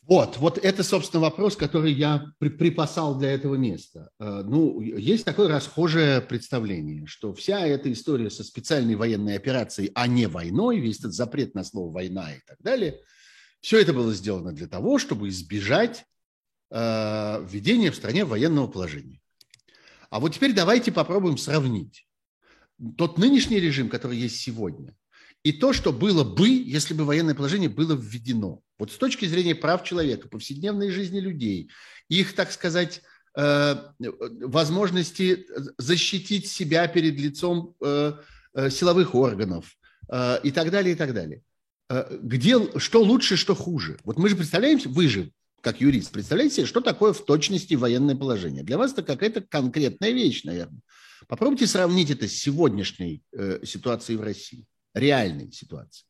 Вот, 0.03 0.37
вот 0.37 0.59
это, 0.59 0.83
собственно, 0.83 1.23
вопрос, 1.23 1.57
который 1.57 1.91
я 1.91 2.27
при, 2.39 2.51
припасал 2.51 3.19
для 3.19 3.31
этого 3.31 3.55
места. 3.55 4.11
Ну, 4.19 4.79
есть 4.83 5.25
такое 5.25 5.49
расхожее 5.49 6.21
представление, 6.21 7.07
что 7.07 7.33
вся 7.33 7.67
эта 7.67 7.91
история 7.91 8.29
со 8.29 8.45
специальной 8.45 8.97
военной 8.97 9.35
операцией, 9.35 9.93
а 9.95 10.07
не 10.07 10.27
войной, 10.27 10.79
весь 10.79 10.99
этот 10.99 11.15
запрет 11.15 11.55
на 11.55 11.65
слово 11.65 11.91
«война» 11.91 12.35
и 12.35 12.41
так 12.47 12.59
далее, 12.61 13.01
все 13.65 13.81
это 13.81 13.95
было 13.95 14.13
сделано 14.13 14.53
для 14.53 14.67
того, 14.67 14.99
чтобы 14.99 15.31
избежать 15.31 16.05
Э, 16.77 17.41
введения 17.49 17.93
в 17.93 17.95
стране 17.95 18.25
военного 18.25 18.67
положения. 18.67 19.21
А 20.11 20.19
вот 20.19 20.35
теперь 20.35 20.53
давайте 20.53 20.91
попробуем 20.91 21.39
сравнить 21.39 22.05
тот 22.99 23.17
нынешний 23.17 23.61
режим, 23.61 23.89
который 23.89 24.17
есть 24.19 24.41
сегодня, 24.41 24.93
и 25.45 25.53
то, 25.53 25.73
что 25.73 25.93
было 25.93 26.25
бы, 26.25 26.49
если 26.49 26.93
бы 26.93 27.05
военное 27.05 27.37
положение 27.37 27.69
было 27.69 27.95
введено. 27.95 28.61
Вот 28.77 28.91
с 28.91 28.97
точки 28.97 29.25
зрения 29.27 29.55
прав 29.55 29.85
человека, 29.85 30.27
повседневной 30.27 30.91
жизни 30.91 31.21
людей, 31.21 31.71
их, 32.09 32.35
так 32.35 32.51
сказать, 32.51 33.03
э, 33.37 33.77
возможности 34.01 35.47
защитить 35.79 36.49
себя 36.49 36.89
перед 36.89 37.15
лицом 37.21 37.77
э, 37.81 38.15
силовых 38.69 39.15
органов 39.15 39.77
и 40.43 40.51
так 40.51 40.71
далее, 40.71 40.95
и 40.95 40.97
так 40.97 41.15
далее. 41.15 41.43
Где, 42.21 42.79
что 42.79 43.03
лучше, 43.03 43.37
что 43.37 43.55
хуже? 43.55 43.99
Вот 44.05 44.19
мы 44.19 44.29
же 44.29 44.37
представляем, 44.37 44.79
вы 44.85 45.09
же 45.09 45.31
как 45.65 45.81
юрист, 45.81 46.13
представляете 46.13 46.57
себе, 46.57 46.67
что 46.67 46.81
такое 46.83 47.15
в 47.15 47.25
точности 47.25 47.75
военное 47.75 48.15
положение? 48.15 48.63
Для 48.63 48.77
вас 48.77 48.93
это 48.93 49.03
какая-то 49.03 49.41
конкретная 49.41 50.11
вещь, 50.11 50.45
наверное. 50.45 50.81
Попробуйте 51.27 51.67
сравнить 51.67 52.11
это 52.11 52.29
с 52.29 52.33
сегодняшней 52.33 53.23
э, 53.33 53.61
ситуацией 53.65 54.19
в 54.19 54.23
России, 54.23 54.67
реальной 54.93 55.51
ситуацией. 55.51 56.07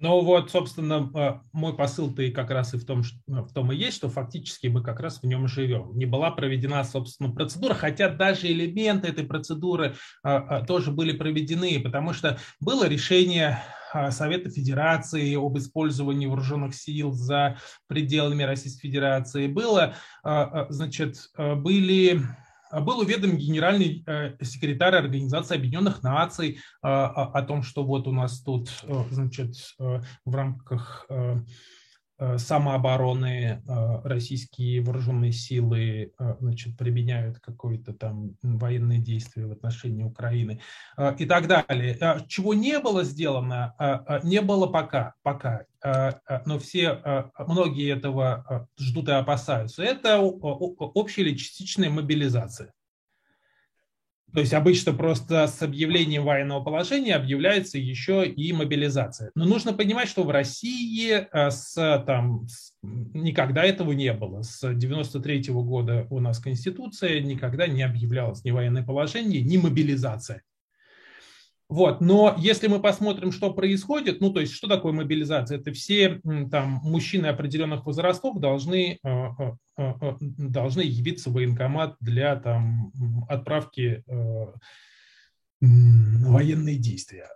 Ну 0.00 0.20
вот, 0.20 0.50
собственно, 0.50 1.10
э, 1.14 1.40
мой 1.52 1.76
посыл-то 1.76 2.22
и 2.22 2.30
как 2.30 2.50
раз 2.50 2.72
и 2.72 2.78
в 2.78 2.86
том, 2.86 3.02
что, 3.02 3.18
ну, 3.26 3.44
в 3.44 3.52
том 3.52 3.70
и 3.72 3.76
есть, 3.76 3.96
что 3.96 4.08
фактически 4.08 4.68
мы 4.68 4.82
как 4.82 5.00
раз 5.00 5.20
в 5.20 5.26
нем 5.26 5.46
живем. 5.46 5.98
Не 5.98 6.06
была 6.06 6.30
проведена, 6.30 6.84
собственно, 6.84 7.30
процедура, 7.30 7.74
хотя 7.74 8.08
даже 8.08 8.46
элементы 8.46 9.08
этой 9.08 9.24
процедуры 9.24 9.96
а, 10.22 10.36
а, 10.36 10.64
тоже 10.64 10.92
были 10.92 11.12
проведены, 11.12 11.80
потому 11.80 12.12
что 12.12 12.38
было 12.60 12.88
решение 12.88 13.62
Совета 14.10 14.50
Федерации 14.50 15.34
об 15.34 15.56
использовании 15.58 16.26
вооруженных 16.26 16.74
сил 16.74 17.12
за 17.12 17.58
пределами 17.86 18.42
Российской 18.42 18.88
Федерации. 18.88 19.46
Было, 19.46 19.94
значит, 20.68 21.30
были 21.36 22.20
был 22.70 22.98
уведомлен 22.98 23.38
генеральный 23.38 24.04
секретарь 24.42 24.96
Организации 24.96 25.56
Объединенных 25.56 26.02
Наций 26.02 26.58
о 26.82 27.42
том, 27.42 27.62
что 27.62 27.82
вот 27.82 28.06
у 28.06 28.12
нас 28.12 28.42
тут, 28.42 28.68
значит, 29.10 29.54
в 29.78 30.34
рамках 30.34 31.06
самообороны 32.36 33.62
российские 34.04 34.80
вооруженные 34.82 35.32
силы 35.32 36.12
значит, 36.40 36.76
применяют 36.76 37.38
какое-то 37.38 37.92
там 37.92 38.36
военные 38.42 38.98
действия 38.98 39.46
в 39.46 39.52
отношении 39.52 40.02
Украины 40.02 40.60
и 41.18 41.26
так 41.26 41.46
далее. 41.46 41.96
Чего 42.26 42.54
не 42.54 42.80
было 42.80 43.04
сделано, 43.04 43.74
не 44.24 44.40
было 44.40 44.66
пока, 44.66 45.14
пока. 45.22 45.64
Но 46.44 46.58
все, 46.58 47.30
многие 47.38 47.92
этого 47.92 48.68
ждут 48.78 49.08
и 49.08 49.12
опасаются, 49.12 49.84
это 49.84 50.18
общая 50.18 51.22
или 51.22 51.36
частичная 51.36 51.90
мобилизация. 51.90 52.72
То 54.34 54.40
есть 54.40 54.52
обычно 54.52 54.92
просто 54.92 55.46
с 55.46 55.62
объявлением 55.62 56.24
военного 56.24 56.62
положения 56.62 57.14
объявляется 57.14 57.78
еще 57.78 58.26
и 58.26 58.52
мобилизация. 58.52 59.30
Но 59.34 59.46
нужно 59.46 59.72
понимать, 59.72 60.08
что 60.08 60.24
в 60.24 60.30
России 60.30 61.26
с, 61.32 62.04
там, 62.06 62.46
с, 62.46 62.72
никогда 62.82 63.64
этого 63.64 63.92
не 63.92 64.12
было. 64.12 64.42
С 64.42 64.74
93 64.74 65.40
-го 65.50 65.62
года 65.62 66.06
у 66.10 66.20
нас 66.20 66.38
Конституция 66.38 67.20
никогда 67.20 67.66
не 67.66 67.82
объявлялась 67.82 68.44
ни 68.44 68.50
военное 68.50 68.84
положение, 68.84 69.40
ни 69.40 69.56
мобилизация. 69.56 70.42
Вот, 71.68 72.00
но 72.00 72.34
если 72.38 72.66
мы 72.66 72.80
посмотрим, 72.80 73.30
что 73.30 73.52
происходит, 73.52 74.22
ну, 74.22 74.32
то 74.32 74.40
есть, 74.40 74.54
что 74.54 74.68
такое 74.68 74.92
мобилизация? 74.94 75.58
Это 75.58 75.70
все 75.72 76.18
там 76.50 76.80
мужчины 76.82 77.26
определенных 77.26 77.84
возрастов 77.84 78.40
должны, 78.40 78.98
э, 79.02 79.08
э, 79.38 79.52
э, 79.76 80.14
должны 80.20 80.80
явиться 80.80 81.28
в 81.28 81.34
военкомат 81.34 81.96
для 82.00 82.36
там 82.36 82.90
отправки 83.28 84.02
военные 85.60 86.76
действия 86.76 87.28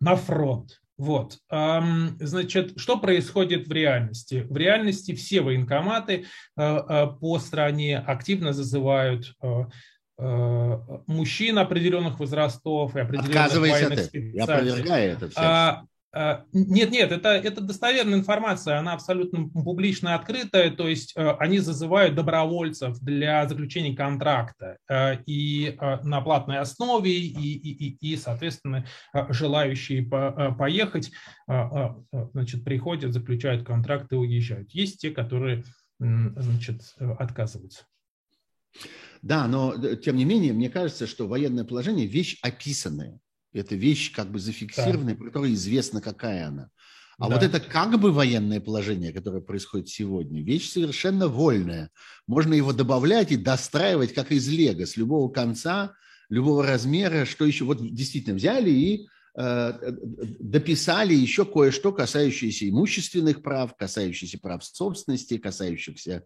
на 0.00 0.16
фронт. 0.16 0.80
Вот. 0.98 1.38
Значит, 1.48 2.72
что 2.76 2.98
происходит 2.98 3.68
в 3.68 3.72
реальности? 3.72 4.44
В 4.48 4.56
реальности 4.56 5.14
все 5.14 5.40
военкоматы 5.40 6.26
по 6.56 7.38
стране 7.38 7.98
активно 7.98 8.52
зазывают 8.52 9.34
мужчин 10.18 11.58
определенных 11.58 12.20
возрастов 12.20 12.94
и 12.96 13.00
определенных 13.00 13.54
военных 13.54 13.98
от 13.98 14.04
специальностей. 14.04 14.32
Я 14.32 14.44
опровергаю 14.44 15.12
это. 15.12 15.30
А, 15.36 15.84
а, 16.14 16.44
нет, 16.52 16.90
нет, 16.90 17.10
это, 17.10 17.30
это 17.30 17.62
достоверная 17.62 18.18
информация, 18.18 18.78
она 18.78 18.92
абсолютно 18.92 19.48
публичная, 19.48 20.14
открытая, 20.14 20.70
то 20.70 20.86
есть 20.86 21.14
э, 21.16 21.30
они 21.38 21.58
зазывают 21.58 22.14
добровольцев 22.14 22.98
для 23.00 23.48
заключения 23.48 23.96
контракта 23.96 24.76
э, 24.90 25.22
и 25.24 25.78
на 26.02 26.20
платной 26.20 26.58
основе, 26.58 27.10
и, 27.10 27.54
и, 27.54 28.12
и, 28.12 28.16
соответственно, 28.16 28.84
желающие 29.30 30.02
поехать, 30.58 31.10
значит, 31.46 32.64
приходят, 32.64 33.14
заключают 33.14 33.64
контракт 33.66 34.12
и 34.12 34.16
уезжают. 34.16 34.70
Есть 34.72 35.00
те, 35.00 35.10
которые, 35.10 35.64
значит, 35.98 36.82
отказываются. 37.18 37.84
Да, 39.22 39.46
но 39.46 39.74
э, 39.74 39.96
тем 39.96 40.16
не 40.16 40.24
менее, 40.24 40.52
мне 40.52 40.68
кажется, 40.68 41.06
что 41.06 41.28
военное 41.28 41.64
положение– 41.64 42.06
вещь 42.08 42.38
описанная. 42.42 43.20
Это 43.52 43.74
вещь 43.74 44.12
как 44.12 44.30
бы 44.30 44.38
зафиксированная, 44.38 45.14
да. 45.14 45.24
которую 45.26 45.54
известно, 45.54 46.00
какая 46.00 46.48
она. 46.48 46.70
А 47.18 47.28
да. 47.28 47.34
вот 47.34 47.44
это 47.44 47.60
как 47.60 48.00
бы 48.00 48.10
военное 48.10 48.60
положение, 48.60 49.12
которое 49.12 49.40
происходит 49.40 49.88
сегодня, 49.88 50.42
вещь 50.42 50.70
совершенно 50.70 51.28
вольная. 51.28 51.90
Можно 52.26 52.54
его 52.54 52.72
добавлять 52.72 53.30
и 53.30 53.36
достраивать 53.36 54.14
как 54.14 54.32
из 54.32 54.48
лего, 54.48 54.86
с 54.86 54.96
любого 54.96 55.30
конца, 55.30 55.94
любого 56.28 56.66
размера, 56.66 57.24
что 57.24 57.44
еще. 57.44 57.64
Вот 57.64 57.80
действительно 57.94 58.34
взяли 58.36 58.70
и 58.70 59.08
дописали 59.34 61.14
еще 61.14 61.46
кое-что, 61.46 61.92
касающееся 61.92 62.68
имущественных 62.68 63.42
прав, 63.42 63.74
касающееся 63.76 64.38
прав 64.38 64.62
собственности, 64.62 65.38
касающихся 65.38 66.24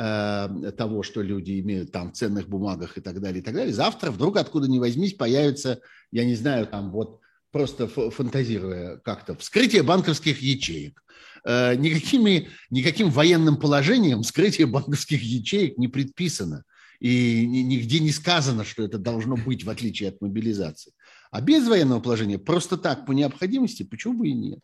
Э, 0.00 0.70
того, 0.76 1.02
что 1.02 1.22
люди 1.22 1.58
имеют 1.58 1.90
там 1.90 2.12
в 2.12 2.14
ценных 2.14 2.48
бумагах 2.48 2.96
и 2.96 3.00
так 3.00 3.20
далее, 3.20 3.40
и 3.40 3.44
так 3.44 3.52
далее, 3.52 3.74
завтра 3.74 4.12
вдруг 4.12 4.36
откуда 4.36 4.68
ни 4.68 4.78
возьмись 4.78 5.14
появится, 5.14 5.80
я 6.12 6.24
не 6.24 6.36
знаю, 6.36 6.68
там 6.68 6.92
вот 6.92 7.18
просто 7.50 7.88
фантазируя 7.88 8.98
как-то, 8.98 9.34
вскрытие 9.34 9.82
банковских 9.82 10.40
ячеек. 10.40 11.02
Э, 11.44 11.74
никакими, 11.74 12.48
никаким 12.70 13.10
военным 13.10 13.56
положением 13.56 14.22
вскрытие 14.22 14.68
банковских 14.68 15.20
ячеек 15.20 15.78
не 15.78 15.88
предписано. 15.88 16.62
И 17.00 17.44
нигде 17.44 17.98
не 17.98 18.12
сказано, 18.12 18.64
что 18.64 18.84
это 18.84 18.98
должно 18.98 19.36
быть, 19.36 19.64
в 19.64 19.70
отличие 19.70 20.10
от 20.10 20.20
мобилизации. 20.20 20.92
А 21.30 21.40
без 21.40 21.68
военного 21.68 22.00
положения 22.00 22.38
просто 22.38 22.76
так, 22.76 23.06
по 23.06 23.12
необходимости, 23.12 23.82
почему 23.82 24.18
бы 24.18 24.28
и 24.28 24.32
нет? 24.32 24.60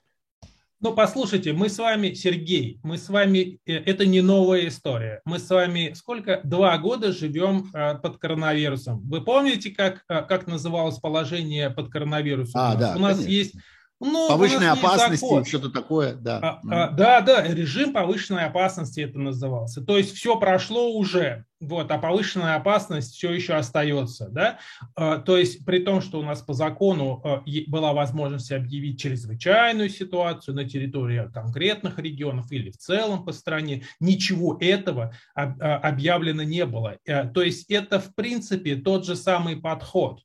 Ну, 0.80 0.92
послушайте, 0.92 1.54
мы 1.54 1.70
с 1.70 1.78
вами, 1.78 2.12
Сергей, 2.12 2.78
мы 2.82 2.98
с 2.98 3.08
вами, 3.08 3.58
э, 3.64 3.72
это 3.72 4.04
не 4.04 4.20
новая 4.20 4.68
история. 4.68 5.22
Мы 5.24 5.38
с 5.38 5.48
вами 5.48 5.94
сколько? 5.94 6.42
Два 6.44 6.76
года 6.76 7.10
живем 7.10 7.70
э, 7.72 7.94
под 7.94 8.18
коронавирусом. 8.18 9.00
Вы 9.08 9.22
помните, 9.22 9.70
как, 9.70 10.04
э, 10.08 10.22
как 10.22 10.46
называлось 10.46 10.98
положение 10.98 11.70
под 11.70 11.90
коронавирусом? 11.90 12.60
А, 12.60 12.74
у 12.74 12.78
нас, 12.78 12.80
да, 12.80 12.96
у 12.96 12.98
нас 12.98 13.26
есть 13.26 13.54
Ну, 14.00 14.28
Повышенной 14.28 14.70
опасности, 14.70 15.48
что-то 15.48 15.70
такое, 15.70 16.14
да. 16.14 16.38
А, 16.38 16.60
а, 16.70 16.90
да, 16.90 17.20
да, 17.20 17.42
режим 17.46 17.92
повышенной 17.92 18.44
опасности 18.44 19.00
это 19.00 19.18
назывался. 19.18 19.82
То 19.82 19.96
есть 19.96 20.14
все 20.16 20.38
прошло 20.38 20.92
уже, 20.92 21.44
вот, 21.60 21.90
а 21.90 21.98
повышенная 21.98 22.56
опасность 22.56 23.14
все 23.14 23.32
еще 23.32 23.54
остается, 23.54 24.28
да. 24.28 24.58
А, 24.96 25.18
то 25.18 25.36
есть 25.36 25.64
при 25.64 25.78
том, 25.78 26.00
что 26.00 26.18
у 26.18 26.22
нас 26.22 26.42
по 26.42 26.54
закону 26.54 27.22
а, 27.24 27.44
была 27.68 27.92
возможность 27.92 28.50
объявить 28.50 29.00
чрезвычайную 29.00 29.88
ситуацию 29.88 30.56
на 30.56 30.64
территории 30.64 31.30
конкретных 31.32 31.98
регионов 31.98 32.50
или 32.50 32.70
в 32.70 32.76
целом 32.76 33.24
по 33.24 33.32
стране, 33.32 33.84
ничего 34.00 34.58
этого 34.60 35.14
а, 35.36 35.44
объявлено 35.78 36.42
не 36.42 36.66
было. 36.66 36.96
А, 37.08 37.26
то 37.28 37.42
есть 37.42 37.70
это 37.70 38.00
в 38.00 38.12
принципе 38.16 38.74
тот 38.74 39.06
же 39.06 39.14
самый 39.14 39.56
подход. 39.56 40.20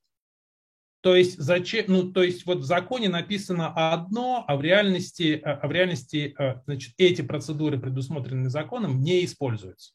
То 1.01 1.15
есть, 1.15 1.39
зачем, 1.39 1.85
ну, 1.87 2.11
то 2.11 2.21
есть 2.21 2.45
вот 2.45 2.59
в 2.59 2.63
законе 2.63 3.07
написано 3.07 3.93
одно, 3.93 4.43
а 4.45 4.57
в 4.57 4.61
реальности, 4.61 5.41
а, 5.43 5.53
а 5.53 5.67
в 5.67 5.71
реальности 5.71 6.35
а, 6.37 6.61
значит, 6.65 6.93
эти 6.97 7.21
процедуры, 7.21 7.79
предусмотренные 7.79 8.49
законом, 8.49 9.01
не 9.01 9.23
используются. 9.23 9.93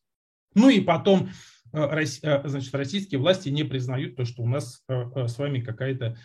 Ну 0.54 0.70
и 0.70 0.80
потом 0.80 1.28
а, 1.72 1.94
значит, 2.44 2.74
российские 2.74 3.20
власти 3.20 3.50
не 3.50 3.64
признают 3.64 4.16
то, 4.16 4.24
что 4.24 4.42
у 4.42 4.48
нас 4.48 4.82
с 4.88 5.38
вами 5.38 5.60
какая-то 5.60 6.16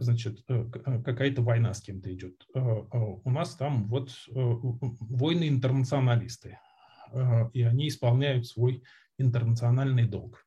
значит, 0.00 0.44
какая-то 0.46 1.40
война 1.40 1.72
с 1.72 1.80
кем-то 1.80 2.12
идет. 2.12 2.46
У 2.54 3.30
нас 3.30 3.56
там 3.56 3.88
вот 3.88 4.10
войны-интернационалисты, 4.28 6.58
и 7.54 7.62
они 7.62 7.88
исполняют 7.88 8.46
свой 8.46 8.82
интернациональный 9.16 10.04
долг. 10.04 10.41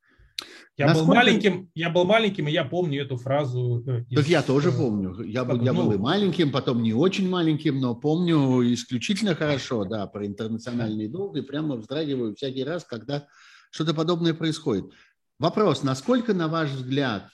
Я 0.78 0.88
Насколько... 0.88 1.08
был 1.08 1.16
маленьким, 1.16 1.72
я 1.74 1.90
был 1.90 2.04
маленьким, 2.04 2.48
и 2.50 2.52
я 2.52 2.66
помню 2.66 3.02
эту 3.02 3.16
фразу. 3.16 3.82
Э, 3.88 4.04
из... 4.10 4.18
Так 4.18 4.28
я 4.28 4.44
тоже 4.44 4.70
э, 4.70 4.78
помню. 4.78 5.22
Я, 5.24 5.46
был, 5.46 5.62
я 5.62 5.72
ну... 5.72 5.84
был 5.84 5.94
и 5.94 5.98
маленьким, 5.98 6.52
потом 6.52 6.84
не 6.84 6.94
очень 6.94 7.30
маленьким, 7.30 7.80
но 7.80 7.96
помню 7.96 8.62
исключительно 8.74 9.36
хорошо, 9.36 9.86
да, 9.86 10.06
про 10.06 10.26
интернациональный 10.26 11.08
долг, 11.08 11.38
и 11.38 11.42
прямо 11.42 11.78
вздрагиваю 11.78 12.36
всякий 12.36 12.66
раз, 12.66 12.84
когда 12.84 13.26
что-то 13.72 13.94
подобное 13.94 14.34
происходит. 14.34 14.92
Вопрос, 15.40 15.82
насколько, 15.84 16.34
на 16.34 16.50
ваш 16.50 16.72
взгляд, 16.72 17.30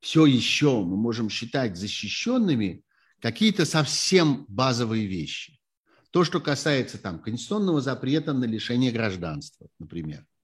все 0.00 0.26
еще 0.26 0.82
мы 0.82 0.96
можем 0.96 1.30
считать 1.30 1.78
защищенными 1.78 2.82
какие-то 3.20 3.64
совсем 3.64 4.44
базовые 4.48 5.06
вещи? 5.06 5.58
То, 6.10 6.24
что 6.24 6.40
касается 6.40 6.98
там 6.98 7.20
конституционного 7.20 7.80
запрета 7.80 8.34
на 8.34 8.44
лишение 8.44 8.92
гражданства, 8.92 9.68
например– 9.78 10.26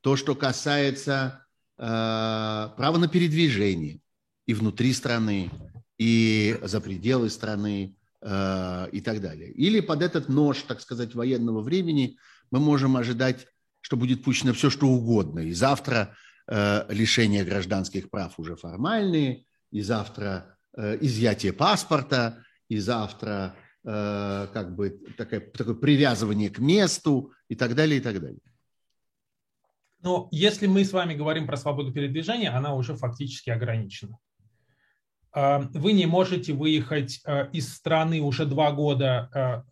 то, 0.00 0.16
что 0.16 0.34
касается 0.34 1.44
э, 1.76 1.82
права 1.82 2.98
на 2.98 3.08
передвижение 3.08 4.00
и 4.46 4.54
внутри 4.54 4.92
страны, 4.92 5.50
и 5.98 6.58
за 6.62 6.80
пределы 6.80 7.30
страны, 7.30 7.96
э, 8.20 8.88
и 8.92 9.00
так 9.00 9.20
далее. 9.20 9.50
Или 9.52 9.80
под 9.80 10.02
этот 10.02 10.28
нож, 10.28 10.62
так 10.62 10.80
сказать, 10.80 11.14
военного 11.14 11.60
времени 11.60 12.16
мы 12.50 12.60
можем 12.60 12.96
ожидать, 12.96 13.46
что 13.80 13.96
будет 13.96 14.24
пущено 14.24 14.52
все, 14.52 14.70
что 14.70 14.86
угодно. 14.86 15.40
И 15.40 15.52
завтра 15.52 16.16
э, 16.46 16.86
лишение 16.92 17.44
гражданских 17.44 18.10
прав 18.10 18.38
уже 18.38 18.56
формальные, 18.56 19.44
и 19.70 19.82
завтра 19.82 20.56
э, 20.76 20.98
изъятие 21.00 21.52
паспорта, 21.52 22.44
и 22.68 22.78
завтра 22.78 23.56
э, 23.84 24.48
как 24.52 24.74
бы 24.74 25.00
такое, 25.16 25.40
такое 25.40 25.74
привязывание 25.74 26.50
к 26.50 26.58
месту 26.58 27.32
и 27.48 27.54
так 27.54 27.74
далее, 27.74 27.98
и 27.98 28.02
так 28.02 28.20
далее. 28.20 28.40
Но 30.02 30.28
если 30.30 30.66
мы 30.66 30.84
с 30.84 30.92
вами 30.92 31.14
говорим 31.14 31.46
про 31.46 31.56
свободу 31.56 31.92
передвижения, 31.92 32.50
она 32.50 32.74
уже 32.74 32.94
фактически 32.94 33.50
ограничена. 33.50 34.18
А, 35.32 35.60
вы 35.72 35.92
не 35.92 36.06
можете 36.06 36.52
выехать 36.52 37.20
а, 37.24 37.48
из 37.52 37.72
страны 37.74 38.20
уже 38.20 38.46
два 38.46 38.72
года 38.72 39.30
а, 39.34 39.64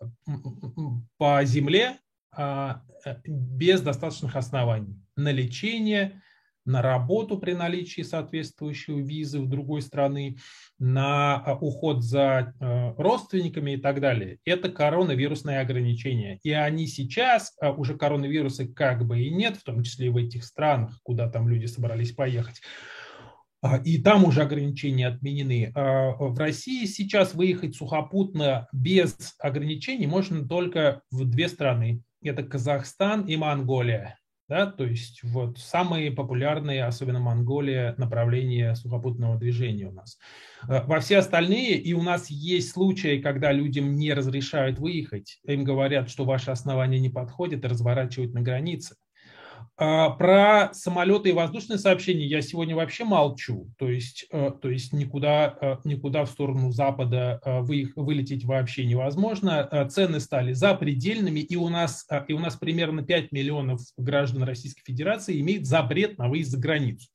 по 1.16 1.44
земле 1.44 1.98
без 3.24 3.80
достаточных 3.80 4.36
оснований 4.36 5.00
на 5.16 5.32
лечение, 5.32 6.20
на 6.66 6.82
работу 6.82 7.38
при 7.38 7.52
наличии 7.52 8.02
соответствующей 8.02 9.00
визы 9.00 9.40
в 9.40 9.48
другой 9.48 9.82
страны, 9.82 10.36
на 10.78 11.36
а, 11.36 11.54
уход 11.54 12.02
за 12.02 12.52
э, 12.60 12.94
родственниками 12.98 13.72
и 13.72 13.76
так 13.76 14.00
далее. 14.00 14.38
Это 14.44 14.68
коронавирусные 14.68 15.60
ограничения. 15.60 16.38
И 16.42 16.50
они 16.50 16.86
сейчас, 16.86 17.54
а, 17.60 17.72
уже 17.72 17.96
коронавирусы 17.96 18.68
как 18.68 19.06
бы 19.06 19.20
и 19.20 19.30
нет, 19.30 19.56
в 19.56 19.62
том 19.62 19.82
числе 19.82 20.08
и 20.08 20.10
в 20.10 20.16
этих 20.16 20.44
странах, 20.44 20.98
куда 21.02 21.30
там 21.30 21.48
люди 21.48 21.66
собрались 21.66 22.12
поехать. 22.12 22.60
А, 23.62 23.78
и 23.78 23.98
там 23.98 24.24
уже 24.24 24.42
ограничения 24.42 25.06
отменены. 25.06 25.72
В 25.74 26.38
России 26.38 26.84
сейчас 26.84 27.34
выехать 27.34 27.76
сухопутно 27.76 28.68
без 28.72 29.34
ограничений 29.38 30.06
можно 30.06 30.46
только 30.46 31.00
в 31.10 31.24
две 31.24 31.48
страны. 31.48 32.02
Это 32.22 32.42
Казахстан 32.42 33.22
и 33.22 33.36
Монголия 33.36 34.18
да, 34.48 34.66
то 34.66 34.84
есть 34.84 35.22
вот 35.24 35.58
самые 35.58 36.12
популярные, 36.12 36.84
особенно 36.84 37.18
Монголия, 37.18 37.94
направления 37.98 38.74
сухопутного 38.76 39.36
движения 39.38 39.88
у 39.88 39.92
нас. 39.92 40.18
Э, 40.68 40.84
во 40.86 41.00
все 41.00 41.18
остальные, 41.18 41.78
и 41.78 41.92
у 41.94 42.02
нас 42.02 42.30
есть 42.30 42.70
случаи, 42.70 43.20
когда 43.20 43.50
людям 43.50 43.96
не 43.96 44.12
разрешают 44.12 44.78
выехать, 44.78 45.40
им 45.44 45.64
говорят, 45.64 46.08
что 46.08 46.24
ваши 46.24 46.50
основания 46.50 47.00
не 47.00 47.10
подходят, 47.10 47.64
разворачивают 47.64 48.34
на 48.34 48.40
границе. 48.40 48.96
А, 49.78 50.08
про 50.10 50.72
самолеты 50.72 51.28
и 51.28 51.32
воздушные 51.32 51.78
сообщения 51.78 52.26
я 52.26 52.40
сегодня 52.40 52.74
вообще 52.74 53.04
молчу. 53.04 53.70
То 53.78 53.90
есть, 53.90 54.26
э, 54.30 54.50
то 54.60 54.70
есть 54.70 54.94
никуда, 54.94 55.58
э, 55.60 55.76
никуда 55.84 56.24
в 56.24 56.30
сторону 56.30 56.72
Запада 56.72 57.40
э, 57.44 57.60
вы, 57.60 57.92
вылететь 57.94 58.46
вообще 58.46 58.86
невозможно. 58.86 59.86
Цены 59.90 60.20
стали 60.20 60.54
запредельными, 60.54 61.40
и 61.40 61.56
у, 61.56 61.68
нас, 61.68 62.06
и 62.26 62.32
у 62.32 62.38
нас 62.38 62.56
примерно 62.56 63.02
5 63.02 63.32
миллионов 63.32 63.82
граждан 63.98 64.44
Российской 64.44 64.82
Федерации 64.82 65.40
имеют 65.40 65.66
запрет 65.66 66.16
на 66.16 66.28
выезд 66.28 66.52
за 66.52 66.58
границу. 66.58 67.08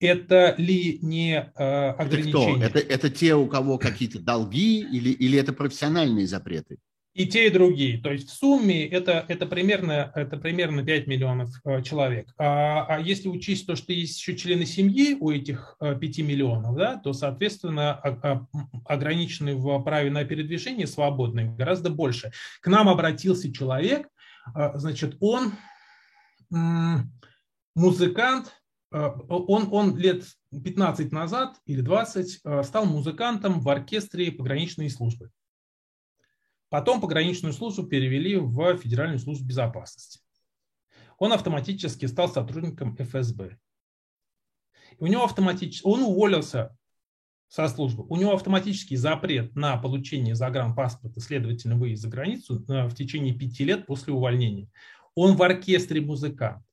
Это 0.00 0.54
ли 0.56 0.98
не 1.02 1.38
ограничение? 1.40 2.66
Это, 2.66 2.70
кто? 2.70 2.78
это, 2.78 2.94
это 2.94 3.10
те, 3.10 3.34
у 3.34 3.46
кого 3.46 3.76
какие-то 3.76 4.18
долги, 4.18 4.80
или, 4.80 5.10
или 5.10 5.38
это 5.38 5.52
профессиональные 5.52 6.26
запреты? 6.26 6.78
И 7.14 7.26
те, 7.26 7.46
и 7.46 7.50
другие. 7.50 7.98
То 7.98 8.10
есть 8.10 8.28
в 8.28 8.34
сумме 8.34 8.86
это, 8.86 9.24
это, 9.28 9.46
примерно, 9.46 10.10
это 10.16 10.36
примерно 10.36 10.84
5 10.84 11.06
миллионов 11.06 11.50
э, 11.64 11.80
человек. 11.82 12.28
А, 12.36 12.86
а 12.86 12.98
если 12.98 13.28
учесть 13.28 13.66
то, 13.66 13.76
что 13.76 13.92
есть 13.92 14.18
еще 14.18 14.36
члены 14.36 14.66
семьи 14.66 15.16
у 15.18 15.30
этих 15.30 15.76
5 15.78 16.18
э, 16.18 16.22
миллионов, 16.22 16.76
да, 16.76 16.96
то, 16.96 17.12
соответственно, 17.12 17.94
ограниченный 18.84 19.54
в 19.54 19.78
праве 19.82 20.10
на 20.10 20.24
передвижение 20.24 20.88
свободный 20.88 21.54
гораздо 21.54 21.88
больше. 21.88 22.32
К 22.60 22.66
нам 22.66 22.88
обратился 22.88 23.52
человек, 23.52 24.08
э, 24.54 24.72
значит, 24.74 25.16
он 25.20 25.52
музыкант, 27.74 28.60
он, 28.92 29.68
он 29.72 29.96
лет 29.96 30.24
15 30.52 31.10
назад 31.10 31.56
или 31.66 31.80
20 31.80 32.42
стал 32.62 32.84
музыкантом 32.84 33.60
в 33.60 33.68
оркестре 33.68 34.30
пограничной 34.30 34.88
службы. 34.88 35.30
Потом 36.74 37.00
пограничную 37.00 37.52
службу 37.52 37.84
перевели 37.84 38.34
в 38.34 38.78
Федеральную 38.78 39.20
службу 39.20 39.46
безопасности. 39.46 40.18
Он 41.18 41.32
автоматически 41.32 42.06
стал 42.06 42.28
сотрудником 42.28 42.96
ФСБ. 42.96 43.58
У 44.98 45.06
него 45.06 45.22
автоматически, 45.22 45.86
он 45.86 46.02
уволился 46.02 46.76
со 47.46 47.68
службы. 47.68 48.04
У 48.08 48.16
него 48.16 48.32
автоматический 48.32 48.96
запрет 48.96 49.54
на 49.54 49.76
получение 49.76 50.34
загранпаспорта, 50.34 51.20
следовательно, 51.20 51.76
выезд 51.76 52.02
за 52.02 52.08
границу 52.08 52.64
э, 52.66 52.88
в 52.88 52.94
течение 52.96 53.34
пяти 53.34 53.62
лет 53.62 53.86
после 53.86 54.12
увольнения. 54.12 54.68
Он 55.14 55.36
в 55.36 55.42
оркестре 55.44 56.00
музыкант. 56.00 56.64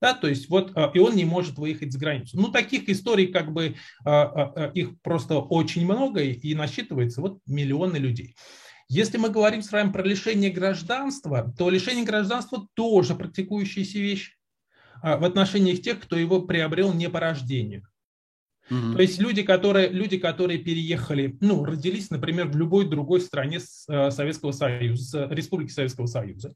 Да, 0.00 0.14
то 0.14 0.28
есть 0.28 0.48
вот, 0.48 0.70
э, 0.76 0.90
и 0.94 1.00
он 1.00 1.16
не 1.16 1.24
может 1.24 1.58
выехать 1.58 1.92
за 1.92 1.98
границу. 1.98 2.40
Ну, 2.40 2.52
таких 2.52 2.88
историй, 2.88 3.26
как 3.26 3.52
бы, 3.52 3.74
э, 4.04 4.70
их 4.74 5.00
просто 5.00 5.40
очень 5.40 5.84
много, 5.84 6.22
и 6.22 6.54
насчитывается 6.54 7.20
вот 7.20 7.40
миллионы 7.44 7.96
людей. 7.96 8.36
Если 8.88 9.18
мы 9.18 9.30
говорим 9.30 9.62
с 9.62 9.72
вами 9.72 9.90
про 9.90 10.02
лишение 10.02 10.50
гражданства, 10.50 11.52
то 11.58 11.70
лишение 11.70 12.04
гражданства 12.04 12.68
тоже 12.74 13.14
практикующаяся 13.14 13.98
вещь 13.98 14.36
а, 15.02 15.16
в 15.16 15.24
отношениях 15.24 15.82
тех, 15.82 16.00
кто 16.00 16.16
его 16.16 16.42
приобрел 16.42 16.92
не 16.92 17.08
по 17.08 17.18
рождению. 17.18 17.88
Угу. 18.70 18.94
То 18.94 19.02
есть 19.02 19.20
люди 19.20 19.42
которые, 19.42 19.88
люди, 19.88 20.18
которые 20.18 20.58
переехали, 20.58 21.36
ну, 21.40 21.64
родились, 21.64 22.10
например, 22.10 22.48
в 22.48 22.56
любой 22.56 22.88
другой 22.88 23.20
стране 23.20 23.58
э, 23.58 24.10
Советского 24.10 24.52
Союза, 24.52 25.28
Республики 25.30 25.70
Советского 25.70 26.06
Союза, 26.06 26.54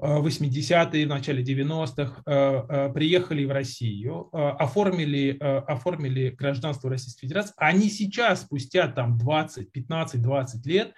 80-е, 0.00 1.06
в 1.06 1.08
начале 1.08 1.42
90-х 1.42 2.22
э, 2.24 2.62
э, 2.68 2.92
приехали 2.92 3.44
в 3.44 3.50
Россию, 3.50 4.28
э, 4.32 4.36
оформили, 4.36 5.36
оформили 5.40 6.30
гражданство 6.30 6.90
Российской 6.90 7.22
Федерации, 7.22 7.54
они 7.56 7.88
сейчас, 7.90 8.42
спустя 8.42 8.88
там 8.88 9.18
20, 9.18 9.72
15, 9.72 10.22
20 10.22 10.66
лет, 10.66 10.94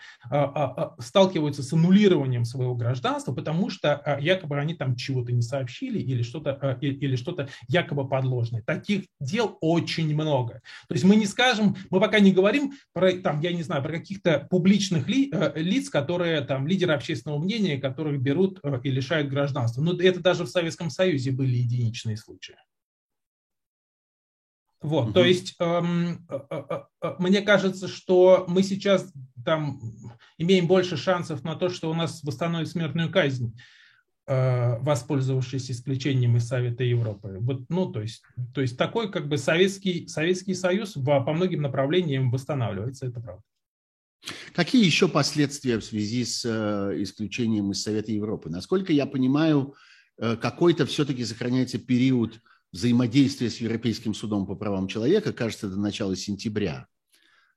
сталкиваются 0.98 1.62
с 1.62 1.72
аннулированием 1.72 2.44
своего 2.44 2.74
гражданства, 2.74 3.32
потому 3.32 3.70
что 3.70 4.18
якобы 4.20 4.58
они 4.58 4.74
там 4.74 4.96
чего-то 4.96 5.32
не 5.32 5.42
сообщили 5.42 5.98
или 5.98 6.22
что-то 6.22 6.78
или 6.80 7.16
что-то 7.16 7.48
якобы 7.68 8.08
подложное. 8.08 8.62
Таких 8.62 9.04
дел 9.20 9.56
очень 9.60 10.14
много. 10.14 10.60
То 10.88 10.94
есть 10.94 11.04
мы 11.04 11.16
не 11.16 11.26
скажем, 11.26 11.76
мы 11.90 12.00
пока 12.00 12.20
не 12.20 12.32
говорим 12.32 12.72
про, 12.92 13.12
там, 13.12 13.40
я 13.40 13.52
не 13.52 13.62
знаю, 13.62 13.82
про 13.82 13.92
каких-то 13.92 14.46
публичных 14.50 15.08
ли, 15.08 15.32
лиц, 15.54 15.88
которые 15.88 16.42
там 16.42 16.66
лидеры 16.66 16.94
общественного 16.94 17.38
мнения, 17.38 17.78
которых 17.78 18.20
берут 18.20 18.60
и 18.82 18.89
лишают 18.90 19.28
гражданства. 19.28 19.82
Но 19.82 19.98
это 19.98 20.20
даже 20.20 20.44
в 20.44 20.50
Советском 20.50 20.90
Союзе 20.90 21.32
были 21.32 21.56
единичные 21.56 22.16
случаи. 22.16 22.56
Вот, 24.82 25.06
угу. 25.06 25.12
то 25.12 25.24
есть 25.24 25.56
эм, 25.58 26.26
э, 26.28 26.40
э, 26.50 26.82
э, 27.02 27.14
мне 27.18 27.42
кажется, 27.42 27.86
что 27.86 28.46
мы 28.48 28.62
сейчас 28.62 29.12
там 29.44 29.78
имеем 30.38 30.66
больше 30.66 30.96
шансов 30.96 31.44
на 31.44 31.54
то, 31.54 31.68
что 31.68 31.90
у 31.90 31.94
нас 31.94 32.24
восстановят 32.24 32.68
смертную 32.68 33.10
казнь, 33.10 33.54
э, 34.26 34.78
воспользовавшись 34.78 35.70
исключением 35.70 36.38
из 36.38 36.48
Совета 36.48 36.82
Европы. 36.82 37.36
Вот, 37.40 37.68
ну, 37.68 37.92
то 37.92 38.00
есть, 38.00 38.22
то 38.54 38.62
есть 38.62 38.78
такой 38.78 39.12
как 39.12 39.28
бы 39.28 39.36
Советский, 39.36 40.08
Советский 40.08 40.54
Союз 40.54 40.96
в, 40.96 41.04
по 41.04 41.32
многим 41.34 41.60
направлениям 41.60 42.30
восстанавливается, 42.30 43.06
это 43.06 43.20
правда. 43.20 43.42
Какие 44.54 44.84
еще 44.84 45.08
последствия 45.08 45.78
в 45.78 45.84
связи 45.84 46.24
с 46.24 46.44
э, 46.44 47.02
исключением 47.02 47.70
из 47.70 47.82
Совета 47.82 48.12
Европы? 48.12 48.50
Насколько 48.50 48.92
я 48.92 49.06
понимаю, 49.06 49.74
э, 50.18 50.36
какой-то 50.36 50.86
все-таки 50.86 51.24
сохраняется 51.24 51.78
период 51.78 52.40
взаимодействия 52.72 53.50
с 53.50 53.56
Европейским 53.58 54.14
судом 54.14 54.46
по 54.46 54.54
правам 54.54 54.88
человека, 54.88 55.32
кажется, 55.32 55.68
до 55.68 55.78
начала 55.78 56.14
сентября. 56.16 56.86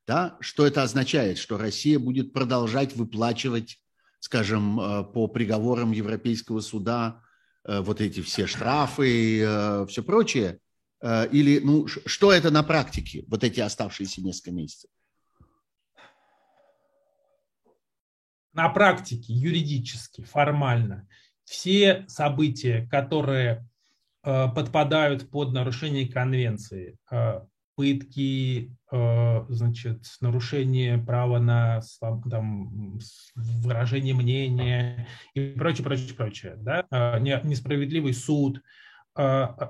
Да? 0.06 0.36
Что 0.40 0.66
это 0.66 0.82
означает? 0.82 1.38
Что 1.38 1.58
Россия 1.58 1.98
будет 1.98 2.32
продолжать 2.32 2.96
выплачивать, 2.96 3.78
скажем, 4.20 4.80
э, 4.80 5.04
по 5.04 5.26
приговорам 5.28 5.92
Европейского 5.92 6.60
суда 6.60 7.20
вот 7.66 8.02
эти 8.02 8.20
все 8.20 8.46
штрафы, 8.46 9.86
все 9.88 10.02
прочее? 10.02 10.58
Или 11.02 11.60
ну, 11.60 11.86
что 11.86 12.30
это 12.30 12.50
на 12.50 12.62
практике, 12.62 13.24
вот 13.26 13.42
эти 13.42 13.60
оставшиеся 13.60 14.20
несколько 14.20 14.50
месяцев? 14.50 14.90
На 18.54 18.68
практике, 18.68 19.32
юридически, 19.32 20.22
формально, 20.22 21.06
все 21.44 22.04
события, 22.08 22.88
которые 22.90 23.68
э, 24.22 24.48
подпадают 24.54 25.28
под 25.30 25.52
нарушение 25.52 26.08
конвенции, 26.08 26.96
э, 27.10 27.40
пытки, 27.76 28.72
э, 28.90 29.44
значит, 29.48 30.04
нарушение 30.20 30.98
права 30.98 31.40
на 31.40 31.80
там, 32.00 32.98
выражение 33.34 34.14
мнения 34.14 35.08
и 35.34 35.54
прочее, 35.58 35.84
прочее, 35.84 36.14
прочее, 36.14 36.54
да? 36.58 36.86
несправедливый 37.20 38.14
суд, 38.14 38.62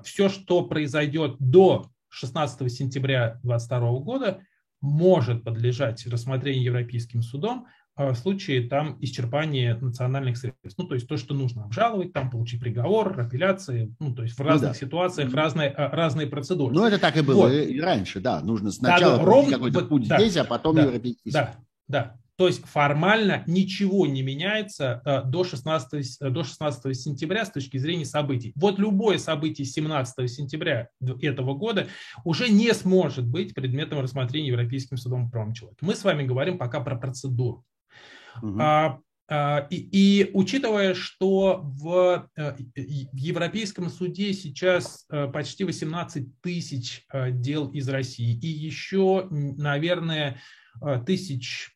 все, 0.03 0.29
что 0.29 0.65
произойдет 0.65 1.35
до 1.39 1.89
16 2.09 2.71
сентября 2.71 3.39
2022 3.43 3.99
года, 3.99 4.39
может 4.81 5.43
подлежать 5.43 6.05
рассмотрению 6.07 6.63
Европейским 6.63 7.21
судом 7.21 7.67
случае 8.15 8.67
там 8.67 8.97
исчерпания 8.99 9.77
национальных 9.77 10.37
средств. 10.37 10.77
Ну, 10.77 10.85
то 10.85 10.95
есть 10.95 11.07
то, 11.07 11.17
что 11.17 11.33
нужно 11.33 11.63
обжаловать, 11.63 12.11
там 12.13 12.29
получить 12.29 12.59
приговор, 12.59 13.19
апелляции, 13.19 13.95
ну, 13.99 14.13
то 14.13 14.23
есть 14.23 14.35
в 14.35 14.39
ну 14.39 14.45
разных 14.45 14.69
ну, 14.69 14.73
да. 14.73 14.79
ситуациях 14.79 15.33
разные, 15.33 15.69
а, 15.69 15.95
разные 15.95 16.27
процедуры. 16.27 16.75
Ну, 16.75 16.85
это 16.85 16.99
так 16.99 17.15
и 17.15 17.21
было 17.21 17.43
вот. 17.43 17.51
и 17.53 17.79
раньше, 17.79 18.19
да. 18.19 18.41
Нужно 18.41 18.71
сначала 18.71 19.13
да, 19.13 19.19
да, 19.19 19.25
ровно, 19.25 19.53
какой-то 19.53 19.79
вот, 19.79 19.89
путь 19.89 20.07
да, 20.07 20.19
здесь, 20.19 20.35
а 20.37 20.43
потом 20.43 20.75
да, 20.75 20.83
европейский 20.83 21.31
Да, 21.31 21.55
да. 21.87 22.17
То 22.37 22.47
есть 22.47 22.65
формально 22.65 23.43
ничего 23.47 24.05
не 24.07 24.21
меняется 24.21 25.01
э, 25.05 25.21
до 25.23 25.45
16, 25.45 26.17
до 26.19 26.43
16 26.43 26.99
сентября 26.99 27.45
с 27.45 27.51
точки 27.51 27.77
зрения 27.77 28.05
событий. 28.05 28.51
Вот 28.57 28.77
любое 28.77 29.19
событие 29.19 29.65
17 29.65 30.29
сентября 30.29 30.89
этого 31.21 31.53
года 31.53 31.87
уже 32.25 32.49
не 32.49 32.73
сможет 32.73 33.25
быть 33.25 33.53
предметом 33.53 34.01
рассмотрения 34.01 34.49
Европейским 34.49 34.97
судом 34.97 35.27
по 35.27 35.31
правам 35.31 35.53
человека. 35.53 35.85
Мы 35.85 35.95
с 35.95 36.03
вами 36.03 36.23
говорим 36.23 36.57
пока 36.57 36.81
про 36.81 36.97
процедуру. 36.97 37.63
Угу. 38.41 38.59
А, 39.27 39.67
и, 39.71 39.77
и 39.77 40.31
учитывая, 40.33 40.93
что 40.93 41.61
в, 41.63 42.29
э, 42.37 42.55
Европейском 42.75 43.89
суде 43.89 44.33
сейчас 44.33 45.05
э, 45.09 45.27
почти 45.27 45.63
18 45.63 46.41
тысяч 46.41 47.05
э, 47.11 47.31
дел 47.31 47.71
из 47.71 47.89
России, 47.89 48.37
и 48.37 48.47
еще, 48.47 49.27
наверное, 49.31 50.39
тысяч 51.05 51.71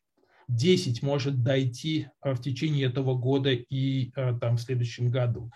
10 0.46 1.02
может 1.02 1.42
дойти 1.42 2.08
в 2.22 2.38
течение 2.38 2.86
этого 2.86 3.14
года 3.14 3.50
и 3.50 4.10
там, 4.40 4.56
в 4.56 4.60
следующем 4.60 5.08
году, 5.08 5.50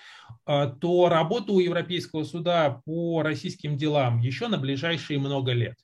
то 0.46 1.08
работа 1.10 1.52
у 1.52 1.60
Европейского 1.60 2.24
суда 2.24 2.80
по 2.86 3.20
российским 3.22 3.76
делам 3.76 4.20
еще 4.20 4.48
на 4.48 4.56
ближайшие 4.56 5.18
много 5.18 5.52
лет. 5.52 5.76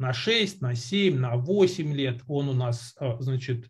На 0.00 0.12
6, 0.12 0.60
на 0.62 0.74
7, 0.74 1.18
на 1.18 1.36
8 1.36 1.94
лет 1.94 2.22
он 2.26 2.48
у 2.48 2.54
нас, 2.54 2.96
значит, 3.20 3.66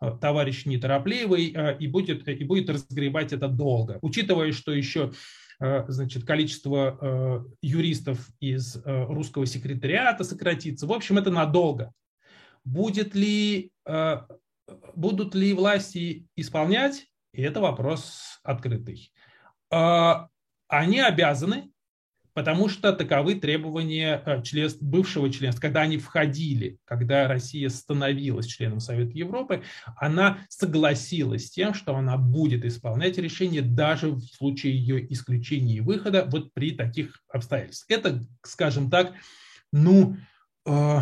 Э, 0.00 0.12
товарищ 0.20 0.66
неторопливый 0.66 1.52
э, 1.54 1.78
и 1.78 1.86
будет, 1.86 2.28
и 2.28 2.44
будет 2.44 2.68
разгребать 2.68 3.32
это 3.32 3.48
долго. 3.48 3.98
Учитывая, 4.02 4.52
что 4.52 4.72
еще 4.72 5.12
э, 5.58 5.84
значит, 5.88 6.24
количество 6.24 7.46
юристов 7.62 8.28
из 8.40 8.76
русского 8.84 9.46
секретариата 9.46 10.24
сократится. 10.24 10.86
В 10.86 10.92
общем, 10.92 11.18
это 11.18 11.30
надолго. 11.30 11.92
Будет 12.64 13.14
ли, 13.14 13.70
будут 14.94 15.34
ли 15.36 15.54
власти 15.54 16.26
исполнять? 16.34 17.06
И 17.32 17.42
это 17.42 17.60
вопрос 17.60 18.40
открытый. 18.42 19.12
Они 19.70 20.98
обязаны 20.98 21.70
потому 22.36 22.68
что 22.68 22.92
таковы 22.92 23.36
требования 23.36 24.22
э, 24.26 24.42
членств, 24.42 24.82
бывшего 24.82 25.32
членства. 25.32 25.62
Когда 25.62 25.80
они 25.80 25.96
входили, 25.96 26.78
когда 26.84 27.26
Россия 27.28 27.70
становилась 27.70 28.44
членом 28.44 28.78
Совета 28.78 29.12
Европы, 29.12 29.62
она 29.96 30.40
согласилась 30.50 31.46
с 31.46 31.50
тем, 31.50 31.72
что 31.72 31.96
она 31.96 32.18
будет 32.18 32.66
исполнять 32.66 33.16
решение 33.16 33.62
даже 33.62 34.10
в 34.10 34.20
случае 34.20 34.76
ее 34.76 35.10
исключения 35.14 35.76
и 35.76 35.80
выхода 35.80 36.26
вот 36.30 36.52
при 36.52 36.72
таких 36.72 37.22
обстоятельствах. 37.30 37.98
Это, 37.98 38.22
скажем 38.42 38.90
так, 38.90 39.14
ну, 39.72 40.18
э, 40.66 40.98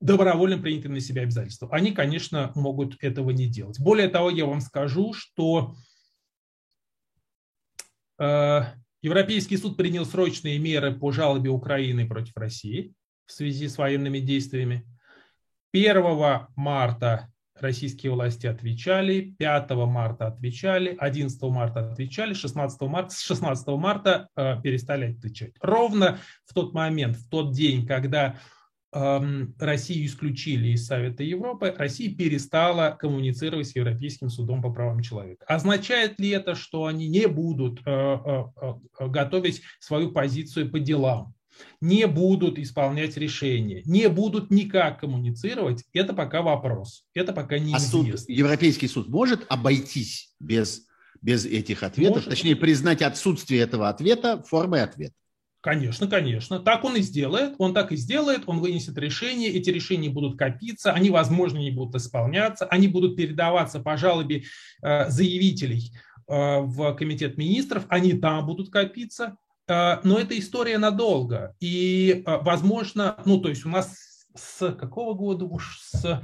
добровольно 0.00 0.56
принятые 0.56 0.92
на 0.92 1.00
себя 1.00 1.24
обязательства. 1.24 1.68
Они, 1.72 1.92
конечно, 1.92 2.52
могут 2.54 2.96
этого 3.04 3.28
не 3.32 3.48
делать. 3.48 3.78
Более 3.78 4.08
того, 4.08 4.30
я 4.30 4.46
вам 4.46 4.62
скажу, 4.62 5.12
что 5.12 5.74
э, 8.18 8.62
Европейский 9.02 9.56
суд 9.56 9.76
принял 9.76 10.04
срочные 10.04 10.58
меры 10.58 10.92
по 10.92 11.10
жалобе 11.10 11.50
Украины 11.50 12.06
против 12.06 12.36
России 12.36 12.92
в 13.26 13.32
связи 13.32 13.68
с 13.68 13.78
военными 13.78 14.18
действиями. 14.18 14.86
1 15.72 16.02
марта 16.56 17.28
российские 17.54 18.12
власти 18.12 18.46
отвечали, 18.46 19.34
5 19.38 19.70
марта 19.70 20.26
отвечали, 20.26 20.96
11 20.98 21.42
марта 21.42 21.90
отвечали, 21.90 22.34
16 22.34 22.80
марта, 22.82 23.10
с 23.10 23.20
16 23.20 23.68
марта 23.68 24.28
э, 24.36 24.60
перестали 24.62 25.12
отвечать. 25.12 25.54
Ровно 25.60 26.18
в 26.44 26.54
тот 26.54 26.74
момент, 26.74 27.16
в 27.16 27.28
тот 27.28 27.52
день, 27.52 27.86
когда 27.86 28.38
Россию 28.92 30.06
исключили 30.06 30.68
из 30.70 30.86
Совета 30.86 31.22
Европы, 31.22 31.72
Россия 31.76 32.12
перестала 32.14 32.96
коммуницировать 32.98 33.68
с 33.68 33.76
Европейским 33.76 34.30
судом 34.30 34.62
по 34.62 34.72
правам 34.72 35.00
человека. 35.00 35.44
Означает 35.46 36.18
ли 36.18 36.30
это, 36.30 36.54
что 36.56 36.86
они 36.86 37.08
не 37.08 37.28
будут 37.28 37.80
э, 37.86 37.90
э, 37.90 38.44
э, 38.60 39.08
готовить 39.08 39.62
свою 39.78 40.10
позицию 40.10 40.70
по 40.70 40.80
делам? 40.80 41.34
не 41.80 42.06
будут 42.06 42.58
исполнять 42.58 43.18
решения, 43.18 43.82
не 43.84 44.08
будут 44.08 44.50
никак 44.50 45.00
коммуницировать, 45.00 45.84
это 45.92 46.14
пока 46.14 46.40
вопрос. 46.40 47.04
Это 47.12 47.32
пока 47.34 47.58
неизвестно. 47.58 48.00
А 48.00 48.16
суд, 48.16 48.28
Европейский 48.28 48.88
суд 48.88 49.08
может 49.08 49.44
обойтись 49.48 50.34
без, 50.40 50.86
без 51.20 51.44
этих 51.44 51.82
ответов, 51.82 52.16
может. 52.16 52.30
точнее 52.30 52.56
признать 52.56 53.02
отсутствие 53.02 53.60
этого 53.60 53.88
ответа 53.88 54.42
формой 54.42 54.82
ответа? 54.82 55.12
Конечно, 55.60 56.06
конечно. 56.06 56.58
Так 56.58 56.84
он 56.84 56.96
и 56.96 57.02
сделает. 57.02 57.54
Он 57.58 57.74
так 57.74 57.92
и 57.92 57.96
сделает. 57.96 58.44
Он 58.46 58.60
вынесет 58.60 58.96
решение. 58.96 59.50
Эти 59.50 59.68
решения 59.68 60.08
будут 60.08 60.38
копиться. 60.38 60.92
Они, 60.92 61.10
возможно, 61.10 61.58
не 61.58 61.70
будут 61.70 61.96
исполняться. 61.96 62.64
Они 62.66 62.88
будут 62.88 63.16
передаваться 63.16 63.78
по 63.78 63.96
жалобе 63.98 64.44
э, 64.82 65.10
заявителей 65.10 65.92
э, 66.28 66.60
в 66.60 66.94
комитет 66.94 67.36
министров. 67.36 67.84
Они 67.90 68.14
там 68.14 68.46
будут 68.46 68.70
копиться. 68.70 69.36
Э, 69.68 69.98
но 70.02 70.18
эта 70.18 70.38
история 70.38 70.78
надолго. 70.78 71.54
И, 71.60 72.22
возможно, 72.24 73.16
ну, 73.26 73.38
то 73.38 73.50
есть 73.50 73.66
у 73.66 73.68
нас 73.68 74.26
с 74.34 74.72
какого 74.72 75.12
года 75.12 75.44
уж 75.44 75.80
с 75.80 76.22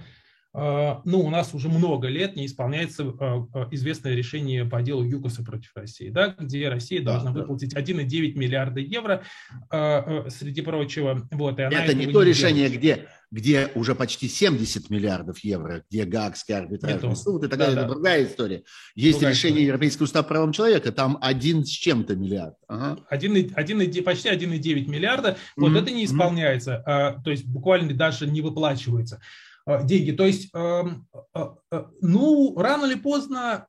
ну, 1.04 1.20
у 1.20 1.28
нас 1.28 1.52
уже 1.52 1.68
много 1.68 2.08
лет 2.08 2.34
не 2.34 2.46
исполняется 2.46 3.04
а, 3.20 3.46
а, 3.52 3.68
известное 3.72 4.14
решение 4.14 4.64
по 4.64 4.80
делу 4.80 5.04
ЮКОСа 5.04 5.44
против 5.44 5.72
России, 5.74 6.08
да, 6.08 6.34
где 6.38 6.68
Россия 6.70 7.02
должна 7.02 7.30
да. 7.30 7.40
выплатить 7.40 7.74
1,9 7.74 8.38
миллиарда 8.38 8.80
евро, 8.80 9.22
среди 9.70 10.62
прочего. 10.62 11.28
Вот, 11.30 11.58
и 11.58 11.62
она 11.62 11.84
это 11.84 11.94
не 11.94 12.06
то 12.06 12.22
не 12.22 12.30
решение, 12.30 12.70
где, 12.70 13.06
где 13.30 13.70
уже 13.74 13.94
почти 13.94 14.28
70 14.28 14.88
миллиардов 14.88 15.40
евро, 15.40 15.84
где 15.90 16.04
Гаагский 16.04 16.56
арбитражный 16.56 17.16
суд 17.16 17.44
и 17.44 17.48
так 17.48 17.58
далее. 17.58 17.74
Да, 17.74 17.82
это 17.82 17.88
да. 17.88 17.94
другая 17.94 18.24
история. 18.24 18.62
Есть 18.94 19.18
другая 19.18 19.34
решение 19.34 19.52
история. 19.56 19.66
Европейского 19.66 20.04
устава 20.04 20.24
правам 20.24 20.52
человека, 20.52 20.92
там 20.92 21.18
один 21.20 21.64
с 21.64 21.68
чем-то 21.68 22.16
миллиард. 22.16 22.54
Ага. 22.68 23.00
Один, 23.10 23.52
один, 23.54 24.04
почти 24.04 24.28
1,9 24.30 24.88
миллиарда. 24.88 25.30
Mm-hmm. 25.30 25.34
Вот 25.56 25.76
это 25.76 25.90
не 25.90 26.04
исполняется, 26.04 26.82
mm-hmm. 26.86 27.22
то 27.24 27.30
есть 27.30 27.44
буквально 27.44 27.92
даже 27.94 28.26
не 28.26 28.40
выплачивается. 28.40 29.20
Э, 29.66 29.84
деньги. 29.84 30.12
То 30.12 30.24
есть, 30.24 30.48
эм, 30.54 31.06
э, 31.34 31.40
э, 31.72 31.84
ну, 32.00 32.56
рано 32.56 32.86
или 32.86 32.94
поздно 32.94 33.66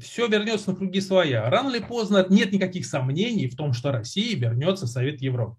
все 0.00 0.26
вернется 0.28 0.70
на 0.70 0.76
круги 0.76 1.00
своя. 1.00 1.48
Рано 1.48 1.70
или 1.74 1.82
поздно 1.82 2.26
нет 2.28 2.52
никаких 2.52 2.86
сомнений 2.86 3.48
в 3.48 3.56
том, 3.56 3.72
что 3.72 3.92
Россия 3.92 4.36
вернется 4.36 4.86
в 4.86 4.90
Совет 4.90 5.20
Европы. 5.20 5.56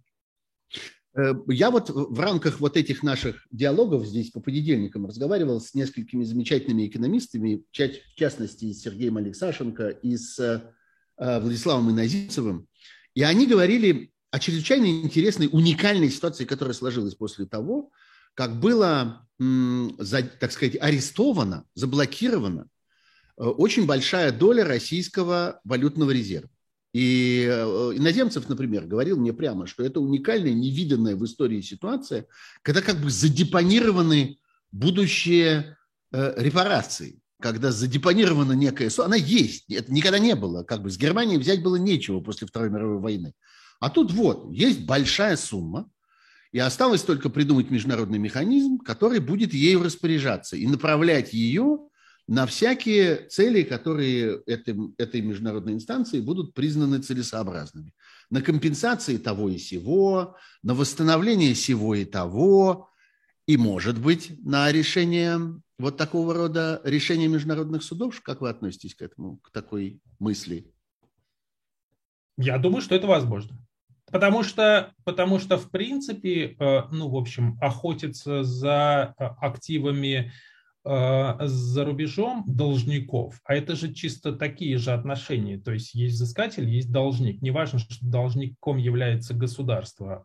Я 1.48 1.72
вот 1.72 1.90
в 1.90 2.20
рамках 2.20 2.60
вот 2.60 2.78
этих 2.78 3.02
наших 3.02 3.48
диалогов 3.50 4.06
здесь 4.06 4.30
по 4.30 4.40
понедельникам 4.40 5.08
разговаривал 5.08 5.60
с 5.60 5.74
несколькими 5.74 6.24
замечательными 6.24 6.86
экономистами, 6.86 7.64
в 7.72 8.16
частности, 8.16 8.72
с 8.72 8.84
Сергеем 8.84 9.18
Алексашенко 9.18 9.90
и 9.90 10.16
с 10.16 10.64
Владиславом 11.18 11.90
Иноземцевым. 11.90 12.68
И 13.16 13.24
они 13.24 13.48
говорили 13.48 14.12
о 14.30 14.38
чрезвычайно 14.38 14.86
интересной, 14.86 15.50
уникальной 15.52 16.12
ситуации, 16.12 16.46
которая 16.46 16.76
сложилась 16.76 17.16
после 17.16 17.48
того, 17.48 17.90
как 18.36 18.60
было, 18.60 19.27
так 19.38 20.52
сказать, 20.52 20.78
арестовано, 20.80 21.66
заблокировано 21.76 22.68
э, 23.38 23.44
очень 23.44 23.86
большая 23.86 24.32
доля 24.32 24.66
российского 24.66 25.62
валютного 25.64 26.12
резерва. 26.12 26.50
И 26.94 27.46
э, 27.48 27.92
иноземцев, 27.96 28.50
например, 28.50 28.88
говорил 28.88 29.18
мне 29.18 29.34
прямо, 29.34 29.68
что 29.68 29.84
это 29.84 30.00
уникальная, 30.00 30.54
невиданная 30.54 31.16
в 31.16 31.24
истории 31.26 31.62
ситуация, 31.62 32.26
когда 32.64 32.82
как 32.82 32.98
бы 33.00 33.12
задепонированы 33.12 34.40
будущие 34.72 35.78
э, 36.12 36.34
репарации, 36.38 37.20
когда 37.40 37.72
задепонирована 37.72 38.54
некая... 38.54 38.90
Она 38.98 39.16
есть, 39.16 39.70
это 39.72 39.94
никогда 39.94 40.18
не 40.18 40.36
было. 40.36 40.64
Как 40.64 40.82
бы 40.82 40.90
с 40.90 40.98
Германией 40.98 41.38
взять 41.38 41.62
было 41.62 41.76
нечего 41.76 42.20
после 42.20 42.48
Второй 42.48 42.72
мировой 42.72 43.00
войны. 43.00 43.34
А 43.80 43.92
тут 43.92 44.12
вот, 44.12 44.52
есть 44.52 44.86
большая 44.86 45.36
сумма, 45.36 45.88
и 46.52 46.60
осталось 46.60 47.04
только 47.04 47.30
придумать 47.30 47.70
международный 47.70 48.20
механизм, 48.20 48.78
который 48.80 49.20
будет 49.20 49.54
ею 49.54 49.84
распоряжаться 49.84 50.56
и 50.56 50.68
направлять 50.68 51.34
ее 51.34 51.80
на 52.28 52.46
всякие 52.46 53.28
цели, 53.30 53.64
которые 53.64 54.42
этой, 54.46 54.76
этой 54.98 55.22
международной 55.22 55.74
инстанции 55.74 56.20
будут 56.20 56.54
признаны 56.54 57.00
целесообразными. 57.00 57.94
На 58.30 58.42
компенсации 58.42 59.18
того 59.18 59.50
и 59.50 59.58
сего, 59.58 60.36
на 60.62 60.74
восстановление 60.74 61.56
сего 61.56 61.96
и 61.96 62.04
того, 62.04 62.90
и, 63.46 63.56
может 63.56 63.98
быть, 64.00 64.34
на 64.44 64.70
решение 64.72 65.40
вот 65.80 65.96
такого 65.96 66.34
рода 66.34 66.82
решения 66.84 67.28
международных 67.28 67.84
судов. 67.84 68.22
Как 68.22 68.42
вы 68.42 68.50
относитесь 68.50 68.96
к 68.96 69.02
этому, 69.02 69.38
к 69.38 69.52
такой 69.52 70.02
мысли? 70.20 70.74
Я 72.38 72.58
думаю, 72.58 72.82
что 72.82 72.94
это 72.96 73.08
возможно. 73.08 73.58
Потому 74.12 74.44
что, 74.44 74.94
потому 75.04 75.40
что, 75.40 75.58
в 75.58 75.70
принципе, 75.70 76.56
э, 76.60 76.82
ну, 76.92 77.10
в 77.10 77.18
общем, 77.18 77.58
охотиться 77.62 78.44
за 78.44 79.14
э, 79.20 79.26
активами 79.42 80.32
Э, 80.90 81.36
за 81.42 81.84
рубежом 81.84 82.46
должников, 82.48 83.42
а 83.44 83.56
это 83.56 83.76
же 83.76 83.94
чисто 83.94 84.32
такие 84.32 84.78
же 84.78 84.94
отношения, 84.94 85.58
то 85.58 85.74
есть 85.74 85.94
есть 85.94 86.16
взыскатель, 86.16 86.70
есть 86.70 86.94
должник, 86.94 87.42
неважно, 87.42 87.80
что 87.80 87.94
должником 88.02 88.78
является 88.78 89.34
государство. 89.34 90.24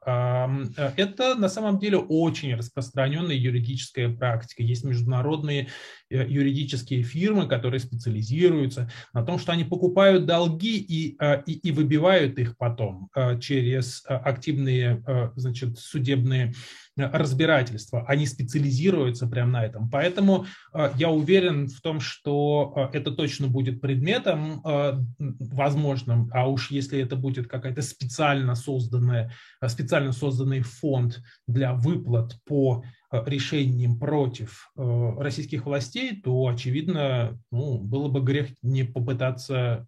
Это 0.97 1.35
на 1.35 1.49
самом 1.49 1.81
деле 1.81 1.99
очень 1.99 2.55
распространенная 2.55 3.35
юридическая 3.35 4.09
практика. 4.09 4.63
Есть 4.63 4.85
международные 4.85 5.67
юридические 6.13 7.03
фирмы, 7.03 7.47
которые 7.47 7.81
специализируются 7.81 8.91
на 9.13 9.25
том, 9.25 9.39
что 9.39 9.53
они 9.53 9.65
покупают 9.65 10.27
долги 10.27 10.79
и, 10.79 11.17
и, 11.47 11.53
и 11.53 11.73
выбивают 11.73 12.39
их 12.39 12.57
потом 12.57 13.09
через 13.41 14.03
активные 14.07 15.03
значит, 15.37 15.79
судебные 15.79 16.53
разбирательства. 16.97 18.05
Они 18.07 18.27
специализируются 18.27 19.27
прямо 19.27 19.53
на 19.53 19.65
этом. 19.65 19.89
Поэтому 19.89 20.47
э, 20.75 20.91
я 20.97 21.11
уверен 21.11 21.69
в 21.69 21.81
том, 21.81 22.01
что 22.01 22.91
э, 22.93 22.99
это 22.99 23.13
точно 23.13 23.49
будет 23.49 23.81
предметом 23.81 24.61
э, 24.65 25.01
возможным, 25.19 26.31
а 26.33 26.49
уж 26.49 26.71
если 26.71 27.01
это 27.01 27.17
будет 27.17 27.49
какая-то 27.49 27.81
специально 27.83 28.55
созданная, 28.55 29.33
специально 29.67 30.13
созданный 30.13 30.61
фонд 30.61 31.23
для 31.47 31.73
выплат 31.73 32.37
по 32.45 32.85
решениям 33.27 33.99
против 33.99 34.73
российских 34.75 35.67
властей, 35.67 36.21
то, 36.21 36.47
очевидно, 36.47 37.39
ну, 37.51 37.79
было 37.79 38.09
бы 38.09 38.21
грех 38.21 38.49
не 38.63 38.85
попытаться 38.85 39.87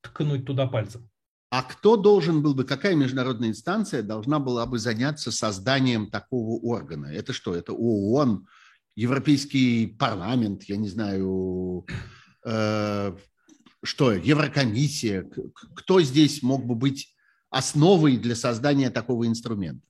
ткнуть 0.00 0.46
туда 0.46 0.66
пальцем. 0.66 1.08
А 1.50 1.62
кто 1.62 1.96
должен 1.96 2.42
был 2.42 2.52
бы, 2.54 2.64
какая 2.64 2.96
международная 2.96 3.50
инстанция 3.50 4.02
должна 4.02 4.40
была 4.40 4.66
бы 4.66 4.78
заняться 4.78 5.30
созданием 5.30 6.10
такого 6.10 6.58
органа? 6.60 7.06
Это 7.06 7.32
что? 7.32 7.54
Это 7.54 7.72
ООН, 7.72 8.48
Европейский 8.96 9.86
парламент, 9.86 10.64
я 10.64 10.76
не 10.76 10.88
знаю, 10.88 11.86
э, 12.44 13.16
что, 13.84 14.12
Еврокомиссия? 14.12 15.30
Кто 15.76 16.00
здесь 16.02 16.42
мог 16.42 16.66
бы 16.66 16.74
быть 16.74 17.14
основой 17.50 18.16
для 18.16 18.34
создания 18.34 18.90
такого 18.90 19.28
инструмента? 19.28 19.86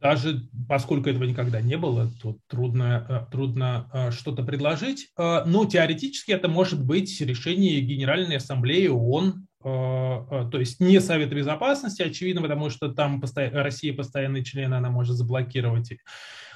Даже 0.00 0.48
поскольку 0.68 1.10
этого 1.10 1.24
никогда 1.24 1.60
не 1.60 1.76
было, 1.76 2.10
то 2.22 2.36
трудно, 2.46 3.04
э, 3.08 3.32
трудно 3.32 3.90
э, 3.92 4.10
что-то 4.12 4.44
предложить. 4.44 5.08
Э, 5.18 5.42
но 5.44 5.64
теоретически 5.64 6.30
это 6.30 6.48
может 6.48 6.84
быть 6.84 7.20
решение 7.20 7.80
Генеральной 7.80 8.36
Ассамблеи 8.36 8.88
ООН, 8.88 9.44
то 9.60 10.50
есть 10.52 10.78
не 10.78 11.00
Совета 11.00 11.34
Безопасности, 11.34 12.00
очевидно, 12.00 12.40
потому 12.40 12.70
что 12.70 12.92
там 12.92 13.20
Россия 13.34 13.92
постоянный 13.92 14.44
член, 14.44 14.72
она 14.72 14.88
может 14.88 15.16
заблокировать 15.16 15.94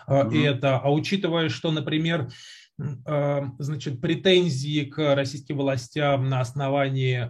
mm-hmm. 0.08 0.46
это. 0.46 0.78
А 0.78 0.90
учитывая, 0.90 1.48
что, 1.48 1.72
например, 1.72 2.30
значит, 2.78 4.00
претензии 4.00 4.84
к 4.84 5.16
российским 5.16 5.56
властям 5.56 6.28
на 6.28 6.40
основании 6.40 7.28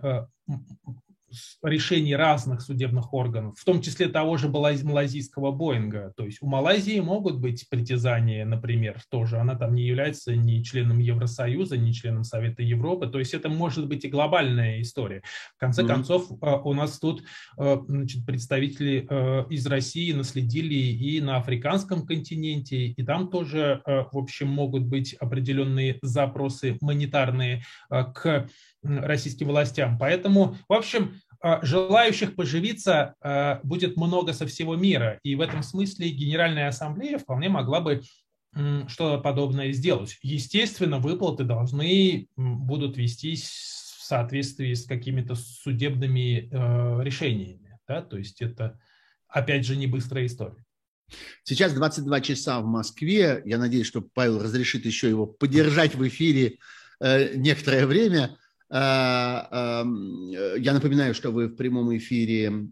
решений 1.63 2.17
разных 2.17 2.61
судебных 2.61 3.13
органов, 3.13 3.59
в 3.59 3.65
том 3.65 3.81
числе 3.81 4.09
того 4.09 4.37
же 4.37 4.49
малазийского 4.49 5.53
Боинга. 5.53 6.13
То 6.17 6.25
есть 6.25 6.39
у 6.41 6.47
Малайзии 6.47 7.01
могут 7.01 7.39
быть 7.39 7.67
притязания, 7.69 8.45
например, 8.45 9.01
тоже. 9.11 9.39
Она 9.39 9.55
там 9.55 9.75
не 9.75 9.83
является 9.83 10.35
ни 10.35 10.63
членом 10.63 10.99
Евросоюза, 10.99 11.77
ни 11.77 11.93
членом 11.93 12.25
Совета 12.25 12.63
Европы. 12.63 13.07
То 13.07 13.19
есть 13.19 13.35
это 13.35 13.49
может 13.49 13.89
быть 13.89 14.05
и 14.05 14.09
глобальная 14.09 14.81
история. 14.81 15.23
В 15.57 15.61
конце 15.61 15.83
mm-hmm. 15.83 15.87
концов, 15.87 16.31
э, 16.31 16.61
у 16.65 16.75
нас 16.75 16.99
тут 16.99 17.23
э, 17.59 17.77
значит, 17.87 18.25
представители 18.27 19.07
э, 19.09 19.45
из 19.51 19.67
России 19.67 20.13
наследили 20.13 20.75
и 20.75 21.21
на 21.21 21.37
африканском 21.37 22.07
континенте, 22.07 22.87
и 22.87 23.03
там 23.05 23.29
тоже, 23.29 23.83
в 23.85 24.19
общем, 24.19 24.49
могут 24.49 24.85
быть 24.85 25.15
определенные 25.15 25.99
запросы 26.03 26.77
монетарные 26.81 27.63
к 27.89 28.49
российским 28.83 29.49
властям. 29.49 29.99
Поэтому, 29.99 30.57
в 30.69 30.73
общем, 30.73 31.21
а, 31.41 31.65
желающих 31.65 32.37
поживиться 32.37 33.15
а, 33.21 33.61
будет 33.63 33.97
много 33.97 34.33
со 34.33 34.47
всего 34.47 34.77
мира. 34.77 35.19
И 35.23 35.35
в 35.35 35.41
этом 35.41 35.63
смысле 35.63 36.11
Генеральная 36.11 36.69
Ассамблея 36.69 37.19
вполне 37.19 37.49
могла 37.49 37.81
бы 37.81 38.03
что-то 38.87 39.17
подобное 39.17 39.73
сделать. 39.73 40.19
Естественно, 40.21 40.99
выплаты 40.99 41.45
должны 41.45 42.29
будут 42.37 42.99
вестись 42.99 43.49
в 43.99 44.05
соответствии 44.05 44.75
с 44.75 44.85
какими-то 44.85 45.37
судебными 45.37 46.51
э, 46.51 47.03
решениями. 47.03 47.79
Да? 47.89 48.03
То 48.03 48.19
есть 48.19 48.43
это, 48.43 48.79
опять 49.27 49.65
же, 49.65 49.75
не 49.75 49.87
быстрая 49.87 50.27
история. 50.27 50.63
Сейчас 51.45 51.73
22 51.73 52.21
часа 52.21 52.61
в 52.61 52.67
Москве. 52.67 53.43
Я 53.45 53.59
надеюсь, 53.59 53.87
что 53.87 54.03
Павел 54.03 54.43
разрешит 54.43 54.85
еще 54.85 55.09
его 55.09 55.27
поддержать 55.27 55.95
в 55.95 56.07
эфире 56.07 56.59
э, 57.01 57.35
некоторое 57.37 57.87
время. 57.87 58.37
А, 58.75 59.85
э, 59.85 60.55
я 60.59 60.73
напоминаю, 60.73 61.15
что 61.15 61.31
вы 61.31 61.49
в 61.49 61.57
прямом 61.57 61.95
эфире 61.99 62.71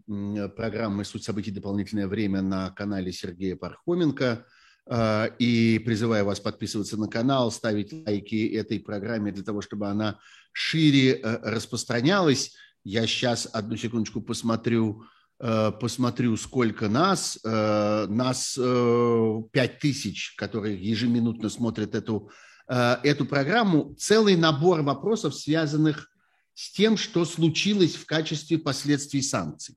программы 0.55 1.05
«Суть 1.05 1.23
событий. 1.23 1.51
Дополнительное 1.51 2.07
время» 2.07 2.41
на 2.41 2.71
канале 2.71 3.11
Сергея 3.11 3.55
Пархоменко. 3.55 4.45
А, 4.87 5.25
и 5.37 5.77
призываю 5.79 6.25
вас 6.25 6.39
подписываться 6.39 6.97
на 6.97 7.07
канал, 7.07 7.51
ставить 7.51 7.93
лайки 7.93 8.47
этой 8.47 8.79
программе 8.79 9.31
для 9.31 9.43
того, 9.43 9.61
чтобы 9.61 9.87
она 9.87 10.19
шире 10.53 11.13
э, 11.13 11.39
распространялась. 11.43 12.55
Я 12.83 13.05
сейчас 13.05 13.47
одну 13.53 13.77
секундочку 13.77 14.21
посмотрю, 14.21 15.03
э, 15.39 15.71
посмотрю, 15.79 16.35
сколько 16.35 16.89
нас, 16.89 17.37
э, 17.43 18.05
нас 18.07 18.57
э, 18.59 19.41
5 19.51 19.79
тысяч, 19.79 20.35
которые 20.35 20.75
ежеминутно 20.77 21.49
смотрят 21.49 21.93
эту, 21.93 22.29
э, 22.29 22.50
эту 22.67 23.25
программу, 23.25 23.95
целый 23.95 24.35
набор 24.35 24.81
вопросов, 24.81 25.35
связанных 25.35 26.11
с 26.53 26.71
тем, 26.71 26.97
что 26.97 27.25
случилось 27.25 27.95
в 27.95 28.05
качестве 28.05 28.57
последствий 28.57 29.21
санкций. 29.21 29.75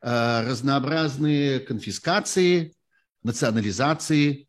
Э, 0.00 0.46
разнообразные 0.48 1.60
конфискации, 1.60 2.74
национализации, 3.22 4.48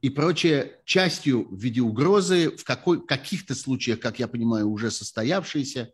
и 0.00 0.10
прочее, 0.10 0.80
частью 0.84 1.48
в 1.48 1.58
виде 1.58 1.80
угрозы, 1.80 2.50
в 2.50 2.64
какой, 2.64 3.04
каких-то 3.04 3.54
случаях, 3.54 4.00
как 4.00 4.18
я 4.18 4.28
понимаю, 4.28 4.68
уже 4.68 4.90
состоявшиеся. 4.90 5.90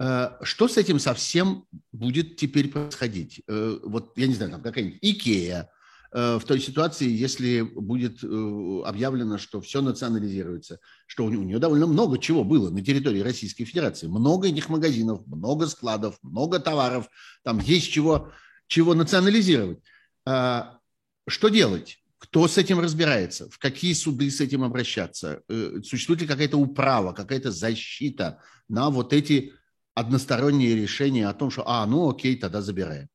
Э, 0.00 0.30
что 0.42 0.68
с 0.68 0.76
этим 0.76 0.98
совсем 0.98 1.66
будет 1.92 2.36
теперь 2.36 2.68
происходить? 2.68 3.42
Э, 3.46 3.78
вот, 3.84 4.16
я 4.16 4.26
не 4.26 4.34
знаю, 4.34 4.52
там 4.52 4.62
какая-нибудь 4.62 4.98
Икея, 5.02 5.62
э, 5.62 5.66
в 6.12 6.42
той 6.46 6.60
ситуации, 6.60 7.08
если 7.08 7.62
будет 7.62 8.22
объявлено, 8.22 9.38
что 9.38 9.62
все 9.62 9.80
национализируется, 9.80 10.78
что 11.06 11.24
у 11.24 11.30
нее 11.30 11.58
довольно 11.58 11.86
много 11.86 12.18
чего 12.18 12.44
было 12.44 12.68
на 12.68 12.84
территории 12.84 13.20
Российской 13.20 13.64
Федерации. 13.64 14.08
Много 14.08 14.48
этих 14.48 14.68
магазинов, 14.68 15.26
много 15.26 15.66
складов, 15.68 16.18
много 16.22 16.58
товаров, 16.58 17.08
там 17.42 17.60
есть 17.60 17.90
чего, 17.90 18.30
чего 18.66 18.94
национализировать. 18.94 19.78
Что 20.24 21.48
делать? 21.48 22.02
Кто 22.18 22.46
с 22.46 22.56
этим 22.56 22.78
разбирается? 22.78 23.50
В 23.50 23.58
какие 23.58 23.94
суды 23.94 24.30
с 24.30 24.40
этим 24.40 24.62
обращаться? 24.62 25.42
Э, 25.48 25.80
существует 25.82 26.20
ли 26.20 26.28
какая-то 26.28 26.56
управа, 26.56 27.12
какая-то 27.12 27.50
защита 27.50 28.40
на 28.68 28.90
вот 28.90 29.12
эти 29.12 29.54
односторонние 29.94 30.76
решения 30.76 31.28
о 31.28 31.34
том, 31.34 31.50
что, 31.50 31.68
а, 31.68 31.84
ну 31.84 32.08
окей, 32.08 32.36
тогда 32.36 32.62
забираем? 32.62 33.08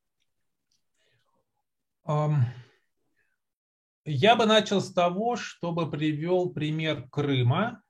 Я 4.09 4.37
бы 4.37 4.45
начал 4.45 4.79
с 4.79 4.93
того, 4.93 5.35
чтобы 5.35 5.91
привел 5.91 6.51
пример 6.51 7.09
Крыма, 7.09 7.81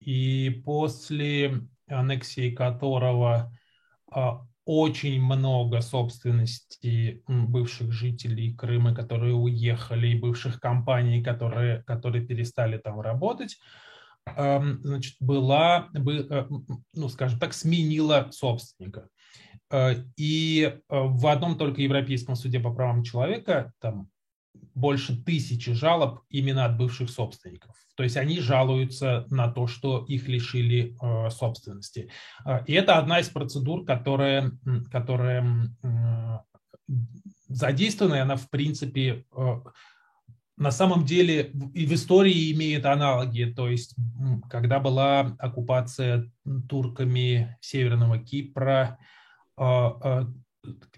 и 0.00 0.62
после 0.64 1.60
аннексии 1.86 2.50
которого 2.50 3.52
а, 4.10 4.40
очень 4.64 5.20
много 5.20 5.82
собственности 5.82 7.22
бывших 7.28 7.92
жителей 7.92 8.54
Крыма, 8.54 8.94
которые 8.94 9.34
уехали, 9.34 10.08
и 10.08 10.18
бывших 10.18 10.60
компаний, 10.60 11.22
которые, 11.22 11.82
которые 11.82 12.24
перестали 12.24 12.78
там 12.78 12.98
работать, 12.98 13.58
значит, 14.24 15.16
была, 15.20 15.90
э, 15.94 16.46
ну, 16.94 17.08
скажем 17.10 17.38
так, 17.38 17.52
сменила 17.52 18.28
собственника. 18.32 19.08
Э, 19.70 19.94
и 20.16 20.62
э, 20.62 20.80
в 20.88 21.26
одном 21.26 21.58
только 21.58 21.82
Европейском 21.82 22.34
суде 22.34 22.60
по 22.60 22.72
правам 22.72 23.02
человека 23.02 23.74
там 23.78 24.08
больше 24.74 25.16
тысячи 25.22 25.72
жалоб 25.72 26.20
именно 26.30 26.64
от 26.64 26.76
бывших 26.76 27.10
собственников. 27.10 27.76
То 27.96 28.02
есть 28.02 28.16
они 28.16 28.40
жалуются 28.40 29.26
на 29.30 29.50
то, 29.50 29.66
что 29.66 30.04
их 30.08 30.28
лишили 30.28 30.96
э, 31.00 31.30
собственности. 31.30 32.10
Э, 32.44 32.64
и 32.66 32.72
это 32.72 32.98
одна 32.98 33.20
из 33.20 33.28
процедур, 33.28 33.84
которая, 33.84 34.52
которая 34.90 35.68
э, 35.82 36.38
задействована, 37.48 38.14
и 38.14 38.20
она 38.20 38.36
в 38.36 38.48
принципе 38.48 39.24
э, 39.36 39.60
на 40.56 40.70
самом 40.70 41.04
деле 41.04 41.52
и 41.74 41.86
в 41.86 41.92
истории 41.92 42.52
имеет 42.52 42.84
аналоги. 42.86 43.52
То 43.56 43.68
есть 43.68 43.94
когда 44.48 44.78
была 44.78 45.36
оккупация 45.38 46.30
турками 46.68 47.56
Северного 47.60 48.18
Кипра, 48.18 48.98
э, 49.58 49.62
э, 49.62 50.24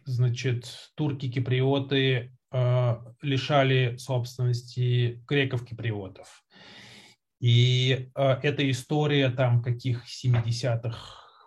значит, 0.05 0.91
турки-киприоты 0.95 2.33
Э, 2.53 2.99
лишали 3.23 3.97
собственности 3.97 5.23
греков-киприотов. 5.27 6.45
И 7.41 8.11
э, 8.15 8.23
эта 8.43 8.71
история 8.71 9.31
там 9.31 9.63
каких 9.63 10.05
70-х, 10.05 10.99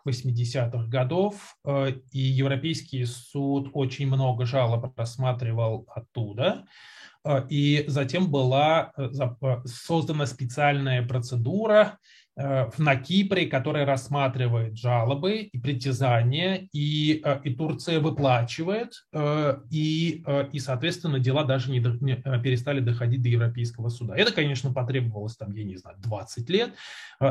80-х 0.07 0.87
годов, 0.87 1.57
э, 1.63 1.93
и 2.11 2.19
Европейский 2.19 3.05
суд 3.05 3.69
очень 3.73 4.07
много 4.07 4.47
жалоб 4.47 4.97
рассматривал 4.97 5.87
оттуда. 5.93 6.65
И 7.49 7.85
затем 7.87 8.29
была 8.29 8.93
создана 9.65 10.27
специальная 10.27 11.01
процедура, 11.01 11.97
Э, 11.97 12.24
на 12.35 12.95
Кипре, 12.97 13.45
который 13.45 13.85
рассматривает 13.85 14.77
жалобы 14.77 15.37
и 15.37 15.57
притязания, 15.57 16.67
и, 16.73 17.21
э, 17.23 17.39
и 17.43 17.55
Турция 17.55 17.99
выплачивает, 17.99 19.05
э, 19.13 19.57
и, 19.71 20.23
и, 20.51 20.59
соответственно, 20.59 21.19
дела 21.19 21.45
даже 21.45 21.71
не, 21.71 21.79
не 21.79 22.15
перестали 22.41 22.81
доходить 22.81 23.21
до 23.21 23.29
Европейского 23.29 23.89
суда. 23.89 24.15
Это, 24.17 24.33
конечно, 24.33 24.73
потребовалось, 24.73 25.37
там, 25.37 25.53
я 25.53 25.63
не 25.63 25.77
знаю, 25.77 25.97
20 25.99 26.49
лет 26.49 26.73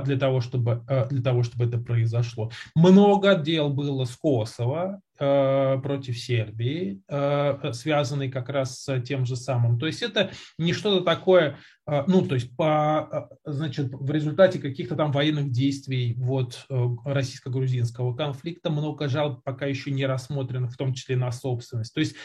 для 0.04 0.16
того, 0.16 0.40
чтобы, 0.40 0.82
для 1.10 1.22
того, 1.22 1.42
чтобы 1.42 1.66
это 1.66 1.78
произошло. 1.78 2.50
Много 2.74 3.34
дел 3.34 3.70
было 3.70 4.04
с 4.04 4.16
Косово, 4.16 4.84
Э, 4.84 5.00
против 5.16 6.18
Сербии, 6.18 7.00
э, 7.08 7.72
связанный 7.72 8.30
как 8.30 8.48
раз 8.48 8.82
с 8.82 9.00
тем 9.02 9.24
же 9.24 9.36
самым. 9.36 9.78
То 9.78 9.86
есть 9.86 10.02
это 10.02 10.32
не 10.58 10.72
что-то 10.72 11.04
такое, 11.04 11.58
э, 11.86 12.02
ну, 12.08 12.26
то 12.26 12.34
есть 12.34 12.56
по, 12.56 13.30
значит, 13.44 13.92
в 13.92 14.10
результате 14.10 14.58
каких-то 14.58 14.96
там 14.96 15.12
военных 15.12 15.52
действий 15.52 16.14
вот 16.18 16.66
российско-грузинского 17.04 18.14
конфликта 18.16 18.70
много 18.70 19.08
жалоб 19.08 19.44
пока 19.44 19.66
еще 19.66 19.92
не 19.92 20.04
рассмотрено, 20.04 20.68
в 20.68 20.76
том 20.76 20.92
числе 20.94 21.16
на 21.16 21.30
собственность. 21.30 21.94
То 21.94 22.00
есть 22.00 22.16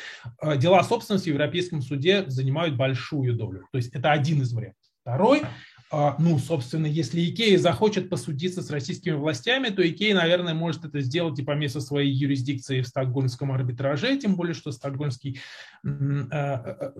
дела 0.57 0.83
собственности 0.83 1.29
в 1.29 1.33
Европейском 1.33 1.83
суде 1.83 2.25
занимают 2.27 2.75
большую 2.75 3.35
долю. 3.35 3.67
То 3.71 3.77
есть 3.77 3.93
это 3.93 4.11
один 4.11 4.41
из 4.41 4.51
вариантов. 4.51 4.81
Второй 5.01 5.43
ну, 5.91 6.37
собственно, 6.37 6.85
если 6.85 7.27
Икея 7.27 7.57
захочет 7.57 8.09
посудиться 8.09 8.61
с 8.61 8.69
российскими 8.69 9.13
властями, 9.13 9.69
то 9.69 9.87
Икея, 9.87 10.13
наверное, 10.13 10.53
может 10.53 10.85
это 10.85 11.01
сделать 11.01 11.39
и 11.39 11.43
по 11.43 11.55
месту 11.55 11.81
своей 11.81 12.11
юрисдикции 12.11 12.81
в 12.81 12.87
стокгольмском 12.87 13.51
арбитраже, 13.51 14.15
тем 14.17 14.35
более, 14.35 14.53
что 14.53 14.71
стокгольмский 14.71 15.39
а, 15.83 16.29
а, 16.31 16.93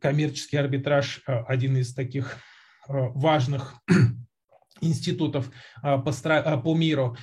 коммерческий 0.00 0.56
арбитраж 0.56 1.22
один 1.26 1.76
из 1.76 1.94
таких 1.94 2.38
важных 2.88 3.74
институтов 4.80 5.48
по 5.80 6.74
миру. 6.74 7.16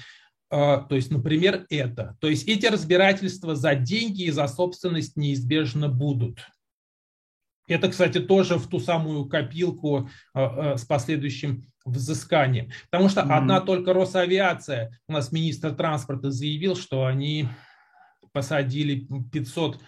То 0.50 0.88
есть, 0.90 1.12
например, 1.12 1.66
это. 1.70 2.18
То 2.22 2.30
есть 2.30 2.48
эти 2.48 2.66
разбирательства 2.66 3.56
за 3.56 3.76
деньги 3.76 4.24
и 4.24 4.32
за 4.32 4.48
собственность 4.48 5.18
неизбежно 5.18 5.90
будут. 5.90 6.40
Это, 7.70 7.90
кстати, 7.90 8.20
тоже 8.20 8.58
в 8.58 8.68
ту 8.68 8.80
самую 8.80 9.26
копилку 9.26 10.10
э, 10.36 10.40
э, 10.40 10.78
с 10.78 10.86
последующим 10.86 11.64
взысканием. 11.86 12.72
Потому 12.90 13.10
что 13.10 13.22
mm-hmm. 13.22 13.38
одна 13.38 13.62
только 13.62 13.94
Росавиация, 13.94 15.00
у 15.08 15.14
нас 15.14 15.32
министр 15.32 15.74
транспорта 15.74 16.32
заявил, 16.32 16.76
что 16.76 17.06
они 17.06 17.48
посадили 18.34 19.08
500 19.32 19.80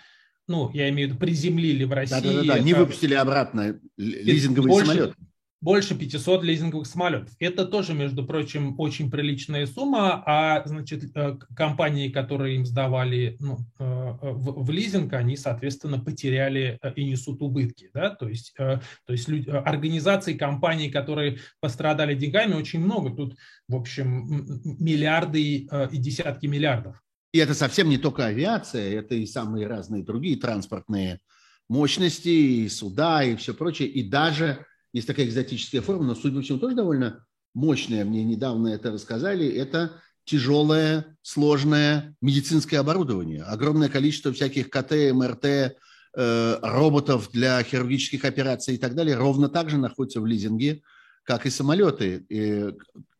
ну, 0.47 0.69
я 0.73 0.89
имею 0.89 1.07
в 1.07 1.11
виду, 1.11 1.19
приземлили 1.19 1.85
в 1.85 1.93
России. 1.93 2.19
Да-да-да, 2.19 2.59
не 2.59 2.73
выпустили 2.73 3.13
обратно 3.13 3.79
лизинговый 3.95 4.69
больше, 4.69 4.91
самолет 4.91 5.15
больше 5.61 5.95
500 5.95 6.43
лизинговых 6.43 6.87
самолетов. 6.87 7.29
Это 7.39 7.65
тоже, 7.65 7.93
между 7.93 8.25
прочим, 8.25 8.79
очень 8.79 9.11
приличная 9.11 9.67
сумма, 9.67 10.23
а 10.25 10.67
значит, 10.67 11.15
э, 11.15 11.37
компании, 11.55 12.09
которые 12.09 12.55
им 12.55 12.65
сдавали 12.65 13.37
ну, 13.39 13.59
э, 13.79 13.83
в, 14.21 14.65
в 14.65 14.71
лизинг, 14.71 15.13
они, 15.13 15.37
соответственно, 15.37 15.99
потеряли 15.99 16.79
э, 16.81 16.93
и 16.95 17.05
несут 17.05 17.43
убытки. 17.43 17.91
Да? 17.93 18.09
То 18.09 18.27
есть, 18.27 18.53
то 18.57 18.81
есть 19.07 19.27
люди, 19.27 19.49
организаций, 19.49 20.33
компаний, 20.33 20.89
которые 20.89 21.37
пострадали 21.59 22.15
деньгами, 22.15 22.55
очень 22.55 22.79
много. 22.79 23.15
Тут, 23.15 23.37
в 23.67 23.75
общем, 23.75 24.59
миллиарды 24.79 25.41
и 25.41 25.97
десятки 25.97 26.47
миллиардов. 26.47 27.01
И 27.33 27.37
это 27.37 27.53
совсем 27.53 27.87
не 27.87 27.97
только 27.97 28.25
авиация, 28.25 28.99
это 28.99 29.15
и 29.15 29.25
самые 29.25 29.67
разные 29.67 30.03
другие 30.03 30.37
транспортные 30.37 31.19
мощности, 31.69 32.29
и 32.29 32.69
суда, 32.69 33.23
и 33.23 33.35
все 33.35 33.53
прочее, 33.53 33.87
и 33.87 34.03
даже 34.03 34.65
есть 34.93 35.07
такая 35.07 35.25
экзотическая 35.25 35.81
форма, 35.81 36.05
но, 36.05 36.15
судя 36.15 36.37
по 36.37 36.41
всему, 36.41 36.59
тоже 36.59 36.75
довольно 36.75 37.25
мощная. 37.53 38.05
Мне 38.05 38.23
недавно 38.23 38.69
это 38.69 38.91
рассказали. 38.91 39.47
Это 39.47 40.01
тяжелое, 40.25 41.17
сложное 41.21 42.15
медицинское 42.21 42.77
оборудование. 42.77 43.43
Огромное 43.43 43.89
количество 43.89 44.31
всяких 44.31 44.69
КТ, 44.69 45.13
МРТ, 45.13 45.45
э, 45.45 46.59
роботов 46.61 47.29
для 47.31 47.61
хирургических 47.63 48.25
операций 48.25 48.75
и 48.75 48.77
так 48.77 48.95
далее 48.95 49.15
ровно 49.15 49.49
так 49.49 49.69
же 49.69 49.77
находятся 49.77 50.21
в 50.21 50.25
лизинге, 50.25 50.81
как 51.23 51.45
и 51.45 51.49
самолеты. 51.49 52.25
И, 52.29 52.73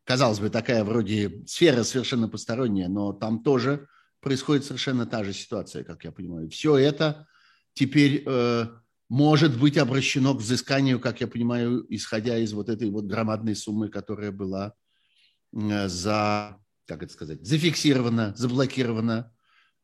казалось 0.04 0.40
бы, 0.40 0.50
такая 0.50 0.84
вроде 0.84 1.44
сфера 1.48 1.84
совершенно 1.84 2.28
посторонняя, 2.28 2.88
но 2.90 3.14
там 3.14 3.44
тоже 3.44 3.88
происходит 4.20 4.66
совершенно 4.66 5.06
та 5.06 5.24
же 5.24 5.34
ситуация, 5.34 5.84
как 5.84 6.04
я 6.04 6.12
понимаю. 6.12 6.50
Все 6.50 6.78
это 6.78 7.28
теперь 7.74 8.24
э, 8.26 8.68
может 9.12 9.60
быть 9.60 9.78
обращено 9.78 10.34
к 10.34 10.38
взысканию, 10.38 10.98
как 10.98 11.20
я 11.20 11.28
понимаю, 11.28 11.86
исходя 11.90 12.38
из 12.38 12.54
вот 12.54 12.70
этой 12.70 12.90
вот 12.90 13.06
громадной 13.06 13.58
суммы, 13.58 13.90
которая 13.90 14.32
была 14.32 14.74
за, 15.52 16.58
как 16.88 17.04
это 17.04 17.12
сказать, 17.12 17.46
зафиксирована, 17.46 18.34
заблокирована 18.38 19.34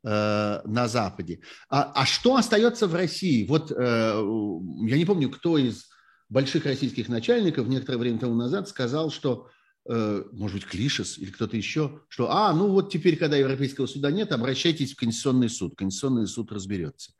на 0.04 0.88
Западе. 0.88 1.42
А, 1.70 1.92
а 1.94 2.06
что 2.06 2.38
остается 2.38 2.88
в 2.88 2.96
России? 2.96 3.46
Вот 3.46 3.70
я 3.72 4.98
не 4.98 5.06
помню, 5.06 5.30
кто 5.30 5.58
из 5.58 5.90
больших 6.30 6.66
российских 6.66 7.10
начальников 7.10 7.68
некоторое 7.68 7.98
время 7.98 8.20
тому 8.20 8.36
назад 8.36 8.70
сказал, 8.70 9.12
что 9.12 9.50
Э, 9.90 10.24
может 10.34 10.56
быть, 10.58 10.66
Клишес 10.66 11.18
или 11.18 11.32
кто-то 11.32 11.56
еще, 11.56 12.02
что, 12.10 12.30
а, 12.30 12.52
ну 12.54 12.68
вот 12.70 12.92
теперь, 12.92 13.16
когда 13.16 13.38
Европейского 13.38 13.88
суда 13.88 14.12
нет, 14.12 14.34
обращайтесь 14.34 14.94
в 14.94 14.98
Конституционный 14.98 15.50
суд. 15.50 15.76
Конституционный 15.78 16.28
суд 16.28 16.52
разберется. 16.52 17.14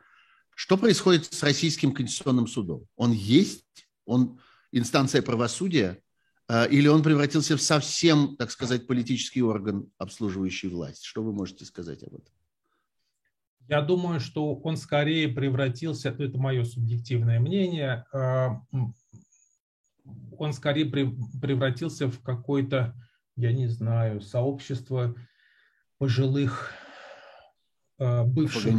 Что 0.60 0.76
происходит 0.76 1.32
с 1.32 1.44
Российским 1.44 1.94
Конституционным 1.94 2.48
судом? 2.48 2.88
Он 2.96 3.12
есть? 3.12 3.88
Он 4.06 4.40
инстанция 4.72 5.22
правосудия? 5.22 6.02
Э, 6.50 6.68
или 6.68 6.88
он 6.88 7.04
превратился 7.04 7.56
в 7.56 7.62
совсем, 7.62 8.36
так 8.38 8.50
сказать, 8.50 8.88
политический 8.88 9.44
орган, 9.44 9.92
обслуживающий 10.00 10.70
власть? 10.70 11.04
Что 11.04 11.22
вы 11.22 11.32
можете 11.32 11.64
сказать 11.64 12.02
об 12.02 12.16
этом? 12.16 12.34
Я 13.68 13.84
думаю, 13.84 14.20
что 14.20 14.56
он 14.56 14.78
скорее 14.78 15.28
превратился, 15.28 16.10
это 16.10 16.40
мое 16.40 16.64
субъективное 16.64 17.40
мнение, 17.40 18.08
э, 18.12 18.48
он 20.40 20.54
скорее 20.54 20.88
превратился 20.88 22.08
в 22.08 22.20
какое-то, 22.24 22.96
я 23.36 23.54
не 23.54 23.68
знаю, 23.68 24.22
сообщество 24.22 25.14
пожилых 26.00 26.72
э, 28.00 28.24
бывших 28.24 28.74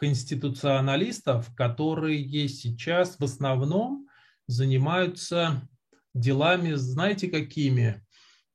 конституционалистов, 0.00 1.54
которые 1.54 2.48
сейчас 2.48 3.18
в 3.18 3.24
основном 3.24 4.08
занимаются 4.46 5.68
делами, 6.14 6.72
знаете, 6.72 7.28
какими? 7.28 8.02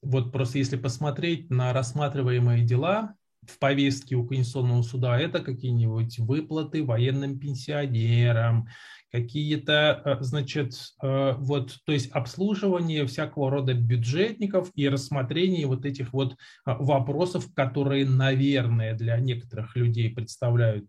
Вот 0.02 0.32
просто 0.32 0.58
если 0.58 0.76
посмотреть 0.76 1.52
на 1.52 1.72
рассматриваемые 1.72 2.66
дела 2.66 3.14
в 3.48 3.60
повестке 3.60 4.16
у 4.16 4.26
Конституционного 4.26 4.82
суда, 4.82 5.20
это 5.20 5.40
какие-нибудь 5.40 6.18
выплаты 6.18 6.84
военным 6.84 7.38
пенсионерам, 7.38 8.68
какие-то, 9.12 10.02
э, 10.04 10.18
значит, 10.24 10.74
э, 11.02 11.34
вот, 11.38 11.78
то 11.86 11.94
есть 11.94 12.12
обслуживание 12.12 13.06
всякого 13.06 13.50
рода 13.50 13.74
бюджетников 13.74 14.72
и 14.76 14.90
рассмотрение 14.90 15.68
вот 15.68 15.86
этих 15.86 16.12
вот 16.12 16.34
э, 16.34 16.36
вопросов, 16.66 17.54
которые, 17.54 18.06
наверное, 18.06 18.94
для 18.94 19.18
некоторых 19.18 19.76
людей 19.76 20.10
представляют 20.10 20.86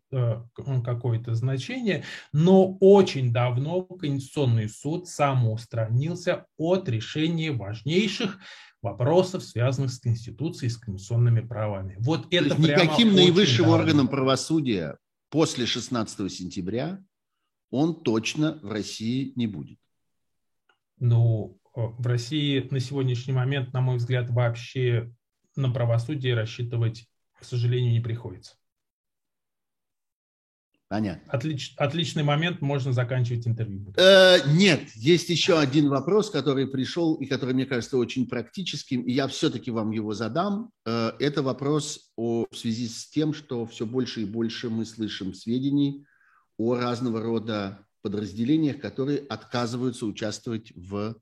какое-то 0.85 1.35
значение, 1.35 2.05
но 2.33 2.77
очень 2.81 3.33
давно 3.33 3.83
Конституционный 3.83 4.69
суд 4.69 5.09
самоустранился 5.09 6.47
от 6.57 6.89
решения 6.89 7.53
важнейших 7.53 8.39
вопросов, 8.83 9.45
связанных 9.45 9.93
с 9.93 9.99
Конституцией, 9.99 10.71
с 10.71 10.77
конституционными 10.77 11.41
правами. 11.41 11.97
Вот 11.99 12.27
это 12.31 12.61
никаким 12.61 13.15
наивысшим 13.15 13.69
органом 13.69 14.09
правосудия 14.09 14.97
после 15.31 15.67
16 15.67 16.33
сентября 16.33 17.01
он 17.71 18.03
точно 18.03 18.59
в 18.63 18.71
России 18.71 19.33
не 19.37 19.47
будет. 19.47 19.79
Ну, 20.99 21.59
э, 21.75 21.81
в 21.81 22.07
России 22.07 22.67
на 22.71 22.81
сегодняшний 22.81 23.35
момент, 23.35 23.73
на 23.73 23.81
мой 23.81 23.97
взгляд, 23.97 24.31
вообще 24.31 25.13
на 25.57 25.71
правосудие 25.71 26.35
рассчитывать, 26.35 27.09
к 27.39 27.45
сожалению, 27.45 27.93
не 27.93 28.01
приходится. 28.01 28.57
Понятно. 30.89 31.33
Отлич, 31.33 31.75
отличный 31.79 32.23
момент, 32.23 32.61
можно 32.61 32.93
заканчивать 32.93 33.47
интервью. 33.49 33.93
Э, 33.97 34.37
нет, 34.53 34.83
есть 34.95 35.29
еще 35.31 35.59
один 35.59 35.89
вопрос, 35.89 36.31
который 36.31 36.69
пришел 36.69 37.15
и 37.17 37.27
который, 37.27 37.55
мне 37.55 37.67
кажется, 37.67 37.99
очень 37.99 38.29
практическим, 38.29 39.03
и 39.03 39.11
я 39.11 39.27
все-таки 39.27 39.73
вам 39.73 39.91
его 39.91 40.15
задам. 40.15 40.71
Э, 40.85 41.11
это 41.19 41.43
вопрос 41.43 42.13
о, 42.15 42.47
в 42.49 42.57
связи 42.57 42.87
с 42.87 43.09
тем, 43.09 43.35
что 43.35 43.67
все 43.67 43.85
больше 43.85 44.23
и 44.23 44.25
больше 44.27 44.71
мы 44.71 44.85
слышим 44.85 45.35
сведений 45.35 46.07
о 46.59 46.77
разного 46.77 47.23
рода 47.23 47.87
подразделениях, 48.03 48.81
которые 48.81 49.19
отказываются 49.19 50.07
участвовать 50.07 50.73
в 50.75 51.17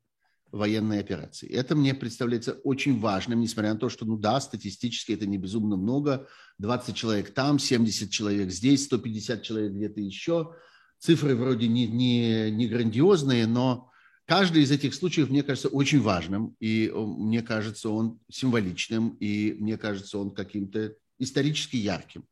военной 0.54 1.00
операции. 1.00 1.50
Это 1.50 1.74
мне 1.74 1.94
представляется 1.94 2.52
очень 2.62 3.00
важным, 3.00 3.40
несмотря 3.40 3.74
на 3.74 3.80
то, 3.80 3.88
что, 3.88 4.04
ну 4.04 4.16
да, 4.16 4.40
статистически 4.40 5.12
это 5.12 5.26
не 5.26 5.36
безумно 5.36 5.76
много. 5.76 6.28
20 6.58 6.94
человек 6.94 7.34
там, 7.34 7.58
70 7.58 8.10
человек 8.10 8.50
здесь, 8.50 8.84
150 8.84 9.42
человек 9.42 9.72
где-то 9.72 10.00
еще. 10.00 10.54
Цифры 10.98 11.34
вроде 11.34 11.66
не, 11.66 11.88
не, 11.88 12.50
не 12.50 12.68
грандиозные, 12.68 13.46
но 13.46 13.90
каждый 14.26 14.62
из 14.62 14.70
этих 14.70 14.94
случаев, 14.94 15.28
мне 15.28 15.42
кажется, 15.42 15.68
очень 15.68 16.00
важным. 16.00 16.54
И 16.60 16.90
мне 16.94 17.42
кажется, 17.42 17.90
он 17.90 18.20
символичным, 18.30 19.16
и 19.20 19.56
мне 19.58 19.76
кажется, 19.76 20.18
он 20.18 20.30
каким-то 20.30 20.94
исторически 21.18 21.76
ярким. 21.76 22.24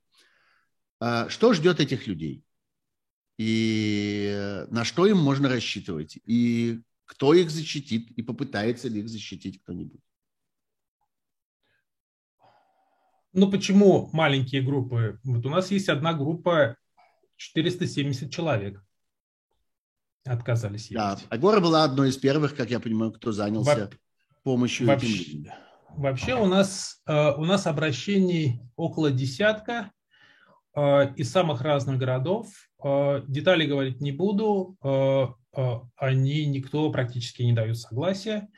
А 1.00 1.28
что 1.28 1.52
ждет 1.52 1.80
этих 1.80 2.06
людей? 2.06 2.44
И 3.38 4.64
на 4.70 4.84
что 4.84 5.06
им 5.06 5.18
можно 5.18 5.48
рассчитывать, 5.48 6.18
и 6.24 6.80
кто 7.04 7.34
их 7.34 7.50
защитит, 7.50 8.10
и 8.12 8.22
попытается 8.22 8.88
ли 8.88 9.00
их 9.00 9.08
защитить 9.08 9.62
кто-нибудь. 9.62 10.00
Ну, 13.32 13.50
почему 13.50 14.10
маленькие 14.12 14.62
группы? 14.62 15.18
Вот 15.24 15.46
у 15.46 15.48
нас 15.48 15.70
есть 15.70 15.88
одна 15.88 16.12
группа 16.12 16.76
470 17.36 18.30
человек. 18.30 18.82
Отказались 20.24 20.90
ехать. 20.90 21.26
Да, 21.28 21.34
Агора 21.34 21.60
была 21.60 21.84
одной 21.84 22.10
из 22.10 22.16
первых, 22.16 22.54
как 22.54 22.70
я 22.70 22.78
понимаю, 22.78 23.12
кто 23.12 23.32
занялся 23.32 23.90
Во... 23.90 24.42
помощью 24.42 24.86
вообще, 24.86 25.22
этим 25.22 25.52
Вообще 25.96 26.34
у 26.34 26.46
нас, 26.46 27.02
э, 27.06 27.32
у 27.32 27.44
нас 27.44 27.66
обращений 27.66 28.60
около 28.76 29.10
десятка 29.10 29.90
э, 30.74 31.14
из 31.16 31.30
самых 31.30 31.60
разных 31.60 31.98
городов. 31.98 32.48
Э, 32.84 33.22
детали 33.26 33.66
говорить 33.66 34.00
не 34.00 34.12
буду, 34.12 34.76
э, 34.82 35.26
э, 35.56 35.80
они 35.96 36.46
никто 36.46 36.90
практически 36.90 37.42
не 37.42 37.52
дают 37.52 37.78
согласия 37.78 38.48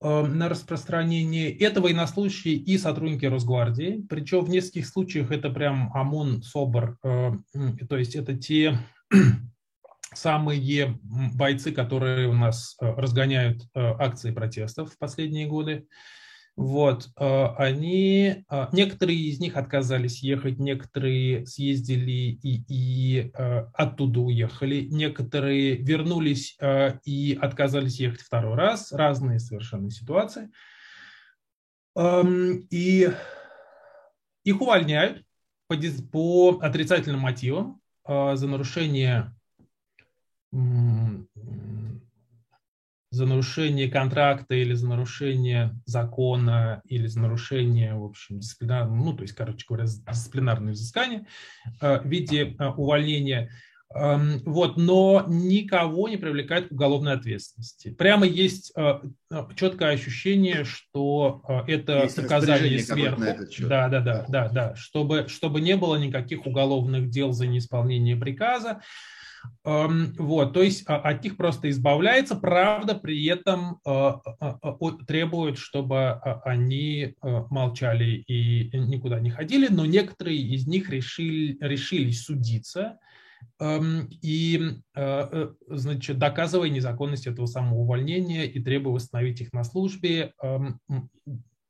на 0.00 0.50
распространение. 0.50 1.50
Это 1.50 1.80
военнослужащие 1.80 2.56
и 2.56 2.76
сотрудники 2.76 3.24
Росгвардии, 3.24 4.04
причем 4.06 4.44
в 4.44 4.50
нескольких 4.50 4.86
случаях 4.86 5.30
это 5.30 5.48
прям 5.48 5.90
ОМОН, 5.94 6.42
СОБР, 6.42 6.98
то 7.00 7.96
есть 7.96 8.14
это 8.14 8.36
те 8.36 8.76
самые 10.12 10.98
бойцы, 11.02 11.72
которые 11.72 12.28
у 12.28 12.34
нас 12.34 12.76
разгоняют 12.80 13.62
акции 13.74 14.30
протестов 14.30 14.92
в 14.92 14.98
последние 14.98 15.46
годы. 15.46 15.86
Вот, 16.56 17.10
э, 17.18 17.46
они, 17.58 18.44
э, 18.48 18.66
некоторые 18.70 19.18
из 19.18 19.40
них 19.40 19.56
отказались 19.56 20.22
ехать, 20.22 20.60
некоторые 20.60 21.46
съездили 21.46 22.38
и, 22.40 22.62
и 22.68 23.32
э, 23.34 23.66
оттуда 23.74 24.20
уехали, 24.20 24.82
некоторые 24.82 25.74
вернулись 25.74 26.56
и 27.04 27.36
отказались 27.40 27.98
ехать 27.98 28.20
второй 28.20 28.54
раз, 28.54 28.92
разные 28.92 29.40
совершенно 29.40 29.90
ситуации. 29.90 30.50
И 31.96 33.10
их 34.44 34.60
увольняют 34.60 35.22
по, 35.68 35.76
по 36.12 36.58
отрицательным 36.60 37.20
мотивам 37.20 37.80
за 38.06 38.46
нарушение 38.46 39.32
за 43.14 43.26
нарушение 43.26 43.88
контракта 43.88 44.54
или 44.54 44.74
за 44.74 44.88
нарушение 44.88 45.74
закона 45.86 46.82
или 46.86 47.06
за 47.06 47.20
нарушение, 47.20 47.94
в 47.94 48.04
общем, 48.04 48.40
дисциплинарного, 48.40 49.04
ну, 49.04 49.12
то 49.14 49.22
есть, 49.22 49.34
короче 49.34 49.64
говоря, 49.68 49.84
дисциплинарное 49.84 50.72
взыскание 50.72 51.26
э, 51.80 52.00
в 52.00 52.06
виде 52.06 52.56
э, 52.58 52.68
увольнения. 52.70 53.50
Эм, 53.94 54.40
вот, 54.44 54.76
но 54.76 55.24
никого 55.28 56.08
не 56.08 56.16
привлекает 56.16 56.68
к 56.68 56.72
уголовной 56.72 57.12
ответственности. 57.12 57.90
Прямо 57.90 58.26
есть 58.26 58.72
э, 58.76 59.00
четкое 59.54 59.92
ощущение, 59.92 60.64
что 60.64 61.42
это 61.68 62.02
есть 62.02 62.16
наказание 62.16 62.80
сверху. 62.80 63.22
Да, 63.60 63.88
да, 63.88 64.00
да, 64.00 64.24
да, 64.28 64.48
да, 64.48 64.74
чтобы, 64.74 65.26
чтобы 65.28 65.60
не 65.60 65.76
было 65.76 65.94
никаких 65.94 66.46
уголовных 66.46 67.08
дел 67.08 67.30
за 67.30 67.46
неисполнение 67.46 68.16
приказа. 68.16 68.80
Вот, 69.64 70.52
то 70.52 70.62
есть 70.62 70.84
а, 70.86 70.96
от 70.96 71.24
них 71.24 71.38
просто 71.38 71.70
избавляется, 71.70 72.36
правда, 72.36 72.94
при 72.94 73.24
этом 73.24 73.80
а, 73.86 74.20
а, 74.38 74.90
требует, 75.06 75.56
чтобы 75.56 76.12
они 76.44 77.14
молчали 77.22 78.24
и 78.26 78.76
никуда 78.76 79.20
не 79.20 79.30
ходили, 79.30 79.68
но 79.68 79.86
некоторые 79.86 80.38
из 80.38 80.66
них 80.66 80.90
решили, 80.90 81.56
решили 81.60 82.10
судиться. 82.10 82.98
И, 84.22 84.60
э, 84.96 85.48
значит, 85.68 86.18
доказывая 86.18 86.70
незаконность 86.70 87.26
этого 87.26 87.44
самого 87.44 87.80
увольнения 87.80 88.46
и 88.46 88.58
требуя 88.62 88.94
восстановить 88.94 89.42
их 89.42 89.52
на 89.52 89.64
службе, 89.64 90.32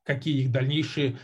какие 0.05 0.43
их 0.43 0.53
дальнейшие 0.53 1.16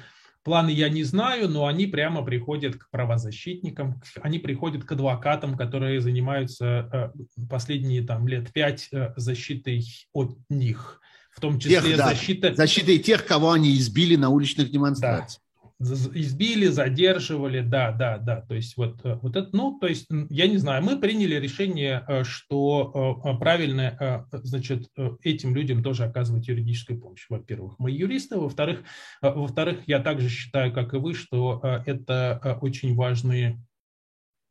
Планы 0.51 0.71
я 0.71 0.89
не 0.89 1.05
знаю, 1.05 1.49
но 1.49 1.69
они 1.69 1.87
прямо 1.87 2.25
приходят 2.25 2.75
к 2.75 2.91
правозащитникам, 2.91 4.03
они 4.21 4.41
приходят 4.41 4.83
к 4.83 4.91
адвокатам, 4.91 5.57
которые 5.57 6.01
занимаются 6.01 6.91
э, 6.93 7.45
последние 7.49 8.03
там, 8.03 8.27
лет 8.27 8.53
пять 8.53 8.89
э, 8.91 9.13
защитой 9.15 9.87
от 10.13 10.37
них. 10.49 11.01
В 11.31 11.39
том 11.39 11.61
числе 11.61 11.81
тех, 11.81 11.97
да, 11.97 12.09
защита... 12.09 12.53
защитой 12.53 12.99
тех, 12.99 13.25
кого 13.27 13.53
они 13.53 13.77
избили 13.77 14.17
на 14.17 14.31
уличных 14.31 14.73
демонстрациях. 14.73 15.41
Избили, 15.81 16.66
задерживали, 16.66 17.61
да, 17.62 17.90
да, 17.93 18.19
да, 18.19 18.43
то 18.43 18.55
есть 18.55 18.77
вот, 18.77 19.01
э, 19.05 19.15
вот 19.23 19.35
это, 19.35 19.48
ну, 19.57 19.78
то 19.81 19.86
есть, 19.86 20.07
я 20.28 20.47
не 20.47 20.59
знаю, 20.59 20.85
мы 20.85 21.01
приняли 21.01 21.36
решение, 21.36 22.05
э, 22.07 22.23
что 22.24 23.23
э, 23.24 23.39
правильно, 23.39 24.28
значит, 24.31 24.90
этим 25.23 25.55
людям 25.55 25.82
тоже 25.82 26.05
оказывать 26.05 26.48
юридическую 26.48 27.01
помощь, 27.01 27.24
во-первых, 27.31 27.78
мы 27.78 27.90
юристы, 27.90 28.36
во-вторых, 28.36 28.85
во-вторых, 29.23 29.81
я 29.86 30.01
также 30.01 30.28
считаю, 30.28 30.73
как 30.73 30.93
и 30.93 30.98
вы, 30.98 31.15
что 31.15 31.61
это 31.86 32.59
очень 32.61 32.94
важные 32.94 33.65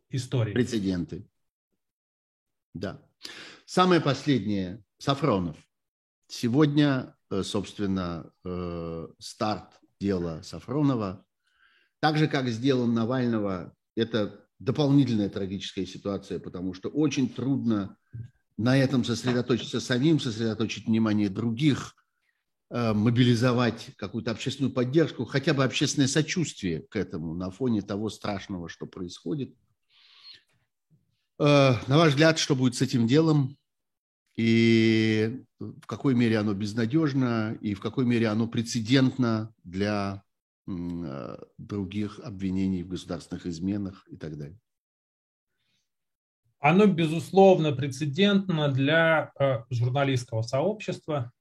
истории. 0.10 0.53
Прецеденты. 0.53 1.27
Да. 2.73 3.01
Самое 3.65 4.01
последнее, 4.01 4.84
Сафронов. 4.97 5.57
Сегодня, 6.27 7.15
собственно, 7.43 8.31
старт 9.19 9.78
дело 10.00 10.42
Сафронова. 10.44 11.26
Так 12.00 12.18
же, 12.18 12.28
как 12.28 12.48
с 12.48 12.58
делом 12.58 12.94
Навального, 12.94 13.76
это 13.96 14.46
дополнительная 14.60 15.30
трагическая 15.30 15.86
ситуация, 15.86 16.40
потому 16.40 16.74
что 16.74 16.90
очень 16.90 17.30
трудно 17.30 17.98
на 18.58 18.78
этом 18.78 19.04
сосредоточиться 19.04 19.80
самим, 19.80 20.20
сосредоточить 20.20 20.88
внимание 20.88 21.30
других, 21.30 21.96
э, 22.70 22.94
мобилизовать 22.94 23.90
какую-то 23.98 24.32
общественную 24.32 24.74
поддержку, 24.74 25.26
хотя 25.26 25.54
бы 25.54 25.64
общественное 25.64 26.08
сочувствие 26.08 26.82
к 26.82 26.96
этому 26.96 27.34
на 27.34 27.52
фоне 27.52 27.82
того 27.82 28.10
страшного, 28.10 28.70
что 28.70 28.86
происходит. 28.86 29.54
Э, 31.40 31.76
на 31.88 31.98
ваш 31.98 32.12
взгляд, 32.12 32.38
что 32.38 32.56
будет 32.56 32.76
с 32.76 32.82
этим 32.82 33.08
делом? 33.08 33.59
И 34.40 35.44
в 35.60 35.86
какой 35.86 36.16
мере 36.16 36.38
оно 36.38 36.53
безнадежно, 36.53 37.57
и 37.60 37.74
в 37.74 37.82
какой 37.82 38.06
мере 38.06 38.30
оно 38.30 38.48
прецедентно 38.48 39.53
для 39.66 40.24
э, 40.66 41.38
других 41.57 42.22
обвинений 42.22 42.84
в 42.84 42.88
государственных 42.88 43.45
изменах 43.45 44.07
и 44.07 44.16
так 44.16 44.38
далее. 44.38 44.57
Оно, 46.60 46.86
безусловно, 46.86 47.74
прецедентно 47.74 48.70
для 48.70 49.34
э, 49.38 49.66
журналистского 49.72 50.44
сообщества. 50.44 51.34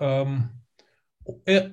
Эм, 0.00 0.63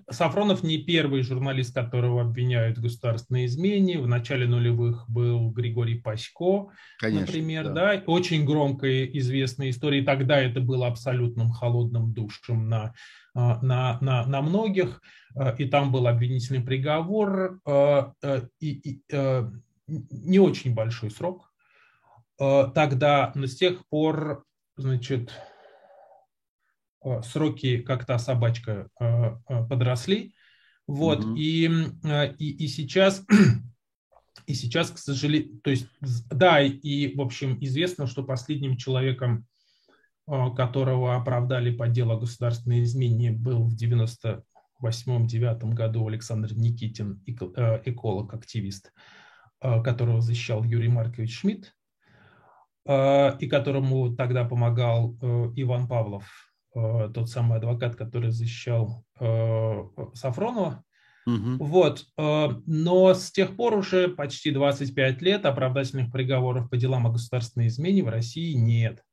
Сафронов 0.10 0.64
не 0.64 0.78
первый 0.78 1.24
журналист, 1.24 1.74
которого 1.76 2.22
обвиняют 2.22 2.78
в 2.78 2.82
государственной 2.82 3.46
измене. 3.46 4.00
В 4.00 4.08
начале 4.08 4.48
нулевых 4.48 5.10
был 5.10 5.50
Григорий 5.52 5.96
Пасько, 5.96 6.70
Конечно, 7.00 7.26
например, 7.26 7.66
да. 7.66 7.74
да. 7.74 8.04
Очень 8.06 8.46
громкая 8.46 9.06
известная 9.06 9.70
история. 9.70 10.04
тогда 10.04 10.40
это 10.40 10.62
было 10.62 10.88
абсолютным 10.88 11.52
холодным 11.52 12.14
душем 12.14 12.70
на, 12.70 12.94
а, 13.34 13.62
на, 13.62 13.98
на, 14.00 14.26
на 14.26 14.42
многих. 14.42 15.02
А, 15.36 15.50
и 15.58 15.66
там 15.66 15.92
был 15.92 16.08
обвинительный 16.08 16.62
приговор. 16.62 17.60
А, 17.66 18.14
и, 18.60 18.72
и, 18.72 19.02
не 19.88 20.40
очень 20.40 20.74
большой 20.74 21.12
срок 21.12 21.52
тогда, 22.38 23.34
но 23.36 23.46
с 23.46 23.56
тех 23.56 23.86
пор, 23.90 24.46
значит, 24.78 25.32
Э, 25.32 25.51
сроки, 27.24 27.80
как 27.80 28.06
та 28.06 28.20
собачка, 28.20 28.88
э, 29.00 29.36
э, 29.48 29.68
подросли. 29.68 30.34
Вот, 30.88 31.24
угу. 31.24 31.36
и, 31.36 31.70
и, 32.38 32.66
и 32.66 32.68
сейчас, 32.68 33.26
и 34.46 34.54
сейчас, 34.54 34.92
к 34.92 34.98
сожалению, 34.98 35.60
то 35.62 35.70
есть, 35.70 35.88
да, 36.30 36.62
и, 36.62 37.16
в 37.16 37.22
общем, 37.22 37.58
известно, 37.62 38.08
что 38.08 38.24
последним 38.24 38.78
человеком, 38.78 39.46
которого 40.28 41.16
оправдали 41.16 41.76
по 41.76 41.88
делу 41.88 42.14
о 42.14 42.20
государственной 42.20 42.84
измене, 42.84 43.32
был 43.32 43.68
в 43.68 43.76
98-9 43.76 44.44
году 45.74 46.08
Александр 46.08 46.54
Никитин, 46.54 47.22
эколог-активист, 47.26 48.92
которого 49.60 50.22
защищал 50.22 50.64
Юрий 50.64 50.90
Маркович 50.90 51.40
Шмидт, 51.40 51.76
и 52.88 53.48
которому 53.50 54.16
тогда 54.16 54.46
помогал 54.46 55.16
Иван 55.56 55.88
Павлов, 55.88 56.51
Э, 56.51 56.51
тот 56.74 57.30
самый 57.30 57.58
адвокат, 57.58 57.96
который 57.96 58.32
защищал 58.32 59.06
э, 59.20 59.84
Сафронова. 60.14 60.84
Угу. 61.28 61.64
Вот. 61.66 62.06
Э, 62.18 62.50
но 62.66 63.14
с 63.14 63.32
тех 63.32 63.56
пор 63.56 63.76
уже 63.76 64.08
почти 64.08 64.52
25 64.52 65.22
лет 65.22 65.46
оправдательных 65.46 66.12
приговоров 66.12 66.70
по 66.70 66.78
делам 66.78 67.08
о 67.08 67.12
государственной 67.12 67.68
измене 67.68 68.04
в 68.04 68.10
России 68.10 68.54
нет. 68.54 69.04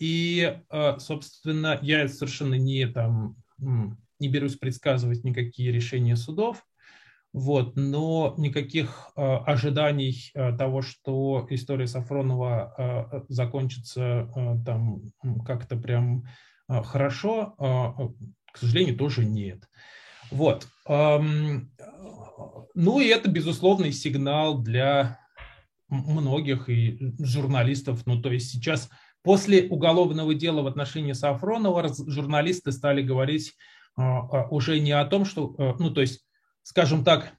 И, 0.00 0.60
собственно, 0.98 1.78
я 1.82 2.08
совершенно 2.08 2.54
не, 2.54 2.84
там, 2.88 3.36
не 3.58 4.28
берусь 4.28 4.56
предсказывать 4.56 5.22
никакие 5.22 5.70
решения 5.70 6.16
судов. 6.16 6.64
Вот, 7.32 7.76
но 7.76 8.34
никаких 8.38 9.12
э, 9.16 9.22
ожиданий 9.22 10.32
э, 10.34 10.56
того, 10.56 10.82
что 10.82 11.46
история 11.50 11.86
Сафронова 11.86 12.74
э, 12.76 13.20
закончится 13.28 14.28
э, 14.34 14.56
там 14.66 15.02
как-то 15.46 15.76
прям 15.76 16.24
э, 16.68 16.82
хорошо, 16.82 17.54
э, 17.56 18.52
к 18.52 18.58
сожалению, 18.58 18.96
тоже 18.96 19.24
нет. 19.24 19.68
Вот. 20.32 20.66
Эм, 20.88 21.70
ну 22.74 22.98
и 22.98 23.06
это 23.06 23.30
безусловный 23.30 23.92
сигнал 23.92 24.58
для 24.58 25.20
многих 25.88 26.68
и 26.68 27.14
журналистов. 27.20 28.06
Ну 28.06 28.20
то 28.20 28.32
есть 28.32 28.50
сейчас 28.50 28.90
после 29.22 29.68
уголовного 29.68 30.34
дела 30.34 30.62
в 30.62 30.66
отношении 30.66 31.12
Сафронова 31.12 31.92
журналисты 32.08 32.72
стали 32.72 33.02
говорить 33.02 33.54
уже 33.96 34.78
не 34.78 34.92
о 34.92 35.04
том, 35.04 35.24
что, 35.24 35.76
ну 35.80 35.90
то 35.90 36.00
есть 36.00 36.24
скажем 36.70 37.02
так, 37.02 37.32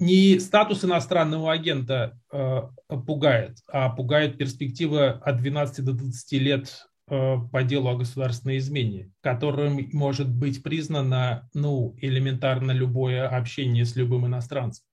не 0.00 0.40
статус 0.40 0.84
иностранного 0.84 1.52
агента 1.52 2.20
э, 2.32 2.62
пугает, 3.06 3.58
а 3.68 3.90
пугает 3.90 4.38
перспектива 4.38 5.10
от 5.10 5.36
12 5.36 5.84
до 5.84 5.92
20 5.92 6.32
лет 6.32 6.88
э, 7.06 7.36
по 7.52 7.62
делу 7.62 7.90
о 7.90 7.96
государственной 7.96 8.58
измене, 8.58 9.12
которым 9.20 9.88
может 9.92 10.28
быть 10.28 10.64
признано 10.64 11.48
ну, 11.54 11.94
элементарно 11.98 12.72
любое 12.72 13.28
общение 13.28 13.84
с 13.84 13.94
любым 13.94 14.26
иностранцем. 14.26 14.84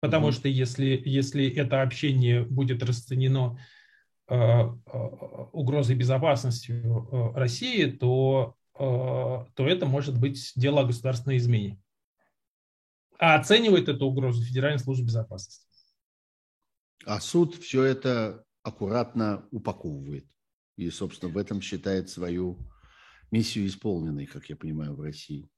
Потому 0.00 0.28
mm-hmm. 0.28 0.32
что 0.32 0.48
если, 0.48 1.02
если 1.06 1.48
это 1.48 1.80
общение 1.80 2.44
будет 2.44 2.82
расценено 2.82 3.58
э, 4.28 4.34
э, 4.34 4.68
угрозой 5.52 5.96
безопасности 5.96 6.72
э, 6.72 7.32
России, 7.34 7.86
то 7.86 8.56
то 8.80 9.46
это 9.58 9.84
может 9.84 10.18
быть 10.18 10.52
дело 10.56 10.80
о 10.80 10.86
государственной 10.86 11.36
измене. 11.36 11.78
А 13.18 13.34
оценивает 13.34 13.88
эту 13.88 14.06
угрозу 14.06 14.42
Федеральная 14.42 14.78
служба 14.78 15.06
безопасности. 15.06 15.66
А 17.04 17.20
суд 17.20 17.56
все 17.56 17.84
это 17.84 18.44
аккуратно 18.62 19.46
упаковывает. 19.50 20.26
И, 20.76 20.88
собственно, 20.88 21.30
в 21.30 21.36
этом 21.36 21.60
считает 21.60 22.08
свою 22.08 22.58
миссию 23.30 23.66
исполненной, 23.66 24.24
как 24.24 24.48
я 24.48 24.56
понимаю, 24.56 24.94
в 24.94 25.00
России. 25.02 25.50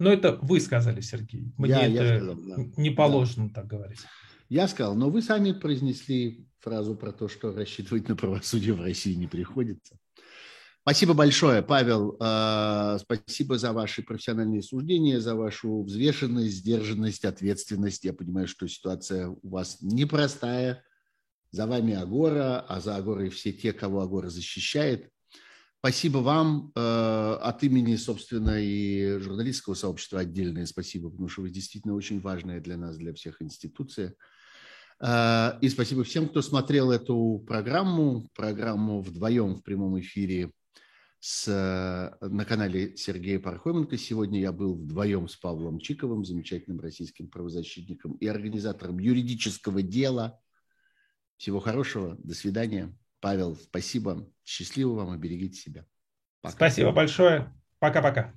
Но 0.00 0.12
это 0.12 0.36
вы 0.42 0.60
сказали, 0.60 1.00
Сергей. 1.00 1.52
Мне 1.56 1.70
я, 1.70 1.86
это 1.86 2.04
я 2.04 2.16
сказал, 2.18 2.36
да. 2.36 2.56
не 2.76 2.90
положено 2.90 3.48
да. 3.48 3.54
так 3.54 3.66
говорить. 3.68 4.00
Я 4.48 4.66
сказал, 4.66 4.96
но 4.96 5.10
вы 5.10 5.22
сами 5.22 5.52
произнесли 5.52 6.48
фразу 6.58 6.96
про 6.96 7.12
то, 7.12 7.28
что 7.28 7.52
рассчитывать 7.52 8.08
на 8.08 8.16
правосудие 8.16 8.74
в 8.74 8.80
России 8.80 9.14
не 9.14 9.28
приходится. 9.28 9.98
Спасибо 10.88 11.12
большое, 11.12 11.60
Павел. 11.60 12.16
А, 12.18 12.96
спасибо 12.98 13.58
за 13.58 13.74
ваши 13.74 14.02
профессиональные 14.02 14.62
суждения, 14.62 15.20
за 15.20 15.34
вашу 15.34 15.82
взвешенность, 15.82 16.54
сдержанность, 16.54 17.26
ответственность. 17.26 18.04
Я 18.04 18.14
понимаю, 18.14 18.48
что 18.48 18.66
ситуация 18.66 19.28
у 19.28 19.48
вас 19.50 19.82
непростая. 19.82 20.82
За 21.50 21.66
вами 21.66 21.92
Агора, 21.92 22.60
а 22.60 22.80
за 22.80 22.96
Агорой 22.96 23.28
все 23.28 23.52
те, 23.52 23.74
кого 23.74 24.00
Агора 24.00 24.30
защищает. 24.30 25.10
Спасибо 25.80 26.18
вам 26.18 26.72
а, 26.74 27.36
от 27.36 27.62
имени, 27.64 27.96
собственно, 27.96 28.58
и 28.58 29.18
журналистского 29.18 29.74
сообщества 29.74 30.20
отдельное 30.20 30.64
спасибо, 30.64 31.10
потому 31.10 31.28
что 31.28 31.42
вы 31.42 31.50
действительно 31.50 31.96
очень 31.96 32.18
важная 32.18 32.62
для 32.62 32.78
нас, 32.78 32.96
для 32.96 33.12
всех 33.12 33.42
институция. 33.42 34.14
А, 35.00 35.58
и 35.60 35.68
спасибо 35.68 36.02
всем, 36.02 36.30
кто 36.30 36.40
смотрел 36.40 36.90
эту 36.90 37.44
программу, 37.46 38.30
программу 38.34 39.02
вдвоем 39.02 39.54
в 39.54 39.62
прямом 39.62 40.00
эфире 40.00 40.50
с, 41.20 41.48
э, 41.48 42.26
на 42.26 42.44
канале 42.44 42.96
Сергея 42.96 43.40
Пархоменко. 43.40 43.96
Сегодня 43.96 44.40
я 44.40 44.52
был 44.52 44.74
вдвоем 44.74 45.28
с 45.28 45.36
Павлом 45.36 45.80
Чиковым, 45.80 46.24
замечательным 46.24 46.80
российским 46.80 47.28
правозащитником 47.28 48.12
и 48.14 48.26
организатором 48.26 48.98
юридического 48.98 49.82
дела. 49.82 50.40
Всего 51.36 51.60
хорошего, 51.60 52.16
до 52.18 52.34
свидания. 52.34 52.96
Павел, 53.20 53.56
спасибо, 53.56 54.30
счастливо 54.44 54.94
вам 54.94 55.14
и 55.14 55.18
берегите 55.18 55.60
себя. 55.60 55.86
Пока. 56.40 56.54
Спасибо 56.54 56.92
большое, 56.92 57.52
пока-пока. 57.80 58.32